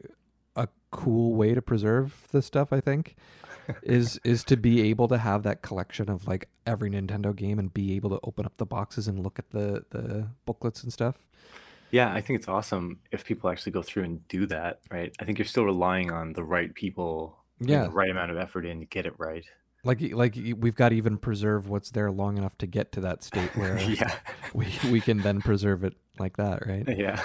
a 0.55 0.67
cool 0.91 1.35
way 1.35 1.53
to 1.53 1.61
preserve 1.61 2.27
this 2.31 2.45
stuff 2.45 2.71
i 2.71 2.79
think 2.79 3.15
is 3.83 4.19
is 4.23 4.43
to 4.43 4.57
be 4.57 4.81
able 4.81 5.07
to 5.07 5.17
have 5.17 5.43
that 5.43 5.61
collection 5.61 6.09
of 6.09 6.27
like 6.27 6.47
every 6.65 6.89
nintendo 6.89 7.35
game 7.35 7.59
and 7.59 7.73
be 7.73 7.95
able 7.95 8.09
to 8.09 8.19
open 8.23 8.45
up 8.45 8.55
the 8.57 8.65
boxes 8.65 9.07
and 9.07 9.19
look 9.19 9.37
at 9.39 9.49
the 9.51 9.83
the 9.91 10.27
booklets 10.45 10.83
and 10.83 10.91
stuff 10.93 11.15
Yeah, 11.91 12.13
I 12.13 12.21
think 12.21 12.37
it's 12.39 12.47
awesome 12.47 12.99
if 13.11 13.25
people 13.25 13.49
actually 13.49 13.71
go 13.71 13.81
through 13.81 14.03
and 14.03 14.27
do 14.27 14.45
that, 14.47 14.81
right? 14.91 15.11
I 15.19 15.25
think 15.25 15.39
you're 15.39 15.45
still 15.45 15.65
relying 15.65 16.11
on 16.11 16.33
the 16.33 16.43
right 16.43 16.73
people, 16.73 17.35
yeah 17.59 17.83
the 17.85 17.89
right 17.91 18.09
amount 18.11 18.31
of 18.31 18.37
effort 18.37 18.65
in 18.65 18.79
to 18.79 18.85
get 18.85 19.05
it 19.05 19.13
right. 19.17 19.45
Like 19.83 20.01
like 20.11 20.37
we've 20.57 20.75
got 20.75 20.89
to 20.89 20.95
even 20.95 21.17
preserve 21.17 21.69
what's 21.69 21.91
there 21.91 22.11
long 22.11 22.37
enough 22.37 22.57
to 22.59 22.67
get 22.67 22.91
to 22.93 23.01
that 23.01 23.23
state 23.23 23.55
where 23.55 23.79
yeah, 23.79 24.13
we 24.53 24.67
we 24.91 24.99
can 25.01 25.19
then 25.19 25.41
preserve 25.41 25.83
it 25.83 25.93
like 26.17 26.37
that 26.37 26.65
right 26.67 26.85
yeah, 26.97 27.21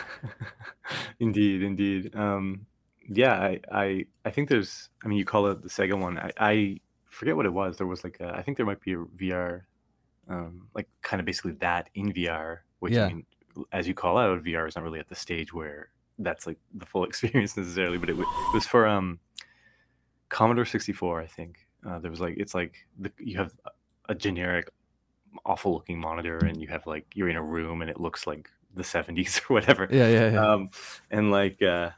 indeed, 1.20 1.62
indeed. 1.62 2.14
Um, 2.14 2.66
yeah, 3.08 3.34
I, 3.34 3.60
I, 3.70 4.06
I 4.24 4.30
think 4.30 4.48
there's. 4.48 4.88
I 5.04 5.08
mean, 5.08 5.18
you 5.18 5.24
call 5.24 5.46
it 5.48 5.62
the 5.62 5.68
Sega 5.68 5.98
one. 6.00 6.18
I, 6.18 6.30
I 6.38 6.80
forget 7.10 7.36
what 7.36 7.44
it 7.44 7.52
was. 7.52 7.76
There 7.76 7.86
was 7.86 8.02
like 8.04 8.18
a. 8.20 8.28
I 8.34 8.42
think 8.42 8.56
there 8.56 8.64
might 8.64 8.80
be 8.80 8.94
a 8.94 8.96
VR, 8.96 9.62
um, 10.28 10.68
like 10.74 10.88
kind 11.02 11.20
of 11.20 11.26
basically 11.26 11.52
that 11.60 11.90
in 11.94 12.12
VR. 12.12 12.58
Which 12.78 12.94
Yeah. 12.94 13.06
I 13.06 13.08
mean, 13.08 13.26
as 13.72 13.86
you 13.86 13.94
call 13.94 14.16
out, 14.16 14.42
VR 14.42 14.66
is 14.68 14.74
not 14.76 14.84
really 14.84 15.00
at 15.00 15.08
the 15.08 15.14
stage 15.14 15.52
where 15.52 15.90
that's 16.18 16.46
like 16.46 16.56
the 16.72 16.86
full 16.86 17.04
experience 17.04 17.56
necessarily. 17.56 17.98
But 17.98 18.08
it, 18.10 18.16
wa- 18.16 18.22
it 18.22 18.54
was 18.54 18.66
for 18.66 18.86
um, 18.86 19.18
Commodore 20.30 20.64
64, 20.64 21.20
I 21.20 21.26
think. 21.26 21.63
Uh, 21.86 21.98
there 21.98 22.10
was 22.10 22.20
like 22.20 22.34
it's 22.36 22.54
like 22.54 22.74
the, 22.98 23.12
you 23.18 23.36
have 23.38 23.52
a 24.08 24.14
generic 24.14 24.70
awful 25.44 25.74
looking 25.74 26.00
monitor 26.00 26.38
and 26.38 26.60
you 26.60 26.68
have 26.68 26.86
like 26.86 27.06
you're 27.14 27.28
in 27.28 27.36
a 27.36 27.42
room 27.42 27.82
and 27.82 27.90
it 27.90 28.00
looks 28.00 28.26
like 28.26 28.48
the 28.74 28.82
70s 28.82 29.40
or 29.50 29.54
whatever. 29.54 29.88
Yeah 29.90 30.08
yeah, 30.08 30.32
yeah. 30.32 30.52
um 30.52 30.70
and 31.10 31.30
like 31.30 31.62
uh 31.62 31.90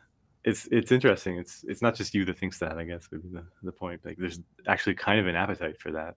it's 0.44 0.68
it's 0.70 0.92
interesting. 0.92 1.37
It's 1.38 1.64
it's 1.66 1.83
not 1.83 1.96
just 1.96 2.14
you 2.14 2.25
that 2.25 2.38
thinks 2.38 2.61
that 2.61 2.79
i 2.79 2.85
guess 2.85 3.11
would 3.11 3.22
be 3.22 3.29
the, 3.29 3.44
the 3.64 3.72
point. 3.72 4.05
Like 4.05 4.16
there's 4.16 4.40
actually 4.66 4.94
kind 4.94 5.18
of 5.18 5.27
an 5.27 5.35
appetite 5.35 5.79
for 5.81 5.90
that. 5.92 6.14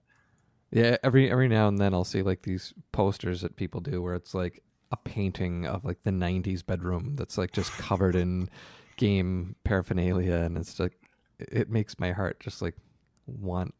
Yeah, 0.70 0.96
every 1.02 1.30
every 1.30 1.48
now 1.48 1.66
and 1.66 1.78
then 1.78 1.92
I'll 1.92 2.04
see 2.04 2.22
like 2.22 2.42
these 2.42 2.72
posters 2.92 3.40
that 3.40 3.56
people 3.56 3.80
do 3.80 4.00
where 4.00 4.14
it's 4.14 4.32
like 4.32 4.62
a 4.92 4.96
painting 4.96 5.66
of 5.66 5.84
like 5.84 6.04
the 6.04 6.12
'90s 6.12 6.64
bedroom 6.64 7.16
that's 7.16 7.36
like 7.36 7.50
just 7.50 7.72
covered 7.72 8.14
in 8.14 8.48
game 8.96 9.56
paraphernalia, 9.64 10.34
and 10.34 10.56
it's 10.56 10.78
like 10.78 10.96
it 11.38 11.70
makes 11.70 11.98
my 11.98 12.12
heart 12.12 12.38
just 12.38 12.62
like 12.62 12.76
want 13.38 13.74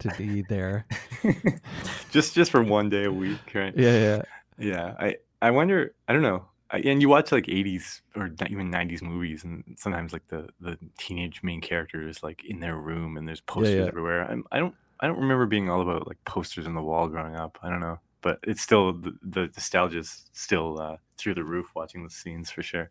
to 0.00 0.08
be 0.16 0.42
there. 0.42 0.86
just 2.10 2.34
just 2.34 2.50
for 2.50 2.62
one 2.62 2.88
day 2.88 3.04
a 3.04 3.12
week 3.12 3.38
right? 3.54 3.74
Yeah, 3.76 3.98
yeah, 3.98 4.22
yeah. 4.58 4.94
I 4.98 5.16
i 5.42 5.50
wonder 5.50 5.94
i 6.08 6.12
don't 6.12 6.22
know. 6.22 6.46
I, 6.70 6.78
and 6.78 7.00
you 7.00 7.08
watch 7.08 7.30
like 7.30 7.44
80s 7.44 8.00
or 8.16 8.30
not 8.40 8.50
even 8.50 8.70
90s 8.72 9.02
movies 9.02 9.44
and 9.44 9.76
sometimes 9.76 10.12
like 10.12 10.26
the 10.28 10.48
the 10.60 10.78
teenage 10.98 11.42
main 11.42 11.60
character 11.60 12.08
is 12.08 12.22
like 12.22 12.42
in 12.44 12.60
their 12.60 12.76
room 12.76 13.16
and 13.16 13.28
there's 13.28 13.40
posters 13.40 13.74
yeah. 13.74 13.86
everywhere. 13.86 14.24
I'm, 14.28 14.44
i 14.50 14.58
don't 14.58 14.74
i 15.00 15.06
don't 15.06 15.18
remember 15.18 15.46
being 15.46 15.68
all 15.70 15.82
about 15.82 16.06
like 16.06 16.18
posters 16.24 16.66
on 16.66 16.74
the 16.74 16.82
wall 16.82 17.08
growing 17.08 17.36
up. 17.36 17.58
I 17.62 17.68
don't 17.68 17.80
know. 17.80 18.00
But 18.22 18.38
it's 18.42 18.62
still 18.62 18.94
the, 18.94 19.12
the 19.22 19.40
nostalgia's 19.54 20.24
still 20.32 20.80
uh, 20.80 20.96
through 21.18 21.34
the 21.34 21.44
roof 21.44 21.66
watching 21.74 22.02
the 22.02 22.10
scenes 22.10 22.50
for 22.50 22.62
sure. 22.62 22.90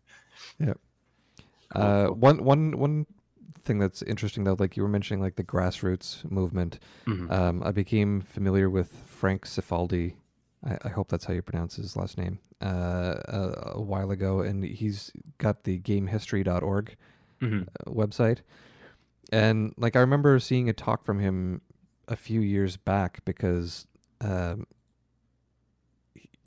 Cool, 1.74 1.82
Uh, 1.82 2.06
one 2.06 2.44
one 2.44 2.78
one 2.78 3.06
thing 3.64 3.78
that's 3.78 4.02
interesting 4.02 4.44
though, 4.44 4.56
like 4.58 4.76
you 4.76 4.82
were 4.82 4.88
mentioning, 4.88 5.20
like 5.20 5.36
the 5.36 5.44
grassroots 5.44 6.28
movement. 6.30 6.78
Mhm. 7.06 7.30
Um, 7.30 7.62
I 7.62 7.70
became 7.70 8.20
familiar 8.20 8.68
with 8.70 8.92
Frank 9.06 9.46
Cifaldi. 9.46 10.14
I, 10.64 10.78
I 10.84 10.88
hope 10.88 11.08
that's 11.08 11.24
how 11.24 11.34
you 11.34 11.42
pronounce 11.42 11.76
his 11.76 11.96
last 11.96 12.16
name. 12.18 12.38
Uh, 12.62 13.14
a, 13.28 13.72
a 13.74 13.80
while 13.82 14.10
ago, 14.10 14.40
and 14.40 14.64
he's 14.64 15.12
got 15.38 15.64
the 15.64 15.78
GameHistory.org 15.80 16.96
Mhm. 17.42 17.66
uh, 17.86 17.90
website, 17.90 18.38
and 19.32 19.74
like 19.76 19.96
I 19.96 20.00
remember 20.00 20.38
seeing 20.38 20.68
a 20.68 20.72
talk 20.72 21.04
from 21.04 21.18
him 21.18 21.60
a 22.08 22.16
few 22.16 22.40
years 22.40 22.76
back 22.76 23.22
because, 23.24 23.86
um, 24.20 24.66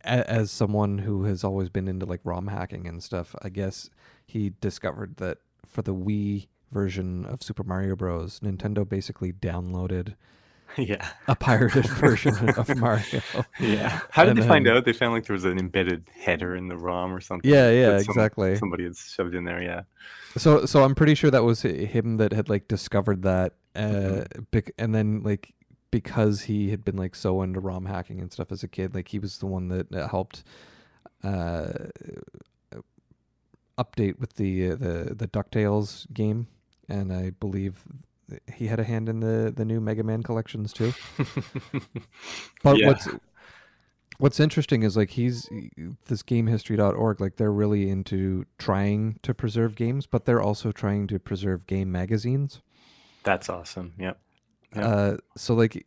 a- 0.04 0.30
as 0.30 0.50
someone 0.52 1.00
who 1.00 1.24
has 1.26 1.44
always 1.44 1.70
been 1.70 1.88
into 1.88 2.06
like 2.06 2.22
ROM 2.24 2.48
hacking 2.48 2.88
and 2.88 3.04
stuff, 3.04 3.36
I 3.42 3.50
guess 3.50 3.90
he 4.26 4.54
discovered 4.62 5.18
that 5.18 5.40
for 5.66 5.82
the 5.82 5.94
Wii 5.94 6.48
version 6.72 7.26
of 7.26 7.42
Super 7.44 7.64
Mario 7.64 7.96
Bros, 7.96 8.40
Nintendo 8.42 8.88
basically 8.88 9.32
downloaded 9.34 10.16
yeah 10.78 11.10
a 11.30 11.36
pirated 11.36 11.86
version 11.90 12.36
of 12.50 12.76
Mario. 12.78 13.22
yeah 13.60 14.02
how 14.12 14.24
did 14.26 14.32
And 14.32 14.44
they 14.44 14.48
find 14.48 14.68
out 14.68 14.84
they 14.86 14.92
found 14.94 15.14
like 15.14 15.26
there 15.26 15.34
was 15.34 15.46
an 15.46 15.58
embedded 15.58 16.10
header 16.14 16.56
in 16.56 16.68
the 16.68 16.76
rom 16.78 17.14
or 17.14 17.22
something 17.22 17.50
Yeah, 17.50 17.72
yeah, 17.72 17.98
some- 18.00 18.12
exactly. 18.12 18.58
somebody 18.58 18.84
had 18.84 18.96
shoved 18.98 19.34
in 19.34 19.46
there 19.46 19.62
yeah 19.64 19.84
So, 20.38 20.66
so 20.66 20.84
I'm 20.84 20.94
pretty 20.94 21.16
sure 21.16 21.32
that 21.32 21.44
was 21.44 21.62
him 21.62 22.18
that 22.18 22.34
had 22.34 22.50
like 22.50 22.68
discovered 22.68 23.22
that, 23.24 23.54
uh, 23.76 23.80
Mhm. 24.36 24.46
bec- 24.52 24.74
and 24.78 24.94
then 24.94 25.24
like 25.24 25.54
because 25.90 26.42
he 26.42 26.70
had 26.70 26.84
been 26.84 26.98
like 26.98 27.16
so 27.16 27.42
into 27.42 27.62
ROM 27.62 27.86
hacking 27.86 28.20
and 28.20 28.32
stuff 28.32 28.52
as 28.52 28.62
a 28.62 28.68
kid, 28.68 28.94
like 28.94 29.08
he 29.08 29.20
was 29.20 29.38
the 29.38 29.46
one 29.48 29.70
that, 29.70 29.90
that 29.92 30.10
helped 30.10 30.44
uh, 31.24 31.72
update 33.78 34.20
with 34.20 34.34
the 34.36 34.72
uh, 34.72 34.76
the 34.76 35.16
the 35.16 35.28
Ducktales 35.28 36.12
game, 36.14 36.48
and 36.90 37.12
I 37.12 37.32
believe 37.32 37.84
he 38.54 38.68
had 38.68 38.80
a 38.80 38.84
hand 38.84 39.08
in 39.10 39.20
the 39.22 39.54
the 39.56 39.66
new 39.66 39.80
Mega 39.80 40.04
Man 40.04 40.24
collections 40.24 40.74
too. 40.74 40.94
But 42.64 42.78
Yeah. 42.78 42.88
what's 42.88 43.08
what's 44.20 44.40
interesting 44.40 44.84
is 44.84 44.98
like 44.98 45.12
he's 45.12 45.48
this 46.06 46.24
gamehistory.org 46.24 47.22
like 47.22 47.36
they're 47.38 47.52
really 47.52 47.90
into 47.90 48.46
trying 48.58 49.20
to 49.24 49.34
preserve 49.34 49.76
games, 49.76 50.08
but 50.08 50.26
they're 50.26 50.42
also 50.42 50.72
trying 50.72 51.08
to 51.08 51.20
preserve 51.20 51.68
game 51.68 51.92
magazines. 51.92 52.62
that's 53.24 53.50
awesome 53.50 53.94
yep 54.00 54.20
Yeah. 54.76 54.88
Uh, 54.88 55.18
so 55.36 55.54
like 55.54 55.86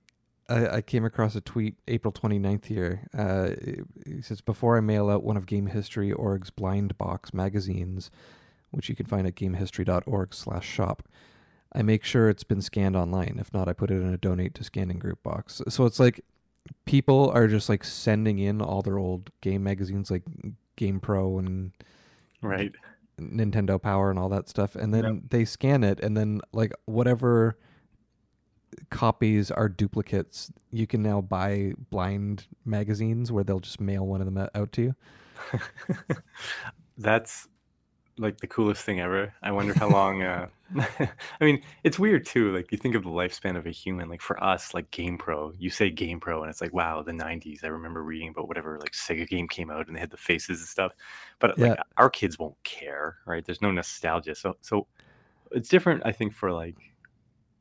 I, 0.49 0.77
I 0.77 0.81
came 0.83 1.05
across 1.05 1.35
a 1.37 1.41
tweet 1.41 1.77
April 1.89 2.13
29th 2.13 2.65
here. 2.67 3.07
Uh, 3.17 3.51
he 4.07 4.21
says 4.23 4.41
before 4.41 4.77
I 4.77 4.81
mail 4.81 5.09
out 5.11 5.23
one 5.23 5.37
of 5.37 5.47
Game 5.47 5.67
History 5.67 6.13
Org's 6.13 6.51
blind 6.51 6.97
box 6.99 7.33
magazines, 7.33 8.11
which 8.71 8.89
you 8.89 8.95
can 8.97 9.07
find 9.07 9.27
at 9.27 9.35
gamehistory.org/shop. 9.35 11.03
I 11.73 11.83
make 11.83 12.05
sure 12.05 12.29
it's 12.29 12.43
been 12.45 12.63
scanned 12.63 12.97
online. 12.97 13.37
If 13.39 13.53
not, 13.53 13.69
I 13.69 13.73
put 13.73 13.91
it 13.91 14.01
in 14.01 14.13
a 14.13 14.17
donate 14.19 14.55
to 14.55 14.65
scanning 14.65 14.99
group 14.99 15.23
box. 15.23 15.63
So 15.69 15.87
it's 15.87 16.01
like 16.01 16.25
people 16.85 17.31
are 17.35 17.47
just 17.47 17.69
like 17.69 17.85
sending 17.85 18.39
in 18.39 18.61
all 18.61 18.83
their 18.83 18.99
old 18.99 19.31
game 19.41 19.63
magazines, 19.63 20.11
like 20.11 20.23
Game 20.77 20.99
Pro 21.01 21.39
and 21.39 21.73
right 22.43 22.75
Nintendo 23.21 23.81
Power 23.81 24.11
and 24.11 24.19
all 24.19 24.29
that 24.31 24.49
stuff, 24.49 24.75
and 24.75 24.93
then 24.95 25.05
Yep. 25.05 25.23
they 25.31 25.45
scan 25.45 25.85
it, 25.85 26.01
and 26.01 26.17
then 26.17 26.41
like 26.53 26.73
whatever 26.87 27.57
copies 28.91 29.51
are 29.51 29.69
duplicates, 29.69 30.51
you 30.71 30.87
can 30.87 31.03
now 31.03 31.21
buy 31.21 31.75
blind 31.91 32.47
magazines 32.65 33.31
where 33.31 33.45
they'll 33.45 33.61
just 33.61 33.81
mail 33.81 34.07
one 34.07 34.21
of 34.21 34.33
them 34.33 34.49
out 34.55 34.73
to 34.73 34.83
you. 34.83 34.95
That's 36.99 37.49
like 38.21 38.39
the 38.39 38.47
coolest 38.47 38.85
thing 38.85 39.01
ever. 39.01 39.35
I 39.43 39.51
wonder 39.53 39.75
how 39.75 39.89
long. 39.89 40.23
Uh, 40.23 40.49
I 40.79 41.11
mean, 41.45 41.63
it's 41.83 41.99
weird 41.99 42.25
too. 42.27 42.55
Like 42.55 42.71
you 42.71 42.79
think 42.79 42.95
of 42.95 43.03
the 43.03 43.11
lifespan 43.11 43.57
of 43.57 43.67
a 43.67 43.71
human. 43.71 44.09
Like 44.09 44.21
for 44.21 44.43
us, 44.43 44.73
like 44.75 44.91
Game 44.93 45.19
Pro, 45.19 45.53
you 45.59 45.71
say 45.71 45.91
Game 45.91 46.21
Pro, 46.21 46.43
and 46.43 46.51
it's 46.51 46.61
like, 46.61 46.73
wow, 46.73 47.03
the 47.03 47.13
'90s. 47.13 47.65
I 47.65 47.69
remember 47.69 48.05
reading 48.05 48.29
about 48.29 48.47
whatever 48.47 48.79
like 48.79 48.93
Sega 48.93 49.27
game 49.29 49.49
came 49.49 49.71
out, 49.71 49.89
and 49.89 49.97
they 49.97 50.01
had 50.01 50.11
the 50.11 50.17
faces 50.17 50.61
and 50.61 50.69
stuff. 50.69 50.93
But 51.41 51.59
like 51.59 51.75
Yeah. 51.77 51.83
our 51.97 52.09
kids 52.11 52.39
won't 52.39 52.63
care, 52.63 53.19
right? 53.27 53.45
There's 53.45 53.63
no 53.63 53.73
nostalgia. 53.73 54.35
So 54.37 54.57
so 54.61 54.87
it's 55.51 55.69
different. 55.69 56.03
I 56.07 56.13
think 56.13 56.33
for 56.35 56.53
like. 56.53 56.77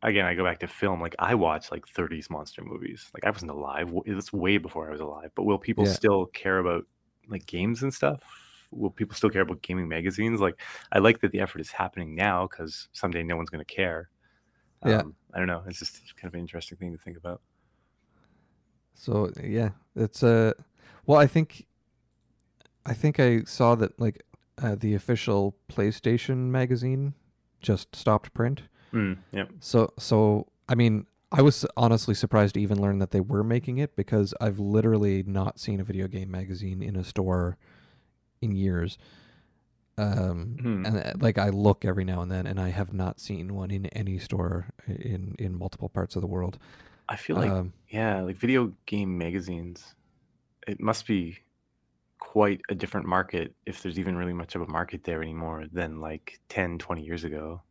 Again, 0.01 0.23
I 0.25 0.33
go 0.33 0.45
back 0.45 0.59
to 0.59 0.67
film. 0.67 1.01
Like 1.01 1.13
I 1.19 1.35
watched 1.35 1.73
like 1.73 1.85
30s 1.85 2.29
monster 2.29 2.63
movies. 2.63 3.09
Like 3.13 3.25
I 3.25 3.31
wasn't 3.31 3.51
alive. 3.51 3.87
W- 3.87 4.03
It 4.05 4.13
was 4.13 4.31
way 4.31 4.57
before 4.57 4.87
I 4.87 4.91
was 4.91 5.01
alive. 5.01 5.31
But 5.35 5.43
will 5.43 5.57
people 5.59 5.85
Yeah. 5.85 5.91
still 5.91 6.27
care 6.27 6.59
about 6.59 6.85
like 7.27 7.45
games 7.47 7.83
and 7.83 7.93
stuff? 7.93 8.21
Will 8.71 8.89
people 8.89 9.15
still 9.15 9.29
care 9.29 9.41
about 9.41 9.61
gaming 9.61 9.87
magazines? 9.87 10.39
Like, 10.39 10.59
I 10.91 10.99
like 10.99 11.21
that 11.21 11.31
the 11.31 11.39
effort 11.39 11.61
is 11.61 11.71
happening 11.71 12.15
now 12.15 12.47
because 12.47 12.87
someday 12.91 13.23
no 13.23 13.35
one's 13.35 13.49
going 13.49 13.65
to 13.65 13.75
care. 13.75 14.09
Yeah. 14.85 14.99
Um, 14.99 15.15
I 15.33 15.39
don't 15.39 15.47
know. 15.47 15.63
It's 15.67 15.79
just 15.79 16.15
kind 16.15 16.27
of 16.27 16.33
an 16.35 16.39
interesting 16.39 16.77
thing 16.77 16.91
to 16.91 16.97
think 16.97 17.17
about. 17.17 17.41
So 18.93 19.31
yeah, 19.41 19.69
it's 19.95 20.23
uh 20.23 20.51
well, 21.05 21.17
I 21.17 21.25
think 21.25 21.65
I 22.85 22.93
think 22.93 23.19
I 23.19 23.43
saw 23.43 23.75
that 23.75 23.99
like 23.99 24.23
uh, 24.61 24.75
the 24.75 24.93
official 24.93 25.55
PlayStation 25.71 26.49
magazine 26.49 27.13
just 27.61 27.95
stopped 27.95 28.33
print. 28.33 28.63
Mm, 28.93 29.17
yep. 29.31 29.49
So 29.59 29.93
so 29.97 30.47
I 30.67 30.75
mean, 30.75 31.05
I 31.31 31.41
was 31.41 31.65
honestly 31.77 32.13
surprised 32.13 32.55
to 32.55 32.61
even 32.61 32.81
learn 32.81 32.99
that 32.99 33.11
they 33.11 33.21
were 33.21 33.43
making 33.43 33.77
it 33.77 33.95
because 33.95 34.33
I've 34.41 34.59
literally 34.59 35.23
not 35.23 35.59
seen 35.59 35.79
a 35.79 35.83
video 35.83 36.07
game 36.07 36.29
magazine 36.29 36.81
in 36.81 36.95
a 36.95 37.03
store 37.03 37.57
in 38.41 38.51
years. 38.55 38.97
Um 39.97 40.61
Hmm. 40.61 40.83
and 40.83 40.97
uh, 40.97 41.13
like 41.19 41.37
I 41.37 41.49
look 41.49 41.83
every 41.83 42.05
now 42.05 42.21
and 42.21 42.31
then 42.31 42.47
and 42.47 42.59
I 42.59 42.69
have 42.69 42.93
not 42.93 43.19
seen 43.19 43.53
one 43.53 43.69
in 43.71 43.87
any 43.87 44.17
store 44.17 44.69
in 44.87 45.35
in 45.37 45.57
multiple 45.57 45.89
parts 45.89 46.15
of 46.15 46.21
the 46.21 46.27
world. 46.27 46.57
I 47.07 47.15
feel 47.15 47.35
like 47.37 47.57
Um, 47.57 47.73
yeah, 47.89 48.21
like 48.21 48.37
video 48.37 48.73
game 48.85 49.17
magazines, 49.17 49.95
it 50.67 50.79
must 50.81 51.07
be 51.07 51.39
quite 52.19 52.61
a 52.69 52.75
different 52.75 53.07
market 53.07 53.55
if 53.65 53.81
there's 53.83 53.99
even 53.99 54.17
really 54.17 54.33
much 54.33 54.55
of 54.55 54.61
a 54.63 54.67
market 54.67 55.03
there 55.05 55.23
anymore 55.23 55.65
than 55.71 56.01
like 56.01 56.41
10, 56.49 56.79
20 56.79 57.03
years 57.05 57.23
ago. 57.25 57.63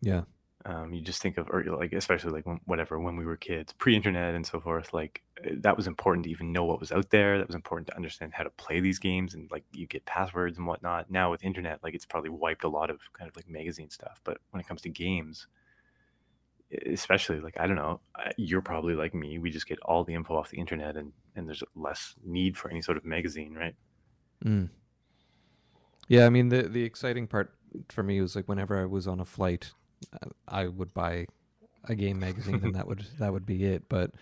yeah. 0.00 0.22
Um, 0.66 0.94
you 0.94 1.02
just 1.02 1.20
think 1.20 1.36
of, 1.36 1.48
or 1.50 1.62
like, 1.64 1.92
especially 1.92 2.32
like 2.32 2.46
when, 2.46 2.58
whatever, 2.64 2.98
when 2.98 3.16
we 3.16 3.26
were 3.26 3.36
kids, 3.36 3.74
pre-internet 3.74 4.34
and 4.34 4.46
so 4.46 4.60
forth, 4.60 4.94
like 4.94 5.22
uh, 5.44 5.50
that 5.58 5.76
was 5.76 5.86
important 5.86 6.24
to 6.24 6.30
even 6.30 6.52
know 6.52 6.64
what 6.64 6.80
was 6.80 6.90
out 6.90 7.10
there. 7.10 7.36
That 7.36 7.46
was 7.46 7.54
important 7.54 7.88
to 7.88 7.96
understand 7.96 8.32
how 8.32 8.44
to 8.44 8.50
play 8.50 8.80
these 8.80 8.98
games 8.98 9.34
and 9.34 9.50
like 9.50 9.64
you 9.72 9.86
get 9.86 10.06
passwords 10.06 10.56
and 10.56 10.66
whatnot. 10.66 11.10
Now 11.10 11.30
with 11.30 11.44
internet, 11.44 11.80
like 11.82 11.94
it's 11.94 12.06
probably 12.06 12.30
wiped 12.30 12.64
a 12.64 12.68
lot 12.68 12.88
of 12.88 13.00
kind 13.12 13.28
of 13.28 13.36
like 13.36 13.48
magazine 13.48 13.90
stuff. 13.90 14.22
But 14.24 14.38
when 14.52 14.60
it 14.60 14.66
comes 14.66 14.80
to 14.82 14.88
games, 14.88 15.48
especially 16.86 17.40
like 17.40 17.58
I 17.58 17.66
don't 17.66 17.76
know, 17.76 18.00
you're 18.36 18.62
probably 18.62 18.94
like 18.94 19.14
me. 19.14 19.38
We 19.38 19.50
just 19.50 19.66
get 19.66 19.78
all 19.80 20.04
the 20.04 20.14
info 20.14 20.36
off 20.36 20.50
the 20.50 20.58
internet, 20.58 20.96
and 20.96 21.12
and 21.36 21.46
there's 21.46 21.62
less 21.74 22.14
need 22.24 22.56
for 22.56 22.70
any 22.70 22.82
sort 22.82 22.96
of 22.96 23.04
magazine, 23.04 23.54
right? 23.54 23.74
Mm. 24.44 24.70
Yeah, 26.08 26.26
I 26.26 26.30
mean 26.30 26.48
the 26.48 26.62
the 26.62 26.84
exciting 26.84 27.26
part 27.26 27.54
for 27.88 28.02
me 28.02 28.20
was 28.20 28.36
like 28.36 28.48
whenever 28.48 28.80
I 28.80 28.86
was 28.86 29.06
on 29.06 29.20
a 29.20 29.24
flight, 29.24 29.72
I 30.48 30.66
would 30.66 30.92
buy 30.94 31.26
a 31.88 31.94
game 31.94 32.18
magazine 32.18 32.60
and 32.62 32.74
that 32.74 32.86
would 32.86 33.04
that 33.18 33.32
would 33.32 33.46
be 33.46 33.64
it. 33.64 33.88
But 33.88 34.12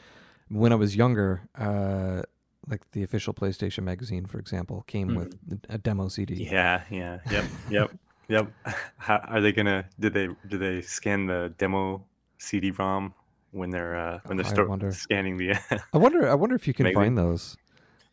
when 0.49 0.73
I 0.73 0.77
was 0.77 0.97
younger, 0.97 1.43
uh, 1.59 2.23
like 2.69 2.91
the 2.93 3.03
official 3.03 3.35
PlayStation 3.35 3.85
magazine, 3.85 4.27
for 4.27 4.39
example, 4.39 4.85
came 4.87 5.15
with 5.15 5.37
a 5.69 5.79
demo 5.79 6.09
CD. 6.09 6.35
Yeah, 6.35 6.83
yeah, 6.91 7.19
yep, 7.31 7.45
yep, 7.71 7.91
yep. 8.29 8.53
How, 8.97 9.17
are 9.29 9.41
they 9.41 9.53
gonna? 9.53 9.87
Did 9.99 10.15
they 10.15 10.29
do 10.49 10.59
they 10.59 10.83
scan 10.83 11.27
the 11.27 11.53
demo 11.59 12.05
CD-ROM 12.39 13.15
when 13.51 13.71
they're 13.71 13.97
uh, 13.97 14.21
when 14.27 14.37
they're 14.37 14.47
sto- 14.47 14.67
wonder. 14.67 14.93
scanning 14.93 15.37
the? 15.37 15.55
I 15.93 15.99
wonder. 15.99 16.29
I 16.29 16.35
wonder 16.35 16.55
if 16.55 16.67
you 16.69 16.75
can 16.75 16.85
Magazine? 16.85 17.03
find 17.03 17.19
those. 17.19 17.57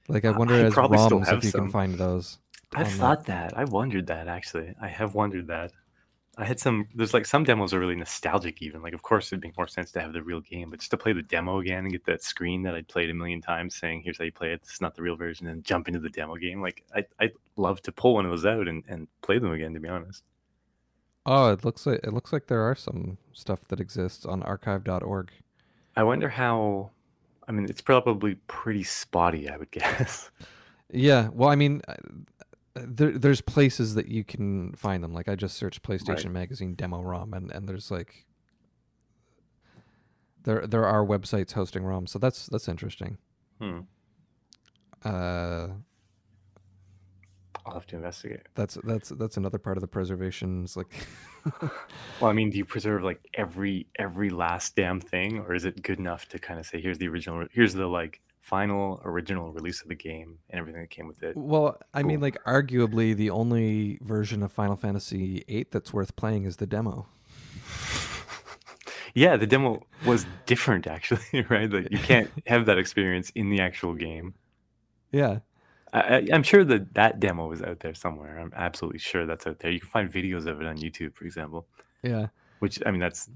Like 0.08 0.26
I 0.26 0.32
wonder 0.32 0.56
I 0.56 0.62
as 0.62 0.74
ROMs 0.74 1.32
if 1.32 1.44
you 1.44 1.52
can 1.52 1.70
find 1.70 1.96
those. 1.96 2.40
I've 2.74 2.92
thought 2.92 3.26
that. 3.26 3.58
I 3.58 3.66
wondered 3.66 4.08
that 4.08 4.28
actually. 4.28 4.74
I 4.82 4.88
have 4.88 5.14
wondered 5.14 5.48
that. 5.48 5.72
I 6.40 6.46
had 6.46 6.58
some. 6.58 6.88
There's 6.96 7.14
like 7.14 7.26
some 7.26 7.44
demos 7.44 7.74
are 7.74 7.80
really 7.80 7.98
nostalgic. 7.98 8.62
Even 8.62 8.82
like, 8.82 8.94
of 8.94 9.02
course, 9.02 9.28
it'd 9.28 9.44
make 9.44 9.58
more 9.58 9.68
sense 9.68 9.92
to 9.92 10.00
have 10.00 10.14
the 10.14 10.24
real 10.24 10.40
game, 10.40 10.70
but 10.70 10.80
just 10.80 10.92
to 10.92 10.98
play 10.98 11.12
the 11.12 11.22
demo 11.22 11.60
again 11.60 11.80
and 11.80 11.92
get 11.92 12.06
that 12.06 12.24
screen 12.24 12.64
that 12.64 12.76
I'd 12.76 12.88
played 12.88 13.10
a 13.10 13.14
million 13.14 13.42
times, 13.42 13.76
saying, 13.76 14.04
"Here's 14.04 14.18
how 14.18 14.24
you 14.24 14.32
play 14.32 14.54
it. 14.54 14.62
This 14.62 14.76
is 14.76 14.82
not 14.82 14.96
the 14.96 15.02
real 15.02 15.18
version," 15.18 15.48
and 15.48 15.66
jump 15.66 15.90
into 15.90 16.00
the 16.00 16.10
demo 16.10 16.36
game. 16.38 16.62
Like, 16.62 16.86
I 16.96 17.04
I'd 17.20 17.34
love 17.58 17.82
to 17.82 17.92
pull 17.92 18.14
one 18.14 18.24
of 18.26 18.32
those 18.32 18.46
out 18.46 18.70
and, 18.70 18.86
and 18.88 19.10
play 19.22 19.38
them 19.38 19.52
again. 19.52 19.74
To 19.74 19.82
be 19.82 19.90
honest. 19.90 20.24
Oh, 21.26 21.52
it 21.52 21.66
looks 21.66 21.86
like 21.86 22.00
it 22.04 22.14
looks 22.14 22.32
like 22.32 22.48
there 22.48 22.62
are 22.62 22.76
some 22.76 23.18
stuff 23.34 23.68
that 23.68 23.82
exists 23.82 24.26
on 24.26 24.42
archive.org. 24.44 25.32
I 25.98 26.04
wonder 26.04 26.30
how. 26.30 26.92
I 27.50 27.52
mean, 27.52 27.66
it's 27.66 27.82
probably 27.82 28.36
pretty 28.48 28.84
spotty. 28.84 29.50
I 29.50 29.58
would 29.58 29.72
guess. 29.72 30.32
Yeah, 30.92 31.30
well, 31.34 31.50
I 31.50 31.56
mean, 31.56 31.82
uh, 31.88 31.96
there, 32.88 33.18
there's 33.18 33.42
places 33.42 33.96
that 33.96 34.08
you 34.08 34.24
can 34.24 34.74
find 34.74 35.04
them. 35.04 35.14
Like 35.14 35.28
I 35.28 35.36
just 35.36 35.58
searched 35.58 35.84
PlayStation 35.84 36.32
Magazine 36.32 36.74
demo 36.76 37.02
ROM, 37.02 37.34
and, 37.34 37.52
and 37.52 37.68
there's 37.68 37.92
like 37.92 38.26
there 40.44 40.66
there 40.68 40.86
are 40.86 41.06
websites 41.06 41.54
hosting 41.54 41.84
ROM, 41.84 42.08
so 42.08 42.20
that's 42.20 42.48
that's 42.48 42.68
interesting. 42.68 43.18
Hmm. 43.60 43.80
Uh, 45.04 45.68
I'll 47.66 47.74
have 47.74 47.88
to 47.88 47.96
investigate. 47.96 48.42
that's 48.56 48.78
that's 48.84 49.10
that's 49.10 49.38
another 49.38 49.58
part 49.58 49.78
of 49.78 49.82
the 49.82 49.88
preservation. 49.88 50.64
Is 50.64 50.76
like, 50.76 50.92
Well, 52.20 52.30
I 52.30 52.34
mean, 52.34 52.50
do 52.50 52.58
you 52.58 52.66
preserve 52.66 53.04
like 53.04 53.20
every 53.34 53.88
every 53.98 54.30
last 54.30 54.76
damn 54.76 55.00
thing, 55.00 55.40
or 55.40 55.54
is 55.54 55.66
it 55.66 55.82
good 55.84 56.00
enough 56.00 56.28
to 56.30 56.40
kind 56.40 56.60
of 56.60 56.66
say, 56.66 56.82
here's 56.82 56.98
the 56.98 57.08
original, 57.08 57.46
here's 57.52 57.74
the 57.74 57.88
like 57.88 58.22
final 58.50 59.00
original 59.06 59.52
release 59.52 59.82
of 59.84 59.90
the 59.90 59.96
game 59.96 60.40
and 60.50 60.60
everything 60.60 60.82
that 60.82 60.90
came 60.90 61.08
with 61.08 61.22
it? 61.22 61.38
well, 61.38 61.78
I 61.94 62.02
mean, 62.02 62.20
like 62.20 62.44
arguably 62.46 63.16
the 63.16 63.30
only 63.30 64.00
version 64.02 64.42
of 64.42 64.52
Final 64.52 64.76
Fantasy 64.76 65.44
VIII 65.48 65.68
that's 65.72 65.94
worth 65.94 66.16
playing 66.16 66.46
is 66.46 66.58
the 66.58 66.66
demo. 66.66 67.06
yeah, 69.14 69.38
the 69.38 69.46
demo 69.46 69.84
was 70.06 70.26
different 70.48 70.88
actually, 70.88 71.46
right? 71.50 71.72
Like 71.72 71.92
you 71.92 72.00
can't 72.00 72.32
have 72.48 72.66
that 72.66 72.80
experience 72.80 73.30
in 73.36 73.50
the 73.52 73.62
actual 73.62 73.94
game. 73.94 74.34
Yeah, 75.12 75.40
I, 75.94 76.28
I'm 76.34 76.44
sure 76.44 76.64
that 76.66 76.94
that 76.96 77.20
demo 77.20 77.52
is 77.52 77.62
out 77.62 77.80
there 77.80 77.94
somewhere. 77.94 78.40
I'm 78.40 78.54
absolutely 78.56 79.00
sure 79.00 79.26
that's 79.26 79.46
out 79.48 79.60
there. 79.60 79.72
You 79.72 79.80
can 79.80 79.90
find 79.90 80.12
videos 80.12 80.46
of 80.48 80.60
it 80.62 80.68
on 80.68 80.78
YouTube, 80.78 81.14
for 81.16 81.26
example. 81.26 81.68
yeah. 82.04 82.28
Which 82.60 82.80
I 82.86 82.92
mean, 82.92 83.00
that's 83.00 83.30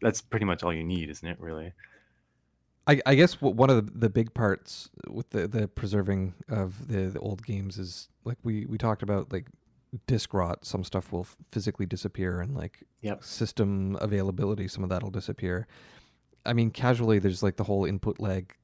that's 0.00 0.20
pretty 0.20 0.46
much 0.46 0.62
all 0.62 0.72
you 0.72 0.84
need, 0.84 1.10
isn't 1.10 1.28
it? 1.28 1.38
Really? 1.38 1.72
I, 2.86 3.00
I 3.06 3.14
guess 3.14 3.34
w- 3.34 3.54
one 3.54 3.70
of 3.70 3.76
the, 3.86 3.92
the 3.98 4.10
big 4.10 4.34
parts 4.34 4.90
with 5.08 5.30
the, 5.30 5.46
the 5.46 5.68
preserving 5.68 6.34
of 6.48 6.88
the, 6.88 7.10
the 7.10 7.20
old 7.20 7.44
games 7.46 7.78
is 7.78 8.08
like 8.24 8.38
we, 8.42 8.66
we 8.66 8.76
talked 8.78 9.02
about 9.02 9.32
like 9.32 9.46
disk 10.06 10.34
rot. 10.34 10.64
Some 10.64 10.82
stuff 10.84 11.12
will 11.12 11.26
physically 11.52 11.86
disappear, 11.86 12.40
and 12.40 12.54
like 12.56 12.82
Yep. 13.02 13.22
system 13.24 13.96
availability, 14.00 14.68
some 14.68 14.82
of 14.84 14.90
that'll 14.90 15.10
disappear. 15.10 15.66
I 16.46 16.52
mean, 16.52 16.70
casually, 16.70 17.18
there's 17.18 17.42
like 17.42 17.56
the 17.56 17.64
whole 17.64 17.84
input 17.84 18.18
lag 18.20 18.54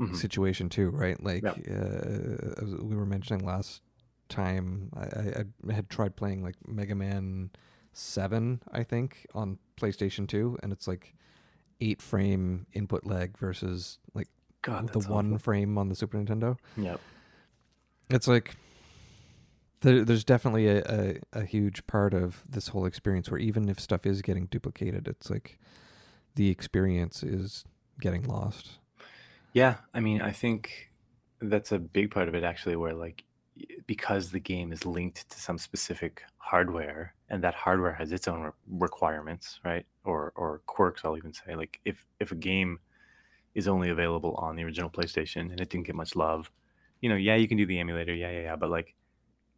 Mhm. 0.00 0.16
situation 0.16 0.68
too, 0.68 0.90
right? 0.90 1.22
Like 1.22 1.42
Yep. 1.44 1.58
uh, 1.70 2.66
we 2.82 2.96
were 2.96 3.06
mentioning 3.06 3.44
last 3.46 3.80
time, 4.28 4.90
I, 4.96 5.02
I, 5.02 5.44
I 5.68 5.72
had 5.72 5.88
tried 5.88 6.16
playing 6.16 6.42
like 6.42 6.56
Mega 6.66 6.94
Man 6.96 7.50
Seven, 7.92 8.60
I 8.72 8.82
think, 8.82 9.26
on 9.34 9.58
PlayStation 9.76 10.26
Two, 10.26 10.58
and 10.62 10.72
it's 10.72 10.88
like 10.88 11.14
eight 11.84 12.00
frame 12.00 12.66
input 12.72 13.04
lag 13.04 13.36
versus 13.38 13.98
like 14.14 14.28
God, 14.62 14.88
the 14.90 15.00
one 15.00 15.26
awful. 15.26 15.38
frame 15.38 15.76
on 15.76 15.88
the 15.88 15.94
Super 15.94 16.18
Nintendo. 16.18 16.56
Yep. 16.76 17.00
It's 18.10 18.28
like 18.28 18.56
there, 19.80 20.04
there's 20.04 20.24
definitely 20.24 20.66
a, 20.68 20.82
a, 20.88 21.40
a 21.40 21.44
huge 21.44 21.86
part 21.86 22.14
of 22.14 22.42
this 22.48 22.68
whole 22.68 22.86
experience 22.86 23.30
where 23.30 23.40
even 23.40 23.68
if 23.68 23.78
stuff 23.78 24.06
is 24.06 24.22
getting 24.22 24.46
duplicated, 24.46 25.06
it's 25.06 25.28
like 25.30 25.58
the 26.34 26.48
experience 26.48 27.22
is 27.22 27.64
getting 28.00 28.24
lost. 28.24 28.78
Yeah, 29.52 29.76
I 29.92 30.00
mean, 30.00 30.20
I 30.20 30.32
think 30.32 30.90
that's 31.40 31.70
a 31.70 31.78
big 31.78 32.10
part 32.10 32.28
of 32.28 32.34
it 32.34 32.42
actually, 32.42 32.76
where 32.76 32.94
like 32.94 33.24
because 33.86 34.30
the 34.30 34.40
game 34.40 34.72
is 34.72 34.84
linked 34.84 35.28
to 35.30 35.40
some 35.40 35.58
specific 35.58 36.22
hardware, 36.38 37.14
and 37.30 37.42
that 37.42 37.54
hardware 37.54 37.92
has 37.92 38.12
its 38.12 38.28
own 38.28 38.42
re- 38.42 38.50
requirements, 38.68 39.60
right? 39.64 39.86
Or 40.04 40.32
or 40.36 40.60
quirks, 40.66 41.02
I'll 41.04 41.16
even 41.16 41.32
say. 41.32 41.54
Like 41.54 41.80
if 41.84 42.04
if 42.20 42.32
a 42.32 42.36
game 42.36 42.78
is 43.54 43.68
only 43.68 43.90
available 43.90 44.34
on 44.36 44.56
the 44.56 44.64
original 44.64 44.90
PlayStation 44.90 45.50
and 45.52 45.60
it 45.60 45.68
didn't 45.68 45.86
get 45.86 45.94
much 45.94 46.16
love, 46.16 46.50
you 47.00 47.08
know, 47.08 47.16
yeah, 47.16 47.36
you 47.36 47.46
can 47.46 47.56
do 47.56 47.66
the 47.66 47.78
emulator, 47.78 48.14
yeah, 48.14 48.30
yeah, 48.30 48.40
yeah, 48.40 48.56
but 48.56 48.70
like 48.70 48.94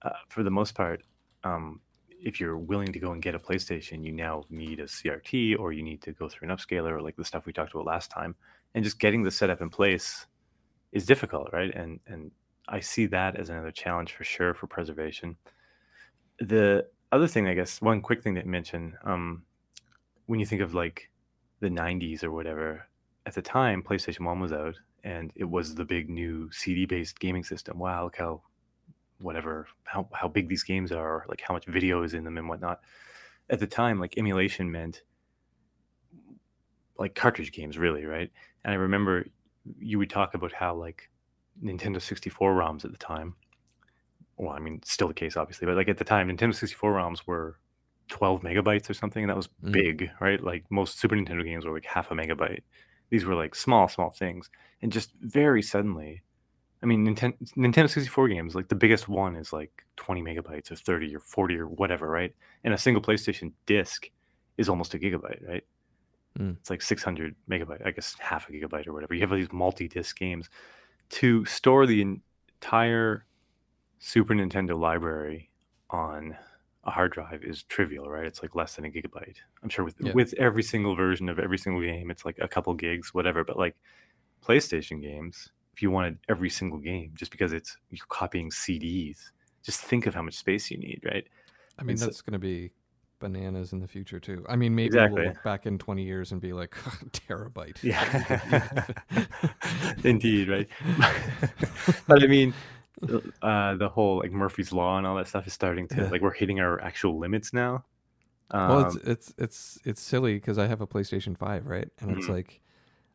uh, 0.03 0.11
for 0.29 0.43
the 0.43 0.51
most 0.51 0.75
part, 0.75 1.03
um, 1.45 1.81
if 2.11 2.41
you're 2.41 2.59
willing 2.59 2.93
to 2.93 2.99
go 2.99 3.13
and 3.13 3.23
get 3.23 3.35
a 3.35 3.39
PlayStation, 3.39 4.05
you 4.05 4.13
now 4.13 4.45
need 4.51 4.81
a 4.81 4.85
CRT 4.85 5.59
or 5.59 5.73
you 5.73 5.83
need 5.83 6.03
to 6.03 6.13
go 6.13 6.29
through 6.29 6.49
an 6.49 6.57
upscaler 6.57 6.93
or 6.93 7.01
like 7.01 7.17
the 7.17 7.25
stuff 7.25 7.47
we 7.47 7.53
talked 7.53 7.73
about 7.73 7.87
last 7.87 8.11
time 8.11 8.35
and 8.75 8.85
just 8.85 8.99
getting 8.99 9.23
the 9.23 9.31
setup 9.31 9.61
in 9.61 9.71
place 9.71 10.27
is 10.93 11.05
difficult 11.05 11.49
right 11.53 11.75
and 11.75 12.01
and 12.07 12.31
i 12.69 12.81
see 12.81 13.07
that 13.07 13.37
as 13.37 13.49
another 13.49 13.71
challenge 13.71 14.13
for 14.13 14.25
sure 14.25 14.55
for 14.55 14.67
preservation. 14.67 15.37
The 16.41 16.87
other 17.13 17.29
thing 17.29 17.47
i 17.49 17.55
guess 17.55 17.81
one 17.81 18.03
quick 18.03 18.23
thing 18.23 18.35
to 18.35 18.45
mention 18.45 18.97
um 19.05 19.43
when 20.27 20.41
you 20.41 20.47
think 20.47 20.61
of 20.61 20.75
like 20.75 21.09
the 21.61 21.69
90s 21.69 22.23
or 22.23 22.31
whatever 22.33 22.87
at 23.25 23.35
the 23.35 23.43
time 23.43 23.83
playstation 23.83 24.21
1 24.21 24.41
was 24.41 24.53
out 24.53 24.75
and 25.05 25.33
it 25.37 25.45
was 25.45 25.75
the 25.75 25.85
big 25.85 26.11
new 26.11 26.51
cd 26.53 26.85
based 26.85 27.19
gaming 27.21 27.45
system. 27.45 27.79
Wow 27.79 28.05
look 28.05 28.17
how 28.17 28.43
whatever 29.19 29.67
how, 29.85 30.09
how 30.13 30.29
big 30.29 30.49
these 30.49 30.63
games 30.63 30.93
are 30.93 31.25
like 31.29 31.41
how 31.41 31.55
much 31.55 31.67
video 31.67 32.03
is 32.03 32.15
in 32.15 32.25
them 32.25 32.39
and 32.39 32.49
whatnot. 32.49 32.81
At 33.49 33.61
the 33.61 33.67
time 33.67 33.99
like 34.01 34.19
emulation 34.19 34.71
meant 34.71 35.03
like 36.99 37.15
cartridge 37.15 37.53
games 37.53 37.79
really 37.79 38.05
right? 38.05 38.31
And 38.65 38.73
i 38.73 38.77
remember 38.77 39.27
you 39.79 39.99
would 39.99 40.11
talk 40.11 40.35
about 40.35 40.53
how 40.53 40.75
like 40.75 41.09
nintendo 41.63 42.01
64 42.01 42.55
roms 42.55 42.85
at 42.85 42.93
the 42.93 42.99
time. 42.99 43.35
Well 44.37 44.53
i 44.53 44.59
mean 44.59 44.81
still 44.85 45.09
the 45.09 45.15
case 45.15 45.37
obviously 45.37 45.67
but 45.67 45.77
like 45.77 45.89
at 45.89 45.97
the 45.97 46.05
time 46.05 46.29
nintendo 46.29 46.55
64 46.55 46.93
roms 46.93 47.21
were 47.27 47.59
12 48.09 48.43
megabytes 48.43 48.89
or 48.91 48.95
something 48.95 49.23
and 49.25 49.31
that 49.31 49.37
was 49.37 49.49
Mm. 49.65 49.73
big 49.73 50.11
right? 50.21 50.43
Like 50.43 50.65
most 50.71 50.99
super 51.01 51.17
nintendo 51.17 51.43
games 51.45 51.65
were 51.65 51.73
like 51.73 51.87
half 51.87 52.11
a 52.11 52.15
megabyte. 52.15 52.61
These 53.11 53.25
were 53.25 53.35
like 53.35 53.55
small 53.55 53.89
small 53.89 54.11
things. 54.11 54.51
And 54.83 54.93
just 54.93 55.13
very 55.21 55.63
suddenly 55.63 56.23
i 56.83 56.87
mean 56.87 57.07
nintendo, 57.07 57.35
nintendo 57.57 57.89
64 57.89 58.29
games 58.29 58.55
like 58.55 58.69
the 58.69 58.75
biggest 58.75 59.09
one 59.09 59.35
is 59.35 59.53
like 59.53 59.73
20 59.97 60.21
megabytes 60.23 60.71
or 60.71 60.77
30 60.77 61.17
or 61.17 61.21
40 61.21 61.57
or 61.57 61.67
whatever 61.69 62.09
right? 62.09 62.35
And 62.65 62.75
a 62.75 62.79
single 62.79 63.03
playstation 63.03 63.53
disc 63.65 64.11
is 64.59 64.69
almost 64.69 64.93
a 64.95 64.99
gigabyte 64.99 65.43
right? 65.49 65.65
Mm. 66.39 66.57
it's 66.59 66.69
like 66.69 66.83
600 66.83 67.35
megabyte 67.51 67.85
i 67.87 67.91
guess 67.91 68.15
half 68.21 68.49
a 68.51 68.53
gigabyte 68.53 68.87
or 68.87 68.93
whatever. 68.93 69.15
You 69.15 69.23
have 69.23 69.31
these 69.31 69.51
multi-disc 69.53 70.17
games 70.19 70.51
to 71.11 71.45
store 71.45 71.87
the 71.87 72.03
entire 72.03 73.27
super 73.99 74.35
nintendo 74.35 74.79
library 74.79 75.51
on 75.91 76.37
a 76.85 76.91
hard 76.91 77.13
drive 77.13 77.43
is 77.43 77.65
trivial, 77.65 78.09
right? 78.09 78.27
It's 78.27 78.43
like 78.43 78.55
less 78.55 78.77
than 78.77 78.85
a 78.85 78.89
gigabyte. 78.89 79.37
I'm 79.63 79.69
sure 79.69 79.85
with 79.85 79.97
Yeah. 80.01 80.13
with 80.13 80.35
every 80.35 80.63
single 80.63 80.95
version 80.95 81.29
of 81.29 81.39
every 81.39 81.59
single 81.59 81.83
game, 81.83 82.11
it's 82.11 82.25
like 82.25 82.39
a 82.41 82.49
couple 82.49 82.73
gigs, 82.75 83.13
whatever. 83.13 83.43
But 83.45 83.59
like 83.59 83.77
PlayStation 84.43 85.01
games, 85.03 85.51
if 85.75 85.83
you 85.83 85.91
wanted 85.91 86.19
every 86.29 86.51
single 86.51 86.79
game, 86.79 87.13
just 87.15 87.31
because 87.33 87.53
it's 87.53 87.77
you're 87.91 88.07
copying 88.09 88.51
CDs, 88.51 89.31
just 89.63 89.81
think 89.81 90.07
of 90.07 90.15
how 90.15 90.23
much 90.23 90.35
space 90.37 90.71
you 90.71 90.79
need, 90.79 91.01
right? 91.05 91.27
I 91.79 91.83
mean, 91.83 91.95
It's 91.95 92.03
that's 92.05 92.23
going 92.23 92.35
to 92.35 92.39
be 92.39 92.73
bananas 93.19 93.73
in 93.73 93.81
the 93.81 93.89
future 93.89 94.21
too. 94.21 94.45
I 94.49 94.57
mean, 94.57 94.75
maybe 94.75 94.89
Exactly. 94.89 95.05
we'll 95.05 95.25
look 95.25 95.43
back 95.43 95.67
in 95.67 95.79
20 95.79 96.03
years 96.03 96.33
and 96.33 96.41
be 96.41 96.53
like, 96.53 96.71
terabyte. 97.13 97.79
Yeah, 97.83 98.05
indeed, 100.05 100.49
right? 100.49 100.69
but 102.07 102.23
I 102.23 102.27
mean, 102.27 102.55
uh, 103.43 103.75
the 103.77 103.89
whole 103.89 104.19
like 104.19 104.33
Murphy's 104.33 104.73
law 104.73 104.99
and 104.99 105.07
all 105.07 105.17
that 105.17 105.29
stuff 105.29 105.47
is 105.47 105.53
starting 105.53 105.89
to 105.89 106.03
Yeah. 106.03 106.11
like 106.11 106.21
we're 106.23 106.33
hitting 106.33 106.61
our 106.61 106.81
actual 106.83 107.19
limits 107.19 107.53
now. 107.53 107.85
Um, 108.51 108.69
well, 108.69 108.81
it's 108.81 108.95
it's 108.97 109.35
it's 109.39 109.79
it's 109.85 110.01
silly 110.03 110.35
because 110.35 110.59
I 110.59 110.67
have 110.67 110.81
a 110.81 110.87
PlayStation 110.87 111.37
Five, 111.37 111.67
right? 111.67 111.89
And 112.01 112.11
it's 112.11 112.29
Mhm. 112.29 112.33
like 112.33 112.61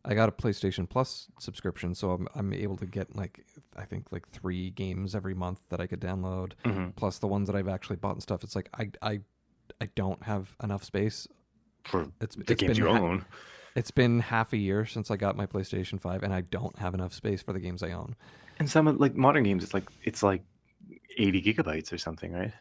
I 0.06 0.16
got 0.16 0.30
a 0.30 0.32
PlayStation 0.32 0.90
Plus 0.90 1.28
subscription, 1.40 1.96
so 1.96 2.12
I'm 2.12 2.28
I'm 2.36 2.54
able 2.54 2.78
to 2.78 2.86
get 2.86 3.16
like 3.16 3.46
I 3.76 3.86
think 3.86 4.12
like 4.12 4.30
three 4.30 4.72
games 4.72 5.16
every 5.16 5.36
month 5.36 5.62
that 5.70 5.82
I 5.82 5.88
could 5.88 6.02
download, 6.02 6.54
mhm, 6.66 6.94
plus 6.96 7.20
the 7.20 7.28
ones 7.28 7.48
that 7.48 7.56
I've 7.58 7.68
actually 7.70 7.98
bought 7.98 8.14
and 8.14 8.24
stuff. 8.24 8.44
It's 8.44 8.56
like 8.56 8.70
I 8.78 8.92
I 9.02 9.20
I 9.80 9.88
don't 9.96 10.24
have 10.24 10.56
enough 10.64 10.84
space. 10.84 11.28
for 11.84 12.12
It's 12.22 12.36
the 12.36 12.44
it's 12.54 12.62
games 12.62 12.78
been 12.78 12.86
you 12.86 12.90
ha- 12.90 13.00
own. 13.00 13.26
it's 13.76 13.92
been 13.92 14.20
half 14.20 14.54
a 14.54 14.58
year 14.58 14.86
since 14.86 15.10
I 15.12 15.18
got 15.18 15.36
my 15.38 15.46
PlayStation 15.46 16.00
Five, 16.00 16.24
and 16.24 16.34
I 16.34 16.42
don't 16.42 16.78
have 16.80 16.94
enough 16.94 17.14
space 17.14 17.42
for 17.42 17.54
the 17.54 17.60
games 17.60 17.84
I 17.84 17.92
own. 17.92 18.16
And 18.60 18.70
some 18.70 18.88
of 18.88 19.00
like 19.00 19.16
modern 19.16 19.44
games, 19.44 19.64
it's 19.64 19.74
like 19.74 19.90
it's 20.04 20.24
like 20.24 20.44
80 21.18 21.42
gigabytes 21.42 21.92
or 21.92 21.98
something, 21.98 22.32
right? 22.32 22.54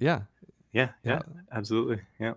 Yeah, 0.00 0.22
Yeah, 0.72 0.90
yeah, 1.04 1.12
yeah, 1.12 1.22
absolutely. 1.52 2.00
Yeah. 2.18 2.34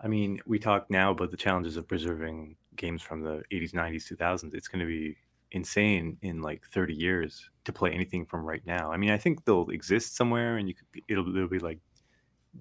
I 0.00 0.08
mean, 0.08 0.40
we 0.46 0.58
talk 0.58 0.90
now 0.90 1.10
about 1.10 1.30
the 1.30 1.36
challenges 1.36 1.76
of 1.76 1.86
preserving 1.88 2.56
games 2.76 3.02
from 3.02 3.22
the 3.22 3.42
80s, 3.50 3.72
90s, 3.74 4.06
2000s. 4.06 4.54
It's 4.54 4.68
going 4.68 4.80
to 4.80 4.86
be 4.86 5.16
insane 5.52 6.16
in 6.22 6.40
like 6.40 6.64
30 6.66 6.94
years 6.94 7.50
to 7.64 7.72
play 7.72 7.90
anything 7.92 8.24
from 8.24 8.44
right 8.44 8.64
now. 8.64 8.92
I 8.92 8.96
mean, 8.96 9.10
I 9.10 9.18
think 9.18 9.44
they'll 9.44 9.68
exist 9.70 10.16
somewhere 10.16 10.56
and 10.56 10.68
you 10.68 10.74
could 10.74 10.90
be, 10.92 11.04
it'll, 11.08 11.28
it'll 11.36 11.48
be 11.48 11.58
like 11.58 11.80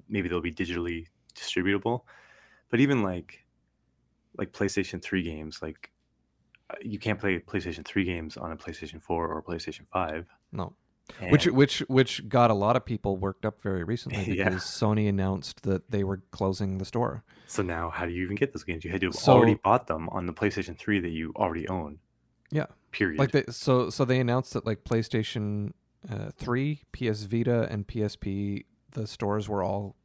maybe 0.08 0.30
they'll 0.30 0.42
be 0.42 0.52
digitally 0.54 1.06
distributable. 1.36 2.02
But 2.70 2.80
even 2.80 3.04
like 3.04 3.46
like 4.38 4.52
PlayStation 4.52 5.02
3 5.02 5.24
games, 5.24 5.60
like 5.62 5.90
uh, 6.70 6.76
you 6.82 7.00
can't 7.00 7.20
play 7.20 7.40
PlayStation 7.40 7.84
3 7.86 8.04
games 8.04 8.38
on 8.38 8.52
a 8.52 8.56
PlayStation 8.56 9.02
4 9.02 9.28
or 9.28 9.42
PlayStation 9.44 9.86
5. 9.92 10.26
no. 10.52 10.74
Which 11.32 11.48
And- 11.48 11.58
which 11.58 11.80
which 11.88 12.30
got 12.30 12.52
a 12.52 12.54
lot 12.54 12.76
of 12.76 12.86
people 12.86 13.18
worked 13.18 13.44
up 13.44 13.60
very 13.64 13.84
recently 13.94 14.36
Yeah. 14.38 14.50
because 14.50 14.62
Sony 14.64 15.10
announced 15.10 15.64
that 15.64 15.90
they 15.90 16.04
were 16.04 16.22
closing 16.30 16.78
the 16.78 16.86
store. 16.86 17.24
So 17.48 17.64
now, 17.64 17.90
how 17.90 18.06
do 18.06 18.12
you 18.12 18.24
even 18.24 18.36
get 18.36 18.54
those 18.54 18.64
games? 18.64 18.86
You 18.86 18.92
had 18.92 19.02
to 19.02 19.08
have 19.08 19.16
So- 19.16 19.34
already 19.34 19.56
bought 19.56 19.88
them 19.88 20.08
on 20.10 20.28
the 20.28 20.34
PlayStation 20.34 20.78
3 20.78 21.00
that 21.00 21.10
you 21.10 21.34
already 21.36 21.68
own. 21.68 21.98
Yeah. 22.52 22.68
Period. 22.92 23.18
Like 23.18 23.32
they, 23.32 23.44
so 23.50 23.90
so 23.90 24.06
they 24.06 24.20
announced 24.20 24.54
that 24.54 24.68
like 24.68 24.84
PlayStation 24.84 25.74
uh, 26.08 26.30
3, 26.38 26.84
PS 26.92 27.24
Vita 27.24 27.68
and 27.72 27.88
PSP 27.88 28.66
the 28.92 29.08
stores 29.08 29.48
were 29.50 29.64
all 29.64 29.96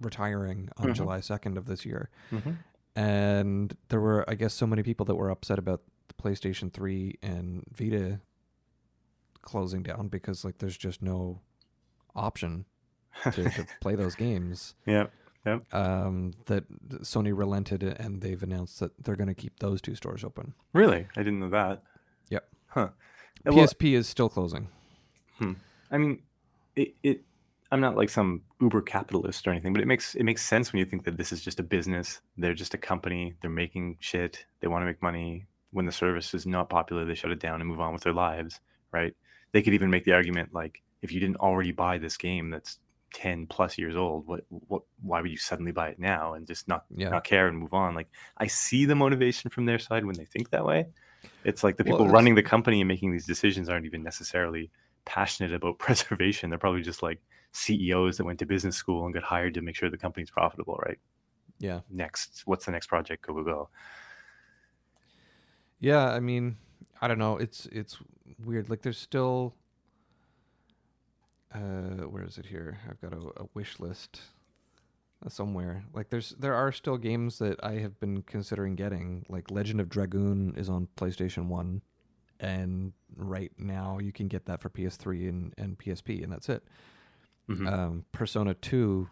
retiring 0.00 0.68
on 0.76 0.88
Mhm. 0.88 0.94
July 0.94 1.18
2nd 1.20 1.56
of 1.56 1.66
this 1.66 1.84
year. 1.84 2.08
Mhm. 2.30 2.58
And 2.96 3.76
there 3.88 4.00
were 4.00 4.24
I 4.28 4.34
guess 4.34 4.54
so 4.54 4.66
many 4.66 4.82
people 4.82 5.04
that 5.06 5.14
were 5.16 5.30
upset 5.30 5.58
about 5.58 5.82
the 6.08 6.14
PlayStation 6.14 6.72
3 6.72 7.18
and 7.22 7.64
Vita 7.72 8.20
closing 9.42 9.82
down 9.82 10.08
because 10.08 10.44
like 10.44 10.58
there's 10.58 10.76
just 10.76 11.02
no 11.02 11.40
option 12.14 12.64
to, 13.24 13.30
to 13.50 13.66
play 13.80 13.94
those 13.94 14.14
games. 14.14 14.74
yeah. 14.86 15.06
um, 15.72 16.32
that 16.46 16.64
Sony 17.02 17.36
relented 17.36 17.82
and 17.82 18.20
they've 18.20 18.42
announced 18.42 18.80
that 18.80 18.92
they're 19.02 19.16
going 19.16 19.28
to 19.28 19.34
keep 19.34 19.58
those 19.60 19.80
two 19.80 19.94
stores 19.94 20.22
open. 20.22 20.52
Really? 20.74 21.06
I 21.16 21.22
didn't 21.22 21.40
know 21.40 21.48
that. 21.50 21.82
Yep. 22.28 22.48
Huh. 22.66 22.80
Uh, 23.46 23.52
Well, 23.54 23.66
PSP 23.66 23.94
is 23.94 24.06
still 24.06 24.28
closing. 24.28 24.68
Hmm. 25.38 25.52
I 25.90 25.96
mean, 25.96 26.22
it, 26.76 26.94
it. 27.02 27.24
I'm 27.70 27.80
not 27.80 27.96
like 27.96 28.08
some 28.08 28.42
uber 28.60 28.80
capitalist 28.80 29.46
or 29.46 29.50
anything, 29.50 29.72
but 29.74 29.82
it 29.82 29.86
makes 29.86 30.14
it 30.14 30.24
makes 30.24 30.44
sense 30.44 30.72
when 30.72 30.78
you 30.80 30.86
think 30.86 31.04
that 31.04 31.16
this 31.18 31.32
is 31.32 31.42
just 31.42 31.60
a 31.60 31.62
business. 31.62 32.20
They're 32.36 32.54
just 32.54 32.74
a 32.74 32.78
company. 32.78 33.34
They're 33.42 33.50
making 33.50 33.98
shit. 34.00 34.46
They 34.60 34.68
want 34.68 34.82
to 34.82 34.86
make 34.86 35.02
money. 35.02 35.46
When 35.70 35.84
the 35.84 35.92
service 35.92 36.32
is 36.32 36.46
not 36.46 36.70
popular, 36.70 37.04
they 37.04 37.14
shut 37.14 37.30
it 37.30 37.40
down 37.40 37.60
and 37.60 37.68
move 37.68 37.80
on 37.80 37.92
with 37.92 38.02
their 38.02 38.14
lives. 38.14 38.60
Right? 38.90 39.14
They 39.52 39.60
could 39.62 39.74
even 39.74 39.90
make 39.90 40.04
the 40.04 40.12
argument 40.12 40.54
like, 40.54 40.82
if 41.02 41.12
you 41.12 41.20
didn't 41.20 41.36
already 41.36 41.72
buy 41.72 41.98
this 41.98 42.16
game 42.16 42.48
that's 42.50 42.78
10 43.14 43.46
plus 43.46 43.76
years 43.78 43.96
old, 43.96 44.26
what 44.26 44.44
what? 44.48 44.82
Why 45.02 45.20
would 45.20 45.30
you 45.30 45.36
suddenly 45.36 45.72
buy 45.72 45.88
it 45.90 45.98
now 45.98 46.32
and 46.34 46.46
just 46.46 46.68
not 46.68 46.84
Yeah. 46.96 47.10
not 47.10 47.24
care 47.24 47.48
and 47.48 47.58
move 47.58 47.74
on? 47.74 47.94
Like, 47.94 48.08
I 48.38 48.46
see 48.46 48.86
the 48.86 48.94
motivation 48.94 49.50
from 49.50 49.66
their 49.66 49.78
side 49.78 50.06
when 50.06 50.16
they 50.16 50.24
think 50.24 50.50
that 50.50 50.64
way. 50.64 50.86
It's 51.44 51.62
like 51.62 51.76
the 51.76 51.84
people 51.84 52.00
it's- 52.00 52.12
running 52.12 52.34
the 52.34 52.42
company 52.42 52.80
and 52.80 52.88
making 52.88 53.12
these 53.12 53.26
decisions 53.26 53.68
aren't 53.68 53.84
even 53.86 54.02
necessarily 54.02 54.70
passionate 55.04 55.52
about 55.52 55.78
preservation. 55.86 56.48
They're 56.48 56.58
probably 56.58 56.82
just 56.82 57.02
like 57.02 57.20
CEOs 57.52 58.16
that 58.16 58.24
went 58.24 58.38
to 58.38 58.46
business 58.46 58.76
school 58.76 59.04
and 59.04 59.14
got 59.14 59.22
hired 59.22 59.54
to 59.54 59.62
make 59.62 59.76
sure 59.76 59.90
the 59.90 59.98
company's 59.98 60.30
profitable, 60.30 60.78
right? 60.86 60.98
Yeah. 61.58 61.80
Next, 61.90 62.42
what's 62.44 62.66
the 62.66 62.72
next 62.72 62.86
project? 62.86 63.26
Go, 63.26 63.34
go, 63.34 63.44
go. 63.44 63.68
Yeah, 65.80 66.06
I 66.06 66.20
mean, 66.20 66.56
I 67.00 67.08
don't 67.08 67.18
know. 67.18 67.36
It's 67.36 67.66
it's 67.66 67.98
weird. 68.44 68.68
Like 68.68 68.82
there's 68.82 68.98
still 68.98 69.54
uh 71.54 72.06
where 72.08 72.24
is 72.24 72.38
it 72.38 72.46
here? 72.46 72.78
I've 72.88 73.00
got 73.00 73.12
a, 73.12 73.42
a 73.42 73.48
wish 73.54 73.78
list 73.80 74.20
somewhere. 75.28 75.84
Like 75.92 76.10
there's 76.10 76.30
there 76.38 76.54
are 76.54 76.72
still 76.72 76.96
games 76.96 77.38
that 77.38 77.58
I 77.62 77.74
have 77.74 77.98
been 78.00 78.22
considering 78.22 78.74
getting. 78.74 79.24
Like 79.28 79.50
Legend 79.50 79.80
of 79.80 79.88
Dragoon 79.88 80.54
is 80.56 80.68
on 80.68 80.88
PlayStation 80.96 81.46
1 81.46 81.82
and 82.40 82.92
right 83.16 83.50
now 83.58 83.98
you 83.98 84.12
can 84.12 84.28
get 84.28 84.46
that 84.46 84.60
for 84.60 84.70
PS3 84.70 85.28
and 85.28 85.54
and 85.58 85.78
PSP 85.78 86.22
and 86.22 86.32
that's 86.32 86.48
it. 86.48 86.64
Mhm. 87.48 87.66
um, 87.72 88.04
Persona 88.12 88.54
2 88.54 89.08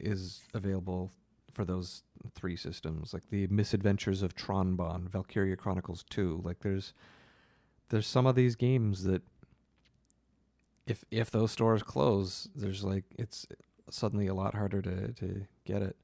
is 0.00 0.42
available 0.54 1.10
for 1.52 1.64
those 1.64 2.04
three 2.34 2.56
systems, 2.56 3.12
like 3.12 3.28
the 3.30 3.46
Misadventures 3.48 4.22
of 4.22 4.34
Tron 4.34 4.76
Bonne, 4.76 5.08
Valkyria 5.08 5.56
Chronicles 5.56 6.04
2. 6.10 6.40
Like 6.44 6.60
there's 6.60 6.94
there's 7.88 8.06
some 8.06 8.26
of 8.26 8.36
these 8.36 8.54
games 8.54 9.02
that 9.04 9.22
if 10.86 11.04
if 11.10 11.30
those 11.30 11.52
stores 11.52 11.82
close, 11.82 12.48
there's 12.54 12.84
like 12.84 13.04
it's 13.18 13.46
suddenly 13.90 14.26
a 14.28 14.34
lot 14.34 14.54
harder 14.54 14.80
to 14.82 15.12
to 15.14 15.46
get 15.64 15.82
it. 15.82 15.96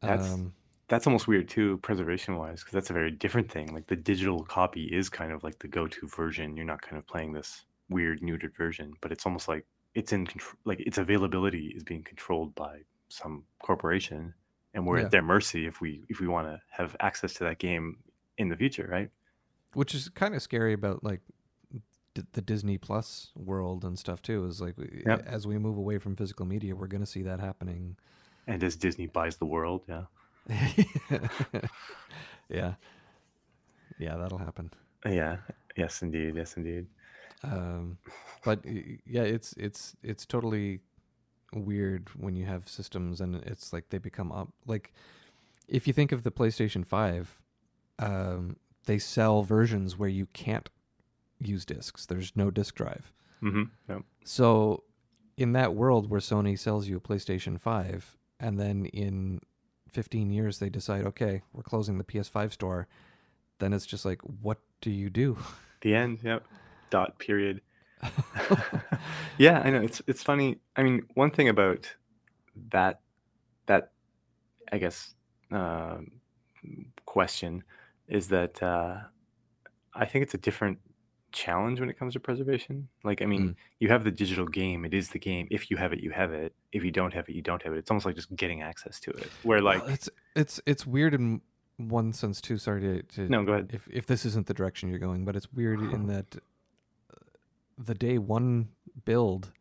That's- 0.00 0.32
um, 0.32 0.54
That's 0.88 1.06
almost 1.06 1.26
weird 1.26 1.48
too, 1.48 1.78
preservation 1.78 2.36
wise, 2.36 2.60
because 2.60 2.72
that's 2.74 2.90
a 2.90 2.92
very 2.92 3.10
different 3.10 3.50
thing. 3.50 3.72
Like 3.74 3.86
the 3.86 3.96
digital 3.96 4.44
copy 4.44 4.84
is 4.84 5.08
kind 5.08 5.32
of 5.32 5.42
like 5.42 5.58
the 5.60 5.68
go-to 5.68 6.06
version. 6.06 6.56
You're 6.56 6.66
not 6.66 6.82
kind 6.82 6.98
of 6.98 7.06
playing 7.06 7.32
this 7.32 7.64
weird 7.88 8.20
neutered 8.20 8.54
version, 8.54 8.92
but 9.00 9.10
it's 9.10 9.24
almost 9.24 9.48
like 9.48 9.66
it's 9.94 10.12
in 10.12 10.26
control. 10.26 10.54
Like 10.64 10.80
its 10.80 10.98
availability 10.98 11.68
is 11.76 11.82
being 11.84 12.02
controlled 12.02 12.54
by 12.54 12.80
some 13.08 13.44
corporation, 13.62 14.34
and 14.74 14.86
we're 14.86 14.98
Yeah. 14.98 15.04
at 15.06 15.10
their 15.10 15.22
mercy 15.22 15.66
if 15.66 15.80
we 15.80 16.04
if 16.08 16.20
we 16.20 16.26
want 16.28 16.46
to 16.48 16.60
have 16.70 16.96
access 17.00 17.34
to 17.34 17.44
that 17.44 17.58
game 17.58 17.98
in 18.38 18.48
the 18.48 18.56
future, 18.56 18.88
right? 18.90 19.10
which 19.74 19.92
is 19.92 20.08
kind 20.08 20.36
of 20.36 20.42
scary 20.42 20.72
about 20.72 21.02
like 21.02 21.20
d- 22.14 22.22
the 22.32 22.40
Disney 22.40 22.78
Plus 22.78 23.32
world 23.34 23.84
and 23.84 23.98
stuff 23.98 24.22
too. 24.22 24.46
Is 24.46 24.60
like 24.60 24.76
Yep. 25.06 25.24
as 25.26 25.46
we 25.48 25.58
move 25.58 25.76
away 25.76 25.98
from 25.98 26.14
physical 26.14 26.46
media, 26.46 26.76
we're 26.76 26.86
going 26.86 27.00
to 27.02 27.10
see 27.10 27.22
that 27.22 27.40
happening 27.40 27.96
And 28.46 28.62
as 28.62 28.76
Disney 28.76 29.06
buys 29.08 29.36
the 29.38 29.46
world, 29.46 29.82
yeah, 29.88 30.04
yeah. 32.48 32.74
Yeah, 33.98 34.16
that'll 34.16 34.38
happen. 34.38 34.70
yeah, 35.06 35.36
yes, 35.76 36.02
indeed, 36.02 36.34
yes, 36.36 36.56
indeed. 36.56 36.86
Um, 37.52 37.98
but 38.44 38.60
yeah, 38.64 39.22
it's 39.22 39.52
it's 39.54 39.96
it's 40.02 40.26
totally 40.26 40.80
weird 41.54 42.08
when 42.16 42.34
you 42.36 42.46
have 42.46 42.68
systems 42.68 43.20
and 43.20 43.36
it's 43.36 43.72
like 43.72 43.88
they 43.90 43.98
become 43.98 44.32
up 44.32 44.48
like 44.66 44.92
if 45.68 45.86
you 45.86 45.92
think 45.92 46.12
of 46.12 46.22
the 46.22 46.30
PlayStation 46.30 46.84
5, 46.84 47.40
um, 47.98 48.56
they 48.86 48.98
sell 48.98 49.42
versions 49.42 49.98
where 49.98 50.08
you 50.08 50.26
can't 50.26 50.68
use 51.40 51.64
discs. 51.64 52.06
There's 52.06 52.32
no 52.36 52.50
disk 52.50 52.74
drive. 52.74 53.12
hmm 53.40 53.64
Yep. 53.88 54.02
So, 54.24 54.84
in 55.36 55.52
that 55.52 55.74
world 55.74 56.10
where 56.10 56.20
Sony 56.20 56.58
sells 56.58 56.86
you 56.88 56.96
a 56.96 57.00
PlayStation 57.00 57.60
5, 57.60 58.16
and 58.40 58.58
then 58.58 58.86
in 58.86 59.40
15 59.90 60.30
years 60.30 60.58
they 60.58 60.68
decide, 60.68 61.04
okay, 61.06 61.42
we're 61.52 61.62
closing 61.62 61.98
the 61.98 62.04
PS5 62.04 62.52
store, 62.52 62.88
then 63.58 63.72
it's 63.72 63.86
just 63.86 64.04
like, 64.04 64.20
what 64.22 64.58
do 64.80 64.90
you 64.90 65.10
do? 65.10 65.38
The 65.80 65.94
end. 65.94 66.20
Yep. 66.22 66.46
Dot. 66.90 67.18
Period. 67.18 67.60
yeah, 69.38 69.60
I 69.64 69.70
know. 69.70 69.80
It's 69.82 70.02
it's 70.06 70.22
funny. 70.22 70.58
I 70.76 70.82
mean, 70.82 71.02
one 71.14 71.30
thing 71.30 71.48
about 71.48 71.94
that 72.70 73.00
that 73.66 73.92
I 74.72 74.78
guess 74.78 75.14
um 75.50 76.12
question 77.06 77.62
is 78.08 78.28
that 78.28 78.62
uh, 78.62 78.96
I 79.94 80.04
think 80.06 80.22
it's 80.24 80.34
a 80.34 80.38
different 80.38 80.78
challenge 81.32 81.80
when 81.80 81.88
it 81.90 81.98
comes 81.98 82.12
to 82.14 82.20
preservation. 82.20 82.88
Like, 83.02 83.22
I 83.22 83.26
mean, 83.26 83.48
Mm. 83.50 83.54
you 83.80 83.88
have 83.88 84.04
the 84.04 84.10
digital 84.10 84.46
game; 84.46 84.84
it 84.84 84.94
is 84.94 85.08
the 85.10 85.18
game. 85.18 85.48
If 85.50 85.70
you 85.70 85.76
have 85.76 85.92
it, 85.92 86.00
you 86.00 86.10
have 86.10 86.32
it. 86.32 86.54
If 86.72 86.84
you 86.84 86.90
don't 86.90 87.12
have 87.14 87.28
it, 87.28 87.34
you 87.34 87.42
don't 87.42 87.62
have 87.62 87.72
it. 87.72 87.78
It's 87.78 87.90
almost 87.90 88.06
like 88.06 88.14
just 88.14 88.34
getting 88.36 88.62
access 88.62 89.00
to 89.00 89.10
it. 89.10 89.30
Where, 89.42 89.60
like, 89.60 89.82
well, 89.82 89.90
it's 89.94 90.08
it's 90.36 90.60
it's 90.66 90.86
weird 90.86 91.14
in 91.14 91.40
one 91.76 92.12
sense 92.12 92.40
too. 92.40 92.56
Sorry 92.58 92.80
to, 92.80 93.02
to 93.14 93.28
no, 93.28 93.42
go 93.44 93.52
ahead. 93.54 93.70
if 93.72 93.88
if 93.90 94.06
this 94.06 94.24
isn't 94.26 94.46
the 94.46 94.54
direction 94.54 94.88
you're 94.90 94.98
going, 94.98 95.24
but 95.24 95.34
it's 95.36 95.52
weird 95.52 95.80
in 95.94 96.06
that 96.08 96.36
uh, 96.36 96.40
the 97.78 97.94
day 97.94 98.18
one 98.18 98.68
build 99.04 99.52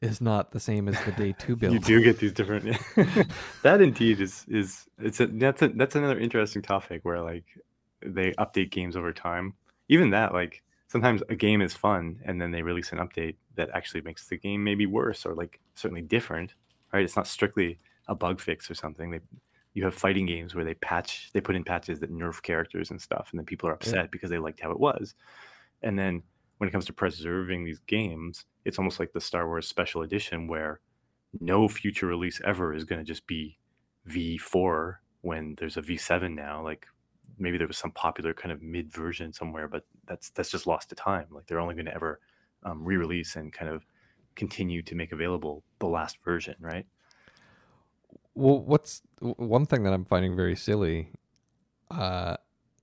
is 0.00 0.20
not 0.20 0.52
the 0.52 0.60
same 0.60 0.88
as 0.88 1.02
the 1.04 1.12
day 1.12 1.34
two 1.38 1.56
build. 1.56 1.74
You 1.74 1.80
do 1.80 2.02
get 2.02 2.18
these 2.18 2.32
different. 2.32 2.76
that 3.62 3.80
indeed 3.80 4.20
is 4.20 4.44
is 4.48 4.86
it's 4.98 5.20
a 5.20 5.26
that's 5.26 5.62
a 5.62 5.68
that's 5.68 5.94
another 5.94 6.18
interesting 6.18 6.62
topic 6.62 7.04
where 7.04 7.20
like 7.20 7.44
they 8.04 8.32
update 8.32 8.70
games 8.70 8.96
over 8.96 9.12
time. 9.12 9.54
Even 9.88 10.10
that, 10.10 10.32
like 10.32 10.62
sometimes 10.88 11.22
a 11.28 11.34
game 11.34 11.62
is 11.62 11.74
fun 11.74 12.20
and 12.24 12.40
then 12.40 12.50
they 12.50 12.62
release 12.62 12.92
an 12.92 12.98
update 12.98 13.36
that 13.56 13.70
actually 13.74 14.02
makes 14.02 14.26
the 14.28 14.36
game 14.36 14.62
maybe 14.62 14.86
worse 14.86 15.26
or 15.26 15.34
like 15.34 15.60
certainly 15.74 16.02
different. 16.02 16.54
Right? 16.92 17.04
It's 17.04 17.16
not 17.16 17.26
strictly 17.26 17.78
a 18.08 18.14
bug 18.14 18.40
fix 18.40 18.70
or 18.70 18.74
something. 18.74 19.10
They 19.10 19.20
you 19.74 19.84
have 19.84 19.94
fighting 19.94 20.24
games 20.24 20.54
where 20.54 20.64
they 20.64 20.74
patch 20.74 21.30
they 21.32 21.40
put 21.40 21.56
in 21.56 21.64
patches 21.64 22.00
that 22.00 22.10
nerf 22.10 22.40
characters 22.42 22.90
and 22.90 23.00
stuff, 23.00 23.28
and 23.30 23.38
then 23.38 23.44
people 23.44 23.68
are 23.68 23.74
upset 23.74 24.10
because 24.10 24.30
they 24.30 24.38
liked 24.38 24.60
how 24.60 24.70
it 24.70 24.80
was. 24.80 25.14
And 25.82 25.98
then 25.98 26.22
when 26.58 26.68
it 26.68 26.72
comes 26.72 26.86
to 26.86 26.92
preserving 26.92 27.64
these 27.64 27.80
games, 27.80 28.44
it's 28.64 28.78
almost 28.78 28.98
like 28.98 29.12
the 29.12 29.20
Star 29.20 29.46
Wars 29.46 29.68
Special 29.68 30.02
Edition 30.02 30.48
where 30.48 30.80
no 31.40 31.68
future 31.68 32.06
release 32.06 32.40
ever 32.44 32.74
is 32.74 32.84
going 32.84 33.00
to 33.00 33.04
just 33.04 33.26
be 33.26 33.58
V4 34.08 34.96
when 35.20 35.54
there's 35.58 35.76
a 35.76 35.82
V7 35.82 36.34
now. 36.34 36.62
Like 36.62 36.86
maybe 37.38 37.58
there 37.58 37.66
was 37.66 37.78
some 37.78 37.90
popular 37.90 38.32
kind 38.32 38.52
of 38.52 38.62
mid 38.62 38.92
version 38.92 39.32
somewhere, 39.32 39.68
but 39.68 39.84
that's 40.06 40.30
that's 40.30 40.50
just 40.50 40.66
lost 40.66 40.88
to 40.90 40.94
time. 40.94 41.26
Like 41.30 41.46
they're 41.46 41.60
only 41.60 41.74
going 41.74 41.86
to 41.86 41.94
ever 41.94 42.20
um, 42.62 42.84
re-release 42.84 43.36
and 43.36 43.52
kind 43.52 43.70
of 43.70 43.84
continue 44.34 44.82
to 44.82 44.94
make 44.94 45.12
available 45.12 45.62
the 45.78 45.86
last 45.86 46.18
version, 46.24 46.54
right? 46.60 46.86
Well, 48.34 48.60
what's 48.60 49.02
one 49.20 49.66
thing 49.66 49.82
that 49.84 49.92
I'm 49.92 50.04
finding 50.04 50.36
very 50.36 50.56
silly? 50.56 51.10
Uh, 51.90 52.36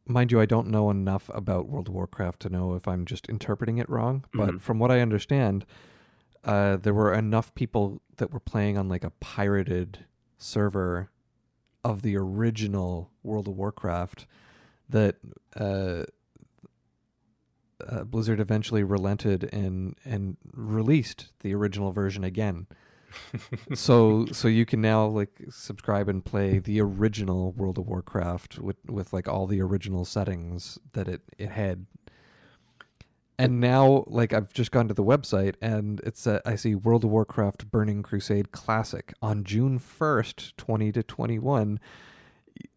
mind 0.05 0.31
you, 0.31 0.39
I 0.41 0.45
don't 0.45 0.67
know 0.67 0.89
enough 0.89 1.29
about 1.33 1.67
World 1.67 1.87
of 1.87 1.93
Warcraft 1.93 2.41
to 2.41 2.49
know 2.49 2.73
if 2.75 2.87
I'm 2.87 3.05
just 3.05 3.27
interpreting 3.29 3.77
it 3.77 3.89
wrong. 3.89 4.25
But 4.33 4.55
Mhm. 4.55 4.61
from 4.61 4.79
what 4.79 4.91
I 4.91 4.99
understand, 4.99 5.65
uh, 6.43 6.75
there 6.77 6.93
were 6.93 7.13
enough 7.13 7.53
people 7.55 8.01
that 8.17 8.31
were 8.31 8.39
playing 8.39 8.77
on 8.77 8.89
like 8.89 9.03
a 9.03 9.11
pirated 9.11 10.05
server 10.37 11.09
of 11.83 12.01
the 12.01 12.15
original 12.17 13.11
World 13.23 13.47
of 13.47 13.55
Warcraft 13.55 14.25
that 14.89 15.17
uh, 15.55 16.03
uh, 17.85 18.03
Blizzard 18.03 18.39
eventually 18.39 18.83
relented 18.83 19.49
and 19.53 19.95
and 20.05 20.37
released 20.53 21.31
the 21.39 21.53
original 21.53 21.91
version 21.91 22.23
again 22.23 22.67
so 23.73 24.25
so 24.31 24.47
you 24.47 24.65
can 24.65 24.81
now 24.81 25.05
like 25.05 25.29
subscribe 25.49 26.09
and 26.09 26.23
play 26.23 26.59
the 26.59 26.81
original 26.81 27.51
World 27.53 27.77
of 27.77 27.87
Warcraft 27.87 28.59
with 28.59 28.77
with 28.87 29.13
like 29.13 29.27
all 29.27 29.47
the 29.47 29.61
original 29.61 30.05
settings 30.05 30.79
that 30.93 31.07
it 31.07 31.21
it 31.37 31.49
had. 31.49 31.85
And 33.39 33.59
now 33.59 34.03
like 34.07 34.31
I've 34.31 34.53
just 34.53 34.71
gone 34.71 34.87
to 34.87 34.93
the 34.93 35.03
website 35.03 35.55
and 35.61 35.99
it's 36.01 36.27
uh, 36.27 36.39
I 36.45 36.55
see 36.55 36.75
World 36.75 37.03
of 37.03 37.09
Warcraft 37.09 37.71
Burning 37.71 38.03
Crusade 38.03 38.51
Classic 38.51 39.13
on 39.21 39.43
June 39.43 39.79
1st, 39.79 40.55
20 40.57 40.91
to 40.91 41.03
21. 41.03 41.79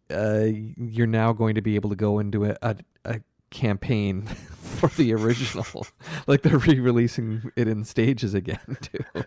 Uh 0.09 0.45
you're 0.77 1.07
now 1.07 1.33
going 1.33 1.55
to 1.55 1.61
be 1.61 1.75
able 1.75 1.89
to 1.89 1.95
go 1.95 2.19
into 2.19 2.45
a 2.45 2.55
a, 2.61 2.77
a 3.05 3.21
campaign 3.49 4.25
for 4.77 4.89
the 4.89 5.13
original. 5.13 5.87
like 6.27 6.41
they're 6.41 6.57
re-releasing 6.57 7.51
it 7.55 7.67
in 7.67 7.83
stages 7.83 8.33
again 8.33 8.77
too. 8.81 9.23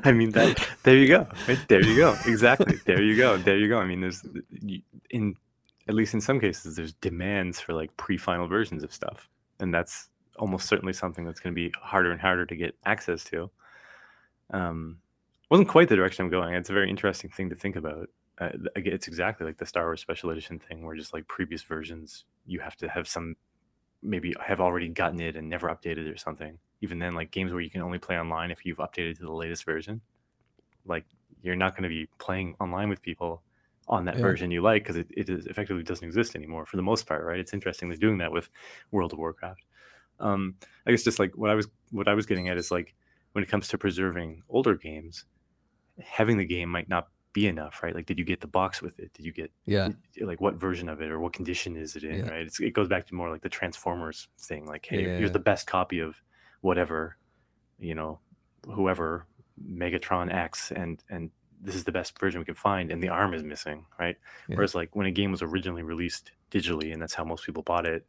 I 0.04 0.12
mean 0.12 0.30
that. 0.32 0.66
There 0.82 0.96
you 0.96 1.08
go. 1.08 1.26
Right 1.48 1.58
there 1.68 1.84
you 1.84 1.96
go. 1.96 2.16
Exactly. 2.26 2.76
There 2.84 3.02
you 3.02 3.16
go. 3.16 3.36
There 3.36 3.56
you 3.56 3.68
go. 3.68 3.78
I 3.78 3.86
mean, 3.86 4.00
there's 4.00 4.24
in 5.10 5.36
at 5.88 5.94
least 5.94 6.14
in 6.14 6.20
some 6.20 6.40
cases 6.40 6.76
there's 6.76 6.92
demands 6.94 7.60
for 7.60 7.72
like 7.72 7.96
pre-final 7.96 8.48
versions 8.48 8.82
of 8.82 8.92
stuff, 8.92 9.28
and 9.60 9.72
that's 9.72 10.08
almost 10.38 10.66
certainly 10.66 10.92
something 10.92 11.24
that's 11.24 11.40
going 11.40 11.54
to 11.54 11.54
be 11.54 11.72
harder 11.80 12.10
and 12.10 12.20
harder 12.20 12.46
to 12.46 12.56
get 12.56 12.76
access 12.84 13.24
to. 13.24 13.50
Um, 14.50 14.98
wasn't 15.50 15.68
quite 15.68 15.88
the 15.88 15.96
direction 15.96 16.24
I'm 16.24 16.30
going. 16.30 16.54
It's 16.54 16.70
a 16.70 16.74
very 16.74 16.90
interesting 16.90 17.30
thing 17.30 17.50
to 17.50 17.56
think 17.56 17.76
about. 17.76 18.08
Uh, 18.38 18.50
it's 18.74 19.08
exactly 19.08 19.46
like 19.46 19.56
the 19.56 19.66
Star 19.66 19.84
Wars 19.84 20.00
Special 20.00 20.30
Edition 20.30 20.58
thing, 20.58 20.84
where 20.84 20.96
just 20.96 21.14
like 21.14 21.26
previous 21.28 21.62
versions, 21.62 22.24
you 22.44 22.60
have 22.60 22.76
to 22.76 22.88
have 22.88 23.08
some 23.08 23.36
maybe 24.06 24.34
have 24.40 24.60
already 24.60 24.88
gotten 24.88 25.20
it 25.20 25.36
and 25.36 25.48
never 25.48 25.68
updated 25.68 26.12
or 26.12 26.16
something. 26.16 26.58
Even 26.82 26.98
then, 26.98 27.14
like 27.14 27.30
games 27.30 27.52
where 27.52 27.60
you 27.62 27.70
can 27.70 27.82
only 27.82 27.98
play 27.98 28.18
online 28.18 28.50
if 28.50 28.64
you've 28.64 28.78
updated 28.78 29.16
to 29.18 29.22
the 29.24 29.32
latest 29.32 29.64
version, 29.64 30.02
like 30.84 31.06
you're 31.42 31.56
not 31.56 31.72
going 31.74 31.82
to 31.84 31.88
be 31.88 32.08
playing 32.18 32.56
online 32.60 32.88
with 32.88 33.02
people 33.02 33.42
on 33.88 34.04
that 34.06 34.18
Yeah. 34.18 34.20
version 34.20 34.50
you 34.50 34.62
like 34.62 34.82
because 34.82 34.96
it, 34.96 35.08
it 35.16 35.28
is 35.28 35.46
effectively 35.46 35.82
doesn't 35.82 36.06
exist 36.06 36.34
anymore 36.34 36.66
for 36.66 36.76
the 36.76 36.82
most 36.82 37.06
part, 37.06 37.24
right? 37.24 37.38
It's 37.38 37.54
interesting 37.54 37.88
they're 37.88 37.98
doing 37.98 38.18
that 38.18 38.32
with 38.32 38.50
World 38.90 39.12
of 39.12 39.18
Warcraft. 39.18 39.62
Um, 40.20 40.56
I 40.86 40.90
guess 40.92 41.04
just 41.04 41.18
like 41.18 41.36
what 41.36 41.50
I 41.50 41.54
was 41.54 41.68
what 41.90 42.08
I 42.08 42.14
was 42.14 42.26
getting 42.26 42.48
at 42.48 42.58
is 42.58 42.70
like 42.70 42.94
when 43.32 43.44
it 43.44 43.50
comes 43.50 43.68
to 43.68 43.78
preserving 43.78 44.44
older 44.48 44.76
games, 44.76 45.24
having 46.02 46.38
the 46.38 46.44
game 46.44 46.68
might 46.70 46.88
not 46.88 47.08
be 47.40 47.46
enough, 47.46 47.82
right? 47.82 47.94
Like, 47.94 48.06
did 48.06 48.18
you 48.18 48.24
get 48.24 48.40
the 48.40 48.46
box 48.60 48.80
with 48.80 48.98
it? 48.98 49.12
Did 49.12 49.24
you 49.26 49.32
get 49.40 49.50
Yeah. 49.66 49.90
like 50.30 50.40
what 50.40 50.54
version 50.54 50.88
of 50.88 51.02
it 51.02 51.10
or 51.10 51.18
what 51.20 51.34
condition 51.34 51.76
is 51.76 51.94
it 51.96 52.02
in 52.04 52.18
Yeah. 52.24 52.30
right 52.32 52.46
it's, 52.46 52.58
it 52.60 52.72
goes 52.78 52.88
back 52.88 53.06
to 53.08 53.14
more 53.14 53.28
like 53.34 53.42
the 53.42 53.50
transformers 53.60 54.28
thing 54.48 54.62
like 54.66 54.84
hey 54.90 55.02
Yeah. 55.04 55.16
here's 55.18 55.32
the 55.38 55.46
best 55.50 55.66
copy 55.66 55.98
of 56.00 56.12
whatever 56.68 57.00
you 57.78 57.94
know 57.94 58.12
whoever 58.76 59.08
megatron 59.82 60.26
x 60.32 60.72
and 60.72 60.94
and 61.14 61.30
this 61.66 61.74
is 61.74 61.84
the 61.84 61.92
best 61.98 62.18
version 62.22 62.38
we 62.40 62.44
can 62.52 62.54
find 62.70 62.90
and 62.92 63.02
the 63.02 63.10
arm 63.20 63.32
is 63.34 63.42
missing 63.42 63.78
right 64.02 64.16
Yeah. 64.48 64.56
whereas 64.56 64.74
like 64.80 64.90
when 64.96 65.06
a 65.06 65.10
game 65.20 65.30
was 65.36 65.42
originally 65.42 65.82
released 65.94 66.32
digitally 66.50 66.88
and 66.92 67.00
that's 67.02 67.14
how 67.18 67.24
most 67.32 67.44
people 67.46 67.62
bought 67.62 67.86
it 67.94 68.02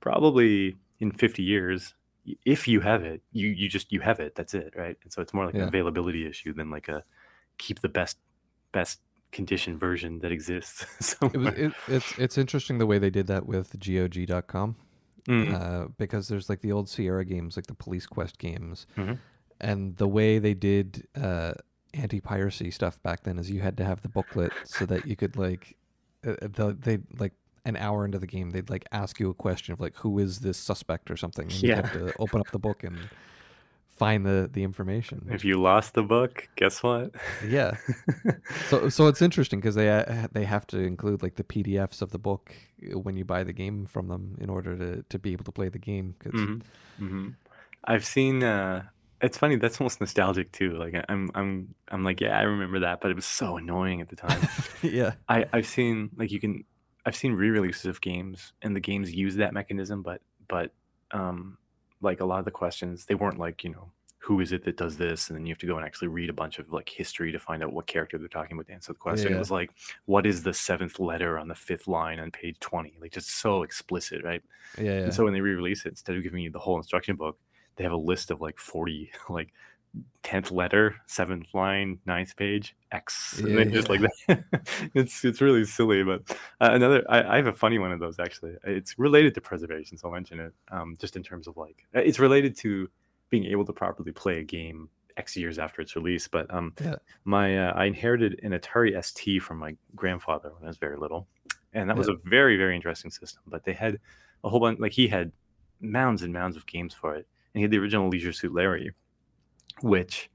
probably 0.00 0.76
in 1.00 1.10
50 1.10 1.42
years 1.42 1.94
if 2.44 2.68
you 2.68 2.80
have 2.80 3.02
it 3.12 3.20
you 3.32 3.48
you 3.48 3.68
just 3.68 3.90
you 3.92 4.00
have 4.00 4.20
it 4.20 4.34
that's 4.36 4.54
it 4.54 4.72
right 4.76 4.96
and 5.02 5.12
so 5.12 5.20
it's 5.22 5.34
more 5.34 5.46
like 5.46 5.54
an 5.62 5.62
availability 5.72 6.22
issue 6.32 6.52
than 6.58 6.70
like 6.70 6.88
a 6.88 7.02
keep 7.58 7.80
the 7.80 7.88
best 7.88 8.18
best 8.72 9.00
condition 9.32 9.78
version 9.78 10.20
that 10.20 10.32
exists 10.32 10.86
It 11.22 11.36
was 11.36 11.54
it, 11.54 11.72
it's 11.86 12.18
it's 12.18 12.38
interesting 12.38 12.78
the 12.78 12.86
way 12.86 12.98
they 12.98 13.10
did 13.10 13.26
that 13.28 13.46
with 13.46 13.78
GOG.com 13.78 14.76
Mm. 15.28 15.52
uh, 15.52 15.88
because 15.98 16.28
there's 16.28 16.48
like 16.48 16.62
the 16.62 16.72
old 16.72 16.88
Sierra 16.88 17.22
games, 17.22 17.54
like 17.54 17.66
the 17.66 17.74
Police 17.74 18.06
Quest 18.06 18.38
games, 18.38 18.86
Mhm. 18.96 19.18
and 19.60 19.94
the 19.98 20.08
way 20.08 20.38
they 20.38 20.54
did 20.54 21.06
uh, 21.14 21.52
anti-piracy 21.92 22.70
stuff 22.70 23.02
back 23.02 23.24
then 23.24 23.38
is 23.38 23.50
you 23.50 23.60
had 23.60 23.76
to 23.76 23.84
have 23.84 24.00
the 24.00 24.08
booklet 24.08 24.54
so 24.62 24.86
that 24.86 25.04
you 25.04 25.16
could 25.16 25.36
like 25.36 25.76
uh, 26.26 26.32
the, 26.40 26.74
they 26.80 26.98
like 27.18 27.34
an 27.66 27.76
hour 27.76 28.06
into 28.06 28.18
the 28.18 28.26
game 28.26 28.50
they'd 28.50 28.70
like 28.70 28.86
ask 28.92 29.20
you 29.20 29.28
a 29.28 29.34
question 29.34 29.74
of 29.74 29.80
like 29.80 29.94
who 29.96 30.18
is 30.18 30.38
this 30.38 30.56
suspect 30.56 31.10
or 31.10 31.16
something. 31.18 31.52
And 31.52 31.62
Yeah. 31.62 31.76
have 31.76 31.90
to 31.92 32.12
open 32.18 32.40
up 32.40 32.50
the 32.50 32.58
book 32.58 32.82
and 32.82 33.10
find 33.98 34.24
the 34.24 34.48
the 34.52 34.62
information. 34.62 35.26
If 35.30 35.44
you 35.44 35.60
lost 35.60 35.94
the 35.94 36.02
book, 36.02 36.48
guess 36.56 36.82
what? 36.82 37.12
Yeah. 37.46 37.76
So 38.68 38.88
so 38.88 39.06
it's 39.06 39.22
interesting 39.22 39.60
because 39.60 39.74
they 39.74 39.88
uh, 39.90 40.28
they 40.32 40.44
have 40.44 40.66
to 40.68 40.78
include 40.78 41.22
like 41.22 41.36
the 41.36 41.44
PDFs 41.44 42.02
of 42.02 42.10
the 42.10 42.18
book 42.18 42.52
uh, 42.92 42.98
when 42.98 43.16
you 43.16 43.24
buy 43.24 43.44
the 43.44 43.52
game 43.52 43.86
from 43.86 44.08
them 44.08 44.36
in 44.40 44.48
order 44.50 44.76
to 44.76 45.02
to 45.08 45.18
be 45.18 45.32
able 45.32 45.44
to 45.44 45.52
play 45.52 45.68
the 45.68 45.78
game. 45.78 46.14
'cause- 46.18 46.32
hmm 46.32 46.58
hmm 46.98 47.28
I've 47.84 48.04
seen. 48.04 48.42
Uh, 48.42 48.84
it's 49.20 49.38
funny. 49.38 49.56
That's 49.56 49.80
almost 49.80 50.00
nostalgic 50.00 50.52
too. 50.52 50.72
Like 50.78 50.94
I'm, 51.08 51.30
I'm, 51.34 51.74
I'm 51.90 52.04
like, 52.04 52.20
yeah, 52.20 52.38
I 52.38 52.42
remember 52.42 52.80
that, 52.80 53.00
but 53.00 53.10
it 53.10 53.14
was 53.14 53.24
so 53.24 53.56
annoying 53.56 54.00
at 54.00 54.08
the 54.08 54.16
time. 54.16 54.40
yeah, 54.82 55.12
I, 55.28 55.44
I've 55.52 55.66
seen 55.66 56.10
like 56.16 56.30
you 56.30 56.40
can. 56.40 56.64
I've 57.06 57.16
seen 57.16 57.32
re-releases 57.32 57.86
of 57.86 58.00
games, 58.00 58.52
and 58.62 58.76
the 58.76 58.80
games 58.80 59.14
use 59.14 59.36
that 59.36 59.54
mechanism, 59.54 60.02
but, 60.02 60.20
but, 60.46 60.72
um, 61.12 61.56
like 62.00 62.20
a 62.20 62.24
lot 62.24 62.38
of 62.38 62.44
the 62.44 62.50
questions, 62.50 63.04
they 63.04 63.14
weren't 63.14 63.38
like 63.38 63.64
you 63.64 63.70
know 63.70 63.90
who 64.20 64.40
is 64.40 64.52
it 64.52 64.64
that 64.64 64.76
does 64.76 64.96
this, 64.96 65.28
and 65.28 65.38
then 65.38 65.46
you 65.46 65.52
have 65.52 65.58
to 65.58 65.66
go 65.66 65.76
and 65.76 65.86
actually 65.86 66.08
read 66.08 66.28
a 66.28 66.34
bunch 66.34 66.58
of 66.58 66.72
like 66.72 66.88
history 66.88 67.32
to 67.32 67.38
find 67.38 67.62
out 67.62 67.72
what 67.72 67.86
character 67.86 68.18
they're 68.18 68.28
talking 68.28 68.56
about 68.56 68.66
to 68.66 68.72
answer 68.72 68.92
the 68.92 68.98
question. 68.98 69.32
It 69.32 69.38
was 69.38 69.50
like, 69.50 69.70
what 70.06 70.26
is 70.26 70.42
the 70.42 70.52
seventh 70.52 70.98
letter 70.98 71.38
on 71.38 71.48
the 71.48 71.54
fifth 71.54 71.88
line 71.88 72.20
on 72.20 72.30
page 72.30 72.58
twenty? 72.60 72.98
Like 73.00 73.12
just 73.12 73.40
so 73.40 73.62
explicit, 73.62 74.22
right? 74.24 74.42
yeah, 74.76 74.84
yeah. 74.84 74.90
And 75.04 75.14
so 75.14 75.24
when 75.24 75.32
they 75.32 75.40
re-release 75.40 75.86
it, 75.86 75.90
instead 75.90 76.16
of 76.16 76.22
giving 76.22 76.42
you 76.42 76.50
the 76.50 76.58
whole 76.58 76.76
instruction 76.76 77.16
book, 77.16 77.38
they 77.76 77.84
have 77.84 77.92
a 77.92 77.96
list 77.96 78.30
of 78.30 78.40
like 78.40 78.58
40, 78.58 79.10
like 79.28 79.52
10th 80.24 80.50
letter, 80.50 80.96
seventh 81.06 81.46
line, 81.54 81.98
ninth 82.06 82.36
page, 82.36 82.76
X. 82.92 83.38
And 83.42 83.48
Yeah, 83.48 83.56
then 83.56 83.72
just 83.72 83.88
like 83.88 84.00
that. 84.00 84.44
it's 84.94 85.24
it's 85.24 85.40
really 85.40 85.64
silly. 85.64 86.02
But 86.04 86.22
uh, 86.60 86.70
another, 86.72 87.04
I, 87.08 87.34
I 87.34 87.36
have 87.36 87.46
a 87.46 87.52
funny 87.52 87.78
one 87.78 87.92
of 87.92 88.00
those 88.00 88.18
actually. 88.18 88.54
It's 88.64 88.98
related 88.98 89.34
to 89.34 89.40
preservation, 89.40 89.96
so 89.96 90.08
I'll 90.08 90.14
mention 90.14 90.40
it. 90.40 90.52
Um, 90.70 90.96
just 90.98 91.16
in 91.16 91.22
terms 91.22 91.46
of 91.46 91.56
like, 91.56 91.86
uh, 91.94 92.00
it's 92.00 92.18
related 92.18 92.56
to 92.58 92.88
being 93.30 93.44
able 93.46 93.64
to 93.66 93.72
properly 93.72 94.12
play 94.12 94.38
a 94.40 94.44
game 94.44 94.88
X 95.16 95.36
years 95.36 95.58
after 95.58 95.82
its 95.82 95.96
release. 95.96 96.28
But 96.28 96.52
um, 96.52 96.74
Yeah. 96.80 96.96
my 97.24 97.68
uh, 97.68 97.72
I 97.74 97.84
inherited 97.86 98.40
an 98.42 98.52
Atari 98.52 99.02
ST 99.02 99.42
from 99.42 99.58
my 99.58 99.76
grandfather 99.94 100.50
when 100.54 100.64
I 100.64 100.68
was 100.68 100.78
very 100.78 100.96
little, 100.96 101.26
and 101.72 101.88
that 101.88 101.96
was 101.96 102.08
a 102.08 102.16
very 102.24 102.56
very 102.56 102.74
interesting 102.76 103.10
system. 103.10 103.42
But 103.46 103.64
they 103.64 103.72
had 103.72 103.98
a 104.44 104.48
whole 104.48 104.60
bunch 104.60 104.78
like 104.78 104.92
he 104.92 105.08
had 105.08 105.32
mounds 105.80 106.22
and 106.22 106.32
mounds 106.32 106.56
of 106.56 106.66
games 106.66 106.92
for 106.94 107.14
it. 107.14 107.26
And 107.54 107.60
he 107.60 107.62
had 107.62 107.70
the 107.70 107.78
original 107.78 108.08
Leisure 108.08 108.32
Suit 108.32 108.52
Larry, 108.52 108.92
which 109.82 110.30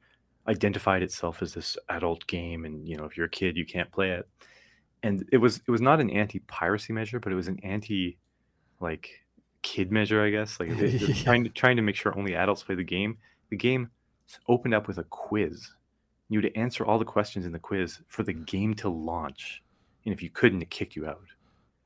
identified 0.47 1.01
itself 1.01 1.41
as 1.41 1.53
this 1.53 1.77
adult 1.89 2.25
game, 2.27 2.65
and 2.65 2.87
you 2.87 2.95
know, 2.97 3.05
if 3.05 3.15
you're 3.17 3.27
a 3.27 3.29
kid, 3.29 3.57
you 3.57 3.65
can't 3.65 3.91
play 3.91 4.11
it. 4.11 4.27
And 5.03 5.25
it 5.31 5.37
was 5.37 5.61
it 5.67 5.71
was 5.71 5.81
not 5.81 5.99
an 5.99 6.09
anti-piracy 6.09 6.93
measure, 6.93 7.19
but 7.19 7.31
it 7.31 7.35
was 7.35 7.47
an 7.47 7.59
anti 7.63 8.17
like 8.79 9.09
kid 9.61 9.91
measure, 9.91 10.23
I 10.23 10.29
guess. 10.29 10.59
Like 10.59 10.69
it, 10.69 10.79
it 10.79 11.01
was 11.01 11.09
Yeah. 11.17 11.23
trying 11.23 11.43
to 11.43 11.49
trying 11.49 11.75
to 11.77 11.81
make 11.81 11.95
sure 11.95 12.17
only 12.17 12.35
adults 12.35 12.63
play 12.63 12.75
the 12.75 12.83
game. 12.83 13.17
The 13.49 13.57
game 13.57 13.89
opened 14.47 14.73
up 14.73 14.87
with 14.87 14.97
a 14.97 15.03
quiz. 15.05 15.69
You 16.29 16.41
had 16.41 16.53
to 16.53 16.59
answer 16.59 16.85
all 16.85 16.97
the 16.97 17.05
questions 17.05 17.45
in 17.45 17.51
the 17.51 17.59
quiz 17.59 17.99
for 18.07 18.23
the 18.23 18.33
game 18.33 18.73
to 18.75 18.89
launch. 18.89 19.61
And 20.05 20.13
if 20.13 20.23
you 20.23 20.29
couldn't, 20.29 20.61
it 20.61 20.69
kicked 20.69 20.95
you 20.95 21.05
out. 21.05 21.21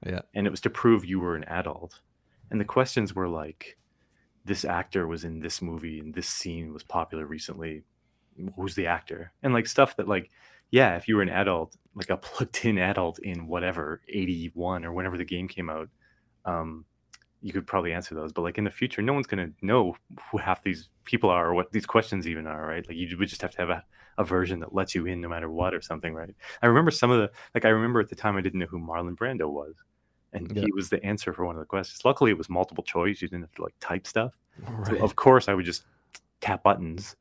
Yeah. 0.06 0.22
And 0.36 0.48
it 0.48 0.50
was 0.52 0.62
to 0.62 0.70
prove 0.70 1.04
you 1.06 1.20
were 1.20 1.36
an 1.36 1.44
adult. 1.46 2.00
And 2.52 2.60
the 2.60 2.66
questions 2.66 3.14
were 3.14 3.28
like, 3.28 3.78
this 4.48 4.66
actor 4.66 5.06
was 5.08 5.24
in 5.24 5.40
this 5.40 5.62
movie 5.62 6.00
and 6.00 6.14
this 6.14 6.28
scene 6.28 6.74
was 6.74 6.84
popular 6.84 7.26
recently. 7.26 7.84
Who's 8.56 8.76
the 8.76 8.88
actor? 8.88 9.34
And 9.44 9.54
like 9.54 9.68
stuff 9.68 9.96
that 9.98 10.08
like, 10.08 10.30
yeah, 10.72 10.96
if 10.96 11.08
you 11.08 11.16
were 11.16 11.22
an 11.22 11.30
adult, 11.30 11.76
like 11.96 12.10
a 12.10 12.18
plugged 12.28 12.66
in 12.66 12.78
adult 12.78 13.20
in 13.20 13.48
whatever, 13.48 14.02
81 14.10 14.86
or 14.86 14.94
whenever 14.94 15.18
the 15.18 15.26
game 15.26 15.48
came 15.48 15.70
out, 15.70 15.90
um, 16.46 16.86
you 17.42 17.54
could 17.54 17.68
probably 17.68 17.94
answer 17.94 18.16
those. 18.16 18.32
But 18.32 18.42
like 18.42 18.58
in 18.58 18.64
the 18.64 18.72
future, 18.72 19.02
no 19.02 19.14
one's 19.14 19.28
gonna 19.28 19.52
know 19.62 19.96
who 20.32 20.38
half 20.38 20.64
these 20.64 20.90
people 21.04 21.30
are 21.30 21.50
or 21.50 21.54
what 21.54 21.72
these 21.72 21.86
questions 21.86 22.28
even 22.28 22.48
are, 22.48 22.66
right? 22.66 22.88
Like 22.88 22.98
you 22.98 23.18
would 23.18 23.30
just 23.30 23.42
have 23.42 23.52
to 23.52 23.58
have 23.58 23.70
a, 23.70 23.84
a 24.18 24.24
version 24.24 24.60
that 24.62 24.74
lets 24.74 24.96
you 24.96 25.06
in 25.06 25.22
no 25.22 25.30
matter 25.30 25.50
what 25.50 25.74
or 25.74 25.82
something, 25.82 26.14
right? 26.14 26.36
I 26.62 26.68
remember 26.68 26.92
some 26.92 27.12
of 27.12 27.20
the 27.20 27.32
like 27.54 27.66
I 27.66 27.70
remember 27.70 28.00
at 28.00 28.10
the 28.10 28.16
time 28.16 28.38
I 28.38 28.42
didn't 28.42 28.60
know 28.60 28.66
who 28.66 28.80
Marlon 28.80 29.16
Brando 29.16 29.52
was. 29.52 29.76
And 30.38 30.56
Yeah. 30.56 30.64
he 30.64 30.72
was 30.72 30.90
the 30.90 31.04
answer 31.04 31.34
for 31.34 31.46
one 31.46 31.56
of 31.56 31.60
the 31.60 31.66
questions. 31.66 32.04
Luckily 32.06 32.32
it 32.32 32.38
was 32.38 32.50
multiple 32.50 32.84
choice. 32.84 33.22
You 33.22 33.28
didn't 33.28 33.44
have 33.44 33.56
to 33.56 33.64
like 33.64 33.76
type 33.80 34.08
stuff. 34.08 34.38
So 34.88 34.98
of 35.04 35.16
course 35.16 35.48
I 35.48 35.54
would 35.54 35.66
just 35.66 35.86
tap 36.42 36.64
buttons 36.64 37.16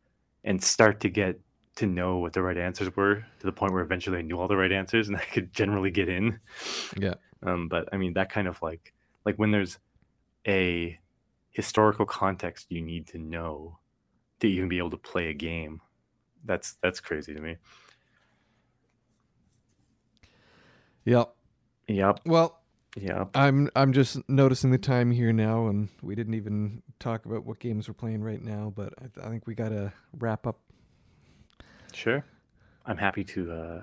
and 0.44 0.62
start 0.62 1.00
to 1.00 1.08
get 1.08 1.40
to 1.76 1.86
know 1.86 2.18
what 2.18 2.32
the 2.32 2.42
right 2.42 2.56
answers 2.56 2.94
were 2.96 3.16
to 3.16 3.46
the 3.46 3.52
point 3.52 3.72
where 3.72 3.82
eventually 3.82 4.18
I 4.18 4.22
knew 4.22 4.40
all 4.40 4.48
the 4.48 4.56
right 4.56 4.72
answers 4.72 5.08
and 5.08 5.16
I 5.16 5.24
could 5.24 5.52
generally 5.52 5.90
get 5.90 6.08
in. 6.08 6.40
Yeah. 6.98 7.14
Um, 7.42 7.68
but 7.68 7.88
I 7.92 7.96
mean 7.98 8.14
that 8.14 8.30
kind 8.30 8.48
of 8.48 8.60
like 8.62 8.94
like 9.24 9.36
when 9.36 9.50
there's 9.50 9.78
a 10.46 10.98
historical 11.50 12.06
context 12.06 12.66
you 12.70 12.80
need 12.80 13.06
to 13.08 13.18
know 13.18 13.78
to 14.40 14.46
even 14.48 14.68
be 14.68 14.78
able 14.78 14.90
to 14.90 14.96
play 14.96 15.28
a 15.28 15.34
game. 15.34 15.80
That's 16.44 16.76
that's 16.82 17.00
crazy 17.00 17.34
to 17.34 17.40
me. 17.40 17.56
Yep. 21.04 21.34
Yep. 21.88 22.20
Well, 22.26 22.60
Yep. 22.96 23.30
I'm 23.34 23.68
I'm 23.76 23.92
just 23.92 24.26
noticing 24.28 24.70
the 24.70 24.78
time 24.78 25.10
here 25.10 25.32
now, 25.32 25.66
and 25.66 25.90
we 26.02 26.14
didn't 26.14 26.34
even 26.34 26.82
talk 26.98 27.26
about 27.26 27.44
what 27.44 27.58
games 27.58 27.88
we're 27.88 27.94
playing 27.94 28.22
right 28.22 28.42
now. 28.42 28.72
But 28.74 28.94
I, 29.00 29.26
I 29.26 29.28
think 29.28 29.46
we 29.46 29.54
gotta 29.54 29.92
wrap 30.18 30.46
up. 30.46 30.58
Sure. 31.92 32.24
I'm 32.86 32.96
happy 32.96 33.24
to 33.24 33.52
uh, 33.52 33.82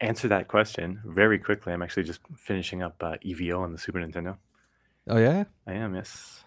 answer 0.00 0.28
that 0.28 0.46
question 0.46 1.00
very 1.04 1.38
quickly. 1.38 1.72
I'm 1.72 1.82
actually 1.82 2.04
just 2.04 2.20
finishing 2.36 2.82
up 2.82 3.02
uh, 3.02 3.16
EVO 3.24 3.58
on 3.58 3.72
the 3.72 3.78
Super 3.78 3.98
Nintendo. 3.98 4.36
Oh 5.08 5.18
yeah, 5.18 5.44
I 5.66 5.72
am, 5.72 5.94
yes. 5.96 6.44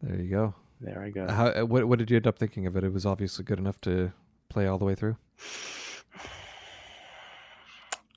there 0.00 0.18
you 0.18 0.30
go. 0.30 0.54
There 0.80 1.02
I 1.02 1.10
go. 1.10 1.28
How 1.28 1.48
uh, 1.48 1.62
what 1.66 1.86
what 1.86 1.98
did 1.98 2.10
you 2.10 2.16
end 2.16 2.26
up 2.26 2.38
thinking 2.38 2.66
of 2.66 2.76
it? 2.76 2.84
It 2.84 2.92
was 2.92 3.04
obviously 3.04 3.44
good 3.44 3.58
enough 3.58 3.80
to 3.82 4.12
play 4.48 4.66
all 4.66 4.78
the 4.78 4.84
way 4.86 4.94
through. 4.94 5.16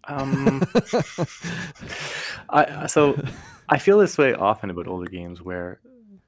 Um, 0.10 0.64
I 2.50 2.88
so 2.88 3.22
I 3.70 3.78
feel 3.78 4.00
this 4.00 4.18
way 4.18 4.34
often 4.34 4.70
about 4.70 4.88
older 4.88 5.10
games 5.10 5.42
where 5.42 5.80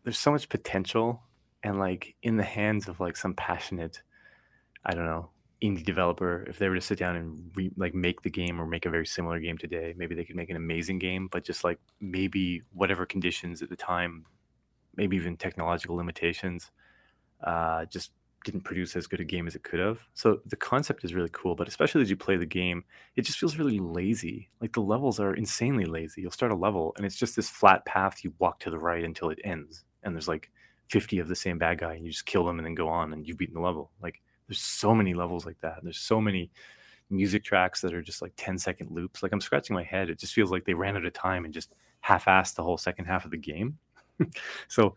there's 0.04 0.20
so 0.20 0.32
much 0.32 0.50
potential 0.50 1.24
and 1.64 1.80
like 1.80 2.16
in 2.24 2.38
the 2.38 2.44
hands 2.44 2.88
of 2.88 3.00
like 3.00 3.18
some 3.18 3.34
passionate, 3.34 4.02
I 4.86 4.94
don't 4.94 5.06
know, 5.06 5.30
indie 5.62 5.84
developer, 5.84 6.44
if 6.48 6.58
they 6.58 6.70
were 6.70 6.76
to 6.76 6.82
sit 6.82 7.00
down 7.00 7.16
and 7.16 7.52
re- 7.56 7.72
like 7.78 7.94
make 7.94 8.22
the 8.22 8.30
game 8.30 8.60
or 8.60 8.66
make 8.66 8.86
a 8.86 8.90
very 8.90 9.06
similar 9.06 9.40
game 9.40 9.58
today, 9.58 9.94
maybe 9.98 10.16
they 10.16 10.26
could 10.26 10.36
make 10.36 10.50
an 10.50 10.56
amazing 10.56 11.00
game, 11.00 11.28
but 11.32 11.44
just 11.44 11.64
like 11.64 11.80
maybe 12.00 12.64
whatever 12.74 13.06
conditions 13.06 13.62
at 13.62 13.70
the 13.70 13.76
time, 13.76 14.26
maybe 14.96 15.16
even 15.16 15.38
technological 15.38 15.96
limitations, 15.96 16.72
uh, 17.44 17.86
just 17.86 18.12
didn't 18.44 18.62
produce 18.62 18.96
as 18.96 19.08
good 19.08 19.20
a 19.20 19.24
game 19.24 19.48
as 19.48 19.56
it 19.56 19.64
could 19.64 19.80
have. 19.80 20.00
So 20.14 20.40
the 20.46 20.56
concept 20.56 21.04
is 21.04 21.14
really 21.14 21.30
cool, 21.32 21.56
but 21.56 21.68
especially 21.68 22.02
as 22.02 22.10
you 22.10 22.16
play 22.16 22.38
the 22.38 22.46
game, 22.46 22.84
it 23.16 23.24
just 23.24 23.38
feels 23.38 23.58
really 23.58 23.80
lazy. 23.80 24.50
Like 24.60 24.74
the 24.74 24.82
levels 24.82 25.20
are 25.20 25.34
insanely 25.34 25.86
lazy. 25.86 26.22
You'll 26.22 26.32
start 26.32 26.52
a 26.52 26.56
level 26.56 26.94
and 26.98 27.06
it's 27.06 27.16
just 27.16 27.36
this 27.36 27.50
flat 27.50 27.86
path 27.86 28.24
you 28.24 28.34
walk 28.40 28.60
to 28.62 28.70
the 28.70 28.80
right 28.80 29.04
until 29.04 29.30
it 29.30 29.40
ends. 29.44 29.84
And 30.04 30.16
there's 30.16 30.28
like 30.28 30.50
50 30.90 31.20
of 31.20 31.28
the 31.28 31.36
same 31.36 31.58
bad 31.58 31.80
guy 31.80 31.94
and 31.94 32.06
you 32.06 32.12
just 32.12 32.26
kill 32.26 32.46
them 32.46 32.58
and 32.58 32.66
then 32.66 32.76
go 32.76 32.88
on 32.88 33.14
and 33.14 33.28
you've 33.28 33.38
beaten 33.38 33.56
the 33.56 33.62
level. 33.62 33.92
Like 34.02 34.22
there's 34.48 34.60
so 34.60 34.96
many 34.96 35.14
levels 35.14 35.46
like 35.46 35.60
that. 35.62 35.80
There's 35.84 36.00
so 36.00 36.20
many 36.20 36.52
music 37.10 37.44
tracks 37.44 37.82
that 37.82 37.94
are 37.94 38.02
just 38.02 38.22
like 38.22 38.34
10 38.38 38.58
second 38.58 38.90
loops. 38.92 39.22
Like 39.22 39.32
I'm 39.32 39.42
scratching 39.42 39.76
my 39.76 39.84
head. 39.84 40.10
It 40.10 40.20
just 40.20 40.34
feels 40.34 40.52
like 40.52 40.66
they 40.66 40.74
ran 40.74 40.98
out 40.98 41.06
of 41.06 41.14
time 41.14 41.46
and 41.46 41.54
just 41.54 41.74
half-assed 42.00 42.56
the 42.56 42.64
whole 42.64 42.78
second 42.78 43.06
half 43.06 43.26
of 43.26 43.32
the 43.32 43.38
game. 43.38 43.78
so 44.68 44.96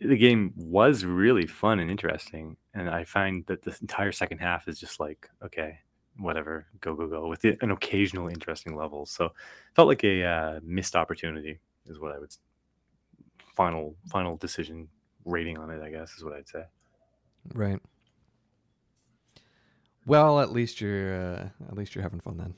the 0.00 0.16
game 0.16 0.52
was 0.56 1.04
really 1.04 1.46
fun 1.46 1.80
and 1.80 1.90
interesting 1.90 2.56
and 2.74 2.88
i 2.90 3.02
find 3.04 3.44
that 3.46 3.62
the 3.62 3.76
entire 3.80 4.12
second 4.12 4.38
half 4.38 4.68
is 4.68 4.78
just 4.78 5.00
like 5.00 5.28
okay 5.42 5.78
whatever 6.18 6.66
go 6.80 6.94
go 6.94 7.06
go 7.06 7.28
with 7.28 7.44
an 7.44 7.70
occasional 7.70 8.28
interesting 8.28 8.74
level 8.76 9.04
so 9.06 9.30
felt 9.74 9.88
like 9.88 10.04
a 10.04 10.24
uh, 10.24 10.60
missed 10.62 10.96
opportunity 10.96 11.58
is 11.86 11.98
what 11.98 12.12
i 12.12 12.18
would 12.18 12.34
final 13.54 13.94
final 14.06 14.36
decision 14.36 14.88
rating 15.24 15.56
on 15.58 15.70
it 15.70 15.82
i 15.82 15.90
guess 15.90 16.12
is 16.14 16.24
what 16.24 16.34
i'd 16.34 16.48
say 16.48 16.64
Right. 17.54 17.78
Well, 20.04 20.40
at 20.40 20.52
least 20.52 20.80
you're 20.80 21.14
uh, 21.14 21.48
at 21.68 21.76
least 21.76 21.94
you're 21.94 22.02
having 22.02 22.20
fun 22.20 22.36
then. 22.36 22.54